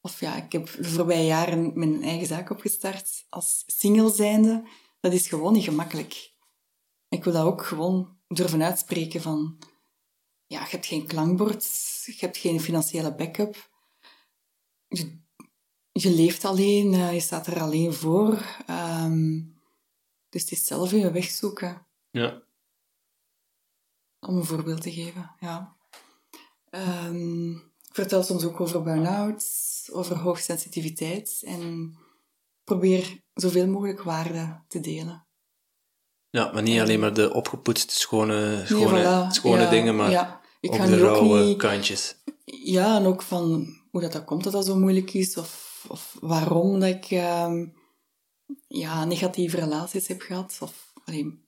Of 0.00 0.20
ja, 0.20 0.36
ik 0.36 0.52
heb 0.52 0.76
de 0.76 0.88
voorbije 0.88 1.26
jaren 1.26 1.78
mijn 1.78 2.02
eigen 2.02 2.26
zaak 2.26 2.50
opgestart 2.50 3.26
als 3.28 3.62
single 3.66 4.10
zijnde. 4.10 4.68
Dat 5.00 5.12
is 5.12 5.28
gewoon 5.28 5.52
niet 5.52 5.64
gemakkelijk. 5.64 6.32
Ik 7.08 7.24
wil 7.24 7.32
dat 7.32 7.44
ook 7.44 7.66
gewoon 7.66 8.18
durven 8.28 8.62
uitspreken 8.62 9.22
van... 9.22 9.58
Ja, 10.46 10.60
je 10.60 10.70
hebt 10.70 10.86
geen 10.86 11.06
klankbord, 11.06 11.64
je 12.04 12.16
hebt 12.18 12.36
geen 12.36 12.60
financiële 12.60 13.14
backup. 13.14 13.70
Je, 14.88 15.20
je 15.92 16.10
leeft 16.10 16.44
alleen, 16.44 16.94
eh, 16.94 17.12
je 17.12 17.20
staat 17.20 17.46
er 17.46 17.60
alleen 17.60 17.92
voor. 17.92 18.62
ehm, 18.66 19.42
dus 20.28 20.42
het 20.42 20.50
is 20.52 20.66
zelf 20.66 20.90
je 20.90 21.10
weg 21.10 21.24
zoeken. 21.30 21.86
Ja. 22.10 22.42
Om 24.20 24.36
een 24.36 24.44
voorbeeld 24.44 24.82
te 24.82 24.92
geven, 24.92 25.34
ja. 25.40 25.76
Ehm, 26.70 27.50
ik 27.52 27.94
vertel 27.94 28.22
soms 28.22 28.44
ook 28.44 28.60
over 28.60 28.82
burn-outs, 28.82 29.88
over 29.92 30.16
hoogsensitiviteit 30.16 31.42
en 31.44 31.96
probeer 32.64 33.22
zoveel 33.40 33.66
mogelijk 33.66 34.02
waarde 34.02 34.62
te 34.68 34.80
delen. 34.80 35.26
Ja, 36.30 36.52
maar 36.52 36.62
niet 36.62 36.80
alleen 36.80 37.00
maar 37.00 37.14
de 37.14 37.32
opgepoetste, 37.34 37.94
schone, 37.94 38.62
schone, 38.66 39.02
voilà. 39.28 39.32
schone 39.32 39.62
Ja, 39.62 39.70
dingen, 39.70 39.96
maar 39.96 40.10
ja. 40.10 40.40
Ik 40.60 40.72
ook 40.72 40.76
de 40.86 40.94
ook 40.94 41.00
rauwe 41.00 41.44
niet- 41.44 41.58
kantjes. 41.58 42.16
Ja, 42.44 42.96
en 42.96 43.04
ook 43.06 43.22
van 43.22 43.66
hoe 43.90 44.00
dat, 44.00 44.12
dat 44.12 44.24
komt 44.24 44.44
dat 44.44 44.52
dat 44.52 44.66
zo 44.66 44.76
moeilijk 44.76 45.12
is, 45.12 45.36
of, 45.36 45.84
of 45.88 46.16
waarom 46.20 46.80
dat 46.80 46.88
ik 46.88 47.04
ehm, 47.10 47.66
ja, 48.68 49.04
negatieve 49.04 49.56
relaties 49.56 50.08
heb 50.08 50.20
gehad. 50.20 50.58
Of, 50.60 50.92
allee, 51.04 51.46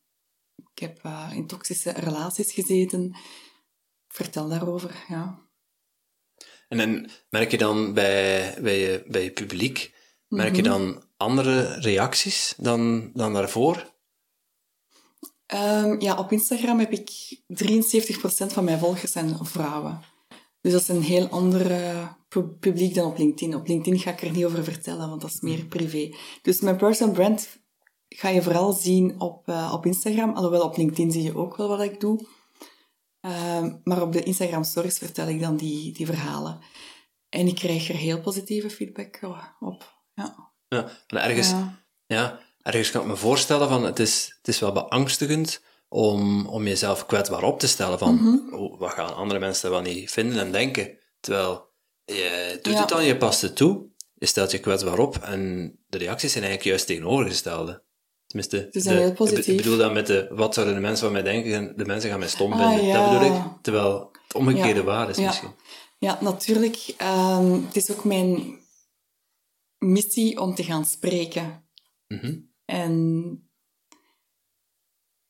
ik 0.72 0.78
heb 0.78 0.98
eh, 1.02 1.30
in 1.34 1.46
toxische 1.46 1.90
relaties 1.90 2.52
gezeten. 2.52 3.16
Vertel 4.08 4.48
daarover, 4.48 5.04
ja. 5.08 5.48
En 6.68 6.78
dan 6.78 7.10
merk 7.30 7.50
je 7.50 7.58
dan 7.58 7.94
bij, 7.94 8.56
bij, 8.62 8.78
je, 8.78 9.04
bij 9.06 9.22
je 9.24 9.32
publiek, 9.32 9.94
merk 10.28 10.48
Mhm. 10.48 10.56
je 10.56 10.62
dan 10.62 11.04
andere 11.20 11.80
reacties 11.80 12.54
dan, 12.56 13.10
dan 13.14 13.32
daarvoor? 13.32 13.92
Ehm, 15.46 16.00
ja, 16.00 16.18
op 16.18 16.32
Instagram 16.32 16.78
heb 16.78 16.92
ik 16.92 17.10
73% 17.46 18.52
van 18.52 18.64
mijn 18.64 18.78
volgers 18.78 19.12
zijn 19.12 19.36
vrouwen. 19.42 20.00
Dus 20.60 20.72
dat 20.72 20.80
is 20.80 20.88
een 20.88 21.02
heel 21.02 21.28
ander 21.28 21.66
pu- 22.28 22.56
publiek 22.60 22.94
dan 22.94 23.10
op 23.10 23.18
LinkedIn. 23.18 23.54
Op 23.54 23.66
LinkedIn 23.66 24.00
ga 24.00 24.10
ik 24.10 24.22
er 24.22 24.30
niet 24.30 24.44
over 24.44 24.64
vertellen, 24.64 25.08
want 25.08 25.20
dat 25.20 25.30
is 25.30 25.40
meer 25.40 25.64
privé. 25.64 26.14
Dus 26.42 26.60
mijn 26.60 26.76
personal 26.76 27.14
brand 27.14 27.58
ga 28.08 28.28
je 28.28 28.42
vooral 28.42 28.72
zien 28.72 29.20
op, 29.20 29.48
eh, 29.48 29.70
op 29.74 29.86
Instagram. 29.86 30.34
Alhoewel, 30.34 30.62
op 30.62 30.76
LinkedIn 30.76 31.12
zie 31.12 31.22
je 31.22 31.36
ook 31.36 31.56
wel 31.56 31.68
wat 31.68 31.80
ik 31.80 32.00
doe. 32.00 32.26
Ehm, 33.20 33.76
maar 33.84 34.02
op 34.02 34.12
de 34.12 34.22
Instagram 34.22 34.64
stories 34.64 34.98
vertel 34.98 35.28
ik 35.28 35.40
dan 35.40 35.56
die, 35.56 35.92
die 35.92 36.06
verhalen. 36.06 36.58
En 37.28 37.46
ik 37.46 37.54
krijg 37.54 37.88
er 37.88 37.96
heel 37.96 38.20
positieve 38.20 38.70
feedback 38.70 39.16
eh, 39.16 39.44
op. 39.60 39.94
Ja. 40.14 40.49
Ja, 40.76 40.88
en 41.06 41.22
ergens, 41.22 41.50
ja. 41.50 41.78
Ja. 42.06 42.38
ergens 42.62 42.90
kan 42.90 43.00
ik 43.00 43.06
me 43.06 43.16
voorstellen 43.16 43.68
van 43.68 43.84
het 43.84 43.98
is, 43.98 44.34
het 44.38 44.48
is 44.48 44.58
wel 44.60 44.72
beangstigend 44.72 45.60
om, 45.88 46.46
om 46.46 46.66
jezelf 46.66 47.06
kwetsbaar 47.06 47.42
op 47.42 47.58
te 47.58 47.68
stellen 47.68 47.98
van 47.98 48.14
Mhm. 48.14 48.54
oh, 48.54 48.78
wat 48.78 48.92
gaan 48.92 49.14
andere 49.14 49.40
mensen 49.40 49.70
wel 49.70 49.80
niet 49.80 50.10
vinden 50.10 50.38
en 50.38 50.52
denken. 50.52 50.98
Terwijl 51.20 51.68
je 52.04 52.58
doet 52.62 52.72
Ja. 52.72 52.80
het 52.80 52.88
dan, 52.88 53.04
je 53.04 53.16
past 53.16 53.40
het 53.42 53.56
toe, 53.56 53.86
je 54.14 54.26
stelt 54.26 54.50
je 54.50 54.58
kwetsbaar 54.58 54.98
op 54.98 55.16
en 55.16 55.72
de 55.88 55.98
reacties 55.98 56.32
zijn 56.32 56.44
eigenlijk 56.44 56.70
juist 56.76 56.86
tegenovergestelde. 56.86 57.82
Tenminste, 58.26 58.68
zijn 58.70 58.96
de- 58.96 59.02
heel 59.02 59.12
positief. 59.12 59.46
Ik 59.46 59.56
bedoel 59.56 59.76
dan 59.76 59.92
met 59.92 60.06
de, 60.06 60.28
wat 60.30 60.54
zouden 60.54 60.74
de 60.74 60.80
mensen 60.80 61.04
van 61.04 61.12
mij 61.12 61.22
denken, 61.22 61.52
en 61.54 61.72
de 61.76 61.84
mensen 61.84 62.10
gaan 62.10 62.18
mij 62.18 62.28
stom 62.28 62.52
Ah, 62.52 62.68
vinden. 62.68 62.86
ja. 62.86 63.10
Dat 63.10 63.18
bedoel 63.20 63.36
ik. 63.36 63.42
Terwijl 63.62 64.10
het 64.26 64.34
omgekeerde 64.34 64.82
waar 64.82 65.08
is 65.10 65.16
Ja. 65.16 65.26
misschien. 65.26 65.50
Ja, 65.98 66.18
natuurlijk. 66.20 66.94
ehm, 66.96 67.52
het 67.52 67.76
is 67.76 67.90
ook 67.90 68.04
mijn 68.04 68.58
missie 69.80 70.40
om 70.40 70.54
te 70.54 70.64
gaan 70.64 70.84
spreken. 70.84 71.68
Mhm. 72.06 72.40
En 72.64 73.32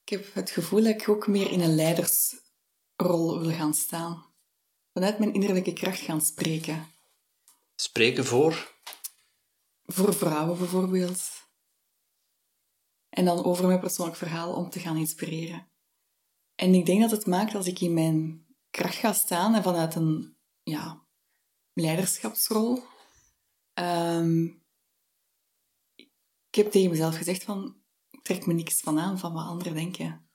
ik 0.05 0.09
heb 0.09 0.35
het 0.35 0.51
gevoel 0.51 0.83
dat 0.83 1.01
ik 1.01 1.09
ook 1.09 1.27
meer 1.27 1.51
in 1.51 1.61
een 1.61 1.75
leidersrol 1.75 3.41
wil 3.41 3.51
gaan 3.51 3.75
staan. 3.75 4.35
Vanuit 4.93 5.19
mijn 5.19 5.35
innerlijke 5.35 5.73
kracht 5.73 6.01
gaan 6.01 6.21
spreken. 6.21 6.87
Spreken 7.75 8.25
voor. 8.25 8.79
Voor 9.83 10.15
vrouwen 10.15 10.59
bijvoorbeeld. 10.59 11.21
En 13.09 13.25
dan 13.25 13.45
over 13.45 13.67
mijn 13.67 13.81
persoonlijk 13.81 14.19
verhaal 14.19 14.55
om 14.55 14.71
te 14.71 14.81
gaan 14.81 14.97
inspireren. 14.97 15.71
En 16.55 16.75
ik 16.75 16.87
denk 16.87 17.01
dat 17.01 17.11
het 17.11 17.27
maakt 17.27 17.55
als 17.55 17.67
ik 17.67 17.81
in 17.81 17.95
mijn 17.95 18.47
kracht 18.71 18.97
ga 18.97 19.13
staan 19.13 19.55
en 19.55 19.63
vanuit 19.63 19.95
een 19.95 20.37
ja, 20.63 21.07
leiderschapsrol. 21.73 22.83
Ehm, 23.81 24.45
ik 26.49 26.57
heb 26.57 26.71
tegen 26.71 26.91
mezelf 26.91 27.17
gezegd 27.17 27.45
van, 27.45 27.77
ik 28.11 28.23
trek 28.23 28.47
me 28.47 28.53
niks 28.53 28.81
van 28.81 28.99
aan 28.99 29.19
van 29.19 29.33
wat 29.33 29.47
anderen 29.47 29.75
denken. 29.75 30.29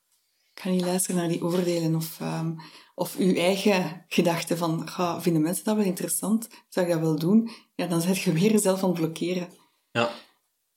Ik 0.54 0.62
ga 0.62 0.70
niet 0.70 0.82
luisteren 0.82 1.16
naar 1.16 1.30
die 1.30 1.44
oordelen 1.44 1.96
of, 1.96 2.20
ehm, 2.20 2.56
of 2.96 3.16
uw 3.16 3.36
eigen 3.36 4.06
gedachten 4.08 4.58
van, 4.58 4.88
ga, 4.88 5.22
vinden 5.22 5.42
mensen 5.42 5.64
dat 5.64 5.76
wel 5.76 5.86
interessant? 5.86 6.48
Zou 6.70 6.86
ik 6.86 6.92
dat 6.92 7.02
wel 7.02 7.20
doen? 7.20 7.50
Ja, 7.76 7.88
dan 7.88 8.02
zet 8.02 8.18
je 8.18 8.32
weer 8.32 8.52
jezelf 8.52 8.84
aan 8.84 8.90
het 8.90 9.00
blokkeren. 9.00 9.50
Ja. 9.92 10.12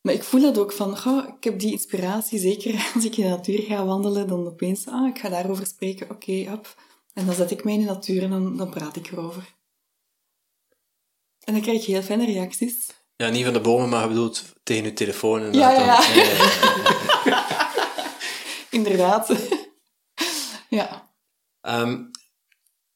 Maar 0.00 0.14
ik 0.14 0.22
voel 0.22 0.40
dat 0.40 0.58
ook 0.58 0.72
van, 0.72 0.96
ik 1.36 1.44
heb 1.44 1.58
die 1.58 1.72
inspiratie, 1.72 2.38
zeker 2.38 2.74
als 2.94 3.04
ik 3.04 3.16
in 3.16 3.24
de 3.24 3.30
natuur 3.30 3.62
ga 3.62 3.84
wandelen, 3.84 4.28
dan 4.28 4.46
opeens, 4.46 4.86
ah, 4.86 5.08
ik 5.08 5.18
ga 5.18 5.28
daarover 5.28 5.66
spreken, 5.66 6.10
oké, 6.10 6.50
hop. 6.50 6.82
En 7.12 7.26
dan 7.26 7.34
zet 7.34 7.50
ik 7.50 7.64
mij 7.64 7.74
in 7.74 7.80
de 7.80 7.86
natuur 7.86 8.22
en 8.22 8.30
dan, 8.30 8.56
dan 8.56 8.70
praat 8.70 8.96
ik 8.96 9.10
erover. 9.10 9.56
En 11.48 11.54
dan 11.54 11.62
krijg 11.62 11.86
je 11.86 11.92
heel 11.92 12.02
fijne 12.02 12.26
reacties. 12.26 12.74
Ja, 13.16 13.28
niet 13.28 13.44
van 13.44 13.52
de 13.52 13.60
bomen, 13.60 13.88
maar 13.88 14.02
je 14.02 14.08
bedoelt 14.08 14.44
tegen 14.62 14.84
je 14.84 14.92
telefoon. 14.92 15.42
En 15.42 15.52
Ja, 15.52 15.74
dan- 15.74 15.84
ja, 15.84 15.96
dan- 16.00 16.14
ja, 16.14 16.24
ja. 17.24 17.70
Inderdaad. 18.70 19.32
ja. 20.68 21.10
Ehm, 21.60 22.02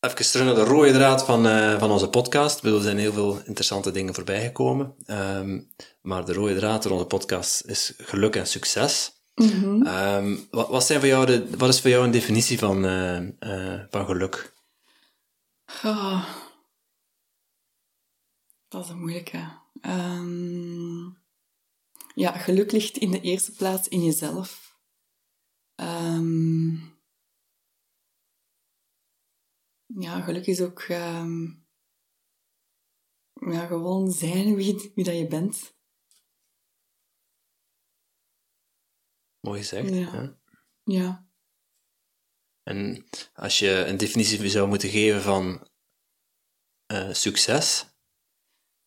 even 0.00 0.16
terug 0.30 0.46
naar 0.46 0.54
de 0.54 0.64
rode 0.64 0.92
draad 0.92 1.24
van, 1.24 1.46
eh, 1.46 1.78
van 1.78 1.90
onze 1.90 2.08
podcast. 2.08 2.56
Ik 2.56 2.62
bedoel, 2.62 2.78
er 2.78 2.84
zijn 2.84 2.98
heel 2.98 3.12
veel 3.12 3.40
interessante 3.44 3.90
dingen 3.90 4.14
voorbij 4.14 4.42
gekomen. 4.42 4.94
Ehm, 5.06 5.60
maar 6.02 6.24
de 6.24 6.32
rode 6.32 6.56
draad 6.56 6.82
van 6.82 6.92
onze 6.92 7.04
podcast 7.04 7.64
is 7.66 7.92
geluk 7.96 8.36
en 8.36 8.46
succes. 8.46 9.12
Mhm. 9.34 9.86
Ehm, 9.86 10.36
wat, 10.50 10.68
wat, 10.68 10.84
zijn 10.86 10.98
voor 11.00 11.08
jou 11.08 11.26
de, 11.26 11.46
wat 11.58 11.68
is 11.68 11.80
voor 11.80 11.90
jou 11.90 12.04
een 12.04 12.10
definitie 12.10 12.58
van, 12.58 12.84
eh, 12.84 13.16
eh, 13.16 13.80
van 13.90 14.06
geluk? 14.06 14.52
Ah. 15.82 16.24
Dat 18.72 18.84
is 18.84 18.90
een 18.90 18.98
moeilijke. 18.98 19.60
Ehm, 19.80 21.04
ja, 22.14 22.32
geluk 22.32 22.72
ligt 22.72 22.96
in 22.96 23.10
de 23.10 23.20
eerste 23.20 23.52
plaats 23.52 23.88
in 23.88 24.04
jezelf. 24.04 24.78
Ehm, 25.74 26.74
ja, 29.86 30.20
geluk 30.20 30.46
is 30.46 30.60
ook 30.60 30.80
ehm, 30.80 31.44
ja, 33.32 33.66
gewoon 33.66 34.12
zijn 34.12 34.54
wie, 34.54 34.92
wie 34.94 35.04
dat 35.04 35.16
je 35.16 35.26
bent. 35.26 35.76
Mooi 39.40 39.60
gezegd. 39.60 39.94
Ja. 39.94 40.12
Ja. 40.12 40.40
Ja. 40.84 41.28
En 42.62 43.06
als 43.32 43.58
je 43.58 43.70
een 43.70 43.96
definitie 43.96 44.48
zou 44.48 44.68
moeten 44.68 44.88
geven 44.88 45.22
van 45.22 45.68
eh, 46.86 47.12
succes, 47.12 47.91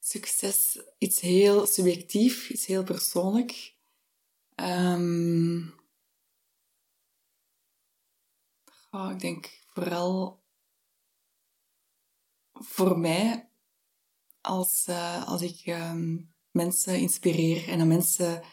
Succes, 0.08 0.80
iets 0.98 1.20
heel 1.20 1.66
subjectief, 1.66 2.50
iets 2.50 2.66
heel 2.66 2.84
persoonlijk. 2.84 3.76
Oh, 8.92 9.12
ik 9.12 9.20
denk 9.20 9.64
vooral 9.74 10.44
voor 12.54 13.00
mij, 13.00 13.50
als, 14.42 14.86
eh, 14.88 15.28
als 15.28 15.42
ik 15.42 15.62
ehm, 15.66 16.18
mensen 16.52 17.00
inspireer 17.00 17.70
en 17.70 17.78
dan 17.78 17.88
mensen, 17.88 18.44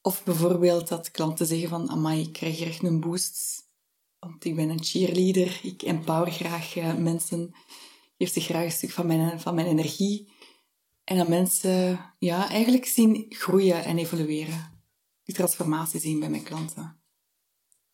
of 0.00 0.24
bijvoorbeeld 0.24 0.88
dat 0.88 1.10
klanten 1.10 1.46
zeggen 1.46 1.68
van, 1.68 1.90
amai, 1.90 2.20
ik 2.20 2.32
krijg 2.32 2.56
hier 2.56 2.66
echt 2.66 2.82
een 2.82 3.00
boost, 3.00 3.68
want 4.18 4.44
ik 4.44 4.56
ben 4.56 4.68
een 4.68 4.84
cheerleader, 4.84 5.60
ik 5.62 5.82
empower 5.82 6.32
graag 6.32 6.76
eh, 6.76 6.94
mensen, 6.94 7.54
geef 8.18 8.32
ze 8.32 8.40
graag 8.40 8.64
een 8.64 8.70
stuk 8.70 8.90
van 8.90 9.06
mijn, 9.06 9.40
van 9.40 9.54
mijn 9.54 9.66
energie. 9.66 10.34
En 11.06 11.16
dat 11.16 11.28
mensen 11.28 12.00
ja, 12.18 12.48
eigenlijk 12.48 12.86
zien 12.86 13.26
groeien 13.28 13.84
en 13.84 13.98
evolueren. 13.98 14.80
Die 15.22 15.34
transformatie 15.34 16.00
zien 16.00 16.20
bij 16.20 16.28
mijn 16.30 16.42
klanten. 16.42 16.82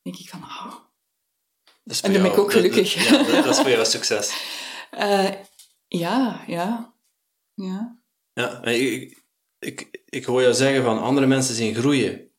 Dan 0.02 0.12
denk 0.12 0.16
ik 0.16 0.28
van, 0.28 0.42
oh, 0.42 0.74
dat 1.84 2.00
En 2.00 2.12
dan 2.12 2.22
ben 2.22 2.30
ik 2.32 2.38
ook 2.38 2.52
gelukkig. 2.52 2.94
Dat, 3.08 3.26
dat- 3.26 3.44
dat 3.44 3.54
is 3.54 3.60
voor 3.60 3.70
jou 3.70 3.84
succes. 3.84 4.44
eh, 4.90 5.30
ja, 5.88 6.44
ja, 6.46 6.94
ja. 7.54 8.00
Ja, 8.32 8.62
ik, 9.58 10.02
ik 10.08 10.24
hoor 10.24 10.42
jou 10.42 10.54
zeggen 10.54 10.82
van 10.82 11.00
andere 11.02 11.26
mensen 11.26 11.54
zien 11.54 11.74
groeien. 11.74 12.30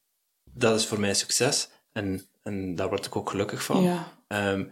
Dat 0.44 0.80
is 0.80 0.86
voor 0.88 1.00
mij 1.00 1.14
succes. 1.14 1.70
En, 1.92 2.28
en 2.44 2.76
daar 2.76 2.90
word 2.90 3.06
ik 3.06 3.16
ook 3.16 3.30
gelukkig 3.30 3.64
van. 3.64 3.82
Ja, 3.84 4.22
Ehm, 4.28 4.64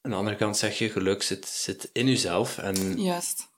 aan 0.00 0.10
de 0.10 0.14
andere 0.16 0.36
kant 0.36 0.56
zeg 0.56 0.78
je, 0.78 0.90
geluk 0.90 1.22
zit, 1.22 1.46
zit 1.48 1.90
in 1.92 2.06
jezelf. 2.06 2.58
En 2.58 3.00
juist. 3.02 3.48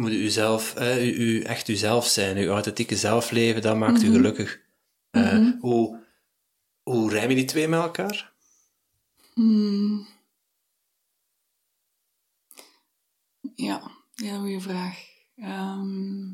Moet 0.00 0.10
u 0.12 0.28
zelf, 0.28 0.74
eh, 0.74 1.04
u, 1.06 1.10
u 1.12 1.42
echt 1.42 1.68
uzelf 1.68 2.06
zijn, 2.06 2.36
uw 2.36 2.50
authentieke 2.50 2.96
zelf 2.96 3.30
leven, 3.30 3.62
dat 3.62 3.76
maakt 3.76 4.02
u 4.02 4.06
Mhm. 4.06 4.14
gelukkig. 4.14 4.60
Eh, 5.10 5.32
Mhm. 5.32 5.58
hoe, 5.60 6.04
hoe 6.82 7.10
rijmen 7.10 7.36
die 7.36 7.44
twee 7.44 7.68
met 7.68 7.80
elkaar? 7.80 8.32
Hmm. 9.34 10.06
Ja, 13.54 13.90
heel 14.14 14.38
goede 14.40 14.60
vraag. 14.60 14.98
Ehm, 15.36 16.28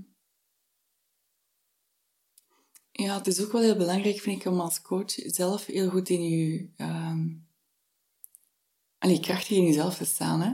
ja, 2.92 3.16
het 3.16 3.26
is 3.26 3.44
ook 3.44 3.52
wel 3.52 3.62
heel 3.62 3.76
belangrijk, 3.76 4.18
vind 4.20 4.40
ik, 4.40 4.52
om 4.52 4.60
als 4.60 4.82
coach 4.82 5.10
zelf 5.16 5.66
heel 5.66 5.90
goed 5.90 6.08
in 6.08 6.22
je... 6.22 6.68
allee, 8.98 9.20
krachtig 9.20 9.56
in 9.56 9.64
jezelf 9.64 9.96
te 9.96 10.04
staan, 10.04 10.40
hè. 10.40 10.52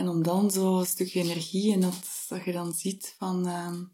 En 0.00 0.08
om 0.08 0.22
dan 0.22 0.50
zo 0.50 0.78
een 0.78 0.86
stukje 0.86 1.20
energie 1.20 1.72
en 1.72 1.80
dat, 1.80 2.26
dat 2.28 2.44
je 2.44 2.52
dan 2.52 2.72
ziet 2.72 3.14
van... 3.18 3.46
ehm, 3.46 3.84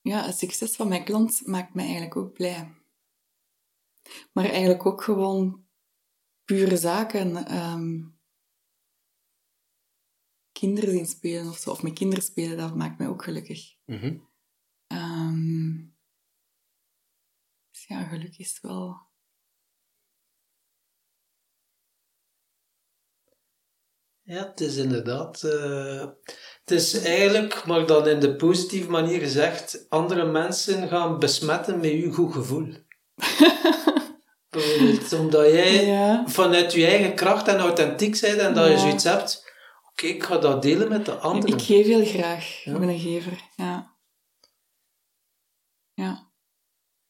ja, 0.00 0.24
het 0.24 0.38
succes 0.38 0.76
van 0.76 0.88
mijn 0.88 1.04
klant 1.04 1.46
maakt 1.46 1.74
mij 1.74 1.84
eigenlijk 1.84 2.16
ook 2.16 2.32
blij. 2.32 2.74
Maar 4.32 4.44
eigenlijk 4.44 4.86
ook 4.86 5.02
gewoon 5.02 5.66
pure 6.44 6.76
zaken. 6.76 7.46
ehm, 7.46 8.04
kinderen 10.52 10.90
zien 10.90 11.06
spelen 11.06 11.48
of 11.48 11.56
zo, 11.56 11.70
of 11.70 11.82
met 11.82 11.92
kinderen 11.92 12.24
spelen, 12.24 12.56
dat 12.56 12.76
maakt 12.76 12.98
mij 12.98 13.08
ook 13.08 13.24
gelukkig. 13.24 13.76
Mhm. 13.84 14.18
Ehm, 14.86 15.76
dus 17.70 17.86
ja, 17.86 18.02
geluk 18.04 18.38
is 18.38 18.60
wel... 18.60 19.04
Ja, 24.28 24.46
het 24.46 24.60
is 24.60 24.76
inderdaad. 24.76 25.42
eh, 25.42 26.06
het 26.60 26.70
is 26.70 27.02
eigenlijk, 27.02 27.64
maar 27.66 27.86
dan 27.86 28.08
in 28.08 28.20
de 28.20 28.36
positieve 28.36 28.90
manier 28.90 29.18
gezegd, 29.20 29.86
andere 29.88 30.24
mensen 30.24 30.88
gaan 30.88 31.18
besmetten 31.18 31.80
met 31.80 31.90
je 31.90 32.12
goed 32.12 32.32
gevoel. 32.32 32.72
Bijvoorbeeld, 34.50 35.12
omdat 35.12 35.50
jij 35.52 35.84
Ja. 35.86 36.24
vanuit 36.28 36.72
je 36.72 36.86
eigen 36.86 37.14
kracht 37.14 37.48
en 37.48 37.58
authentiek 37.58 38.20
bent 38.20 38.38
en 38.38 38.54
dat 38.54 38.70
je 38.70 38.78
zoiets 38.78 39.04
hebt. 39.04 39.44
Oké, 39.90 40.06
ik 40.06 40.22
ga 40.22 40.38
dat 40.38 40.62
delen 40.62 40.88
met 40.88 41.04
de 41.04 41.12
anderen. 41.14 41.56
Ik 41.58 41.62
geef 41.62 41.86
heel 41.86 42.04
graag. 42.04 42.64
Ja. 42.64 42.72
Ik 42.72 42.78
ben 42.78 42.88
een 42.88 42.98
gever, 42.98 43.42
ja. 43.56 43.96
Ja. 45.94 46.30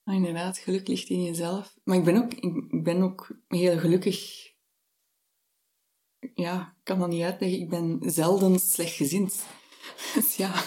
Maar 0.03 0.15
inderdaad, 0.15 0.59
geluk 0.59 0.89
ligt 0.89 1.09
in 1.09 1.23
jezelf. 1.23 1.75
Maar 1.85 1.97
ik 1.97 2.05
ben 2.05 2.17
ook, 2.17 2.33
ik 2.33 2.85
ben 2.85 3.03
ook 3.03 3.29
heel 3.49 3.79
gelukkig. 3.79 4.46
Ja, 6.35 6.75
ik 6.79 6.85
kan 6.85 6.99
dat 6.99 7.09
niet 7.09 7.23
uitleggen. 7.23 7.61
Ik 7.61 7.69
ben 7.69 8.01
zelden 8.05 8.59
slechtgezind. 8.61 9.35
Dus 10.15 10.37
ja. 10.37 10.65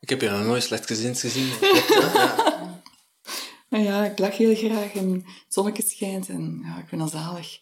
Ik 0.00 0.08
heb 0.08 0.20
je 0.20 0.30
nog 0.30 0.44
nooit 0.44 0.62
slecht 0.62 0.86
gezind 0.86 1.20
gezien. 1.20 1.50
Ja. 1.88 2.56
Maar 3.68 3.80
ja, 3.80 4.04
ik 4.04 4.18
lach 4.18 4.36
heel 4.36 4.54
graag 4.54 4.92
en 4.92 5.12
het 5.12 5.54
zonnetje 5.54 5.82
schijnt 5.82 6.28
en 6.28 6.60
ja, 6.64 6.78
ik 6.78 6.90
ben 6.90 7.00
al 7.00 7.08
zalig. 7.08 7.58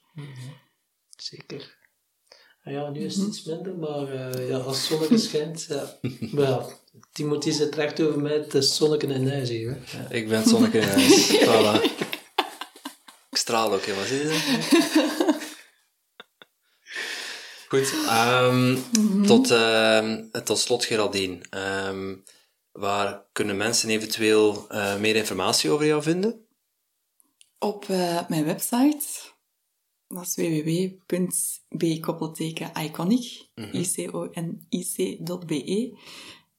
Zeker. 1.17 1.77
Ah 2.65 2.73
Ja, 2.73 2.91
nu 2.91 3.01
is 3.01 3.17
het 3.17 3.27
iets 3.27 3.43
minder, 3.45 3.75
maar 3.77 4.09
eh, 4.09 4.49
ja, 4.49 4.57
als 4.57 4.77
het 4.77 4.87
zonnetje 4.87 5.19
schijnt, 5.19 5.67
ja. 5.69 5.99
Maar 6.33 6.49
ja, 6.49 6.67
Timothy 7.13 7.51
zit 7.51 7.75
recht 7.75 8.01
over 8.01 8.21
mij, 8.21 8.33
het 8.33 8.55
is 8.55 8.77
zonnetje 8.77 9.07
in 9.07 9.29
huis 9.29 9.49
hier. 9.49 9.79
Hè. 9.85 10.15
Ik 10.15 10.29
ben 10.29 10.39
het 10.39 10.49
zonnetje 10.49 10.81
in 10.81 10.89
huis. 10.89 11.37
Voilà. 11.37 11.83
Ik 13.31 13.37
straal 13.37 13.73
ook, 13.73 13.87
hè. 13.87 13.95
Wat 13.95 14.05
is 14.11 14.31
het? 14.31 15.36
Goed. 17.69 17.93
ehm, 18.07 18.77
tot, 19.27 19.51
ehm, 19.51 20.31
tot 20.45 20.59
slot, 20.59 20.85
Geraldine. 20.85 21.39
Ehm, 21.51 22.15
waar 22.73 23.27
kunnen 23.33 23.57
mensen 23.57 23.91
eventueel 23.91 24.69
eh, 24.69 24.99
meer 24.99 25.17
informatie 25.17 25.71
over 25.71 25.87
jou 25.87 26.03
vinden? 26.03 26.47
Op 27.59 27.85
eh, 27.89 28.29
mijn 28.29 28.45
website, 28.45 29.05
dat 30.07 30.23
is 30.23 30.35
www.b-iconic, 30.35 32.29
I-C-O-N-I-C.be. 33.73 35.19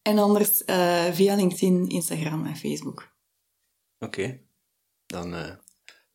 En 0.01 0.17
anders 0.17 0.63
eh, 0.63 1.05
via 1.11 1.35
LinkedIn, 1.35 1.87
Instagram 1.87 2.45
en 2.45 2.55
Facebook. 2.55 3.15
Oké. 3.99 4.41
Dan 5.05 5.57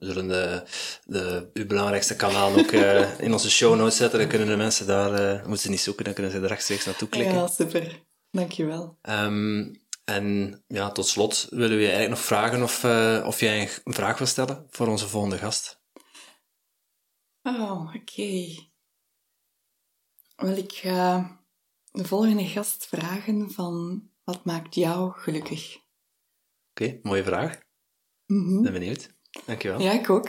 we 0.03 0.12
zullen 0.12 0.28
de, 0.28 0.64
de, 1.05 1.50
uw 1.53 1.66
belangrijkste 1.66 2.16
kanaal 2.16 2.59
ook 2.59 2.70
eh, 2.72 3.20
in 3.20 3.32
onze 3.32 3.50
show 3.50 3.76
notes 3.76 3.96
zetten. 3.96 4.18
Dan 4.18 4.28
kunnen 4.28 4.48
de 4.48 4.57
mensen 4.57 4.86
daar, 4.86 5.14
eh, 5.14 5.40
moeten 5.40 5.62
ze 5.62 5.70
niet 5.70 5.80
zoeken, 5.80 6.05
dan 6.05 6.14
kunnen 6.14 6.32
ze 6.32 6.38
er 6.38 6.46
rechtstreeks 6.46 6.84
naartoe 6.84 7.09
klikken. 7.09 7.34
Ja, 7.34 7.46
super. 7.46 8.03
Dankjewel. 8.30 8.98
Ehm, 9.03 9.74
en 10.05 10.59
ja, 10.66 10.90
tot 10.90 11.07
slot 11.07 11.46
willen 11.50 11.76
we 11.76 11.82
je 11.82 11.90
eigenlijk 11.90 12.11
nog 12.11 12.20
vragen 12.20 12.62
of, 12.62 12.84
eh, 12.84 13.24
of 13.26 13.40
jij 13.40 13.70
een 13.84 13.92
vraag 13.94 14.18
wil 14.18 14.26
stellen 14.26 14.66
voor 14.70 14.86
onze 14.86 15.09
volgende 15.09 15.38
gast. 15.38 15.80
Oh, 17.42 17.94
oké. 17.94 18.70
Wel, 20.36 20.57
ik 20.57 20.72
ga 20.72 21.30
de 21.90 22.05
volgende 22.05 22.44
gast 22.44 22.86
vragen 22.86 23.50
van 23.50 24.03
wat 24.24 24.44
maakt 24.44 24.74
jou 24.74 25.12
gelukkig? 25.12 25.76
Oké, 26.70 26.98
mooie 27.03 27.24
vraag. 27.24 27.61
Mhm. 28.26 28.62
Ben 28.62 28.72
benieuwd. 28.72 29.20
Dankjewel. 29.46 29.80
Ja, 29.80 29.92
ik 29.92 30.10
ook. 30.10 30.28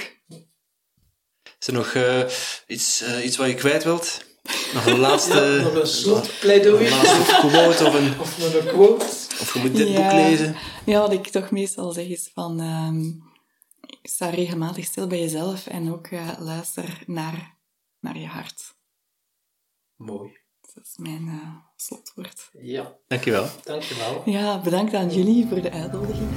Is 1.59 1.67
er 1.67 1.73
nog 1.73 1.93
eh, 1.93 2.23
iets, 2.67 3.01
eh, 3.01 3.25
iets 3.25 3.37
wat 3.37 3.47
je 3.47 3.53
kwijt 3.55 3.83
wilt? 3.83 4.25
Nog 4.73 4.85
een 4.85 4.99
laatste, 5.07 5.39
Ja, 5.39 5.61
nog 5.63 5.73
een 5.75 5.87
soort 5.87 6.39
pleidooi. 6.39 6.85
een 6.85 6.91
laatste 6.91 7.37
quote 7.47 7.85
of, 7.85 7.93
een, 7.93 8.19
Of 8.19 8.37
nog 8.37 8.53
een 8.53 8.67
quote. 8.67 9.05
of 9.39 9.53
je 9.53 9.59
moet 9.59 9.75
dit 9.75 9.87
Ja. 9.87 10.01
boek 10.01 10.11
lezen? 10.11 10.55
Ja, 10.85 10.99
wat 10.99 11.11
ik 11.11 11.27
toch 11.27 11.51
meestal 11.51 11.91
zeg 11.91 12.05
is 12.05 12.29
van... 12.33 12.59
ehm, 12.59 13.11
sta 14.03 14.29
regelmatig 14.29 14.85
stil 14.85 15.07
bij 15.07 15.19
jezelf 15.19 15.67
en 15.67 15.91
ook 15.93 16.07
eh, 16.07 16.29
luister 16.39 17.03
naar, 17.05 17.57
naar 17.99 18.17
je 18.17 18.27
hart. 18.27 18.75
Mooi. 19.95 20.31
Dat 20.73 20.83
is 20.83 20.93
mijn 20.97 21.41
slotwoord. 21.75 22.49
Ja, 22.61 22.95
Dankjewel. 23.07 23.47
dankjewel. 23.63 24.21
Ja, 24.25 24.61
bedankt 24.61 24.93
aan 24.93 25.09
jullie 25.09 25.47
voor 25.47 25.61
de 25.61 25.71
uitnodiging. 25.71 26.29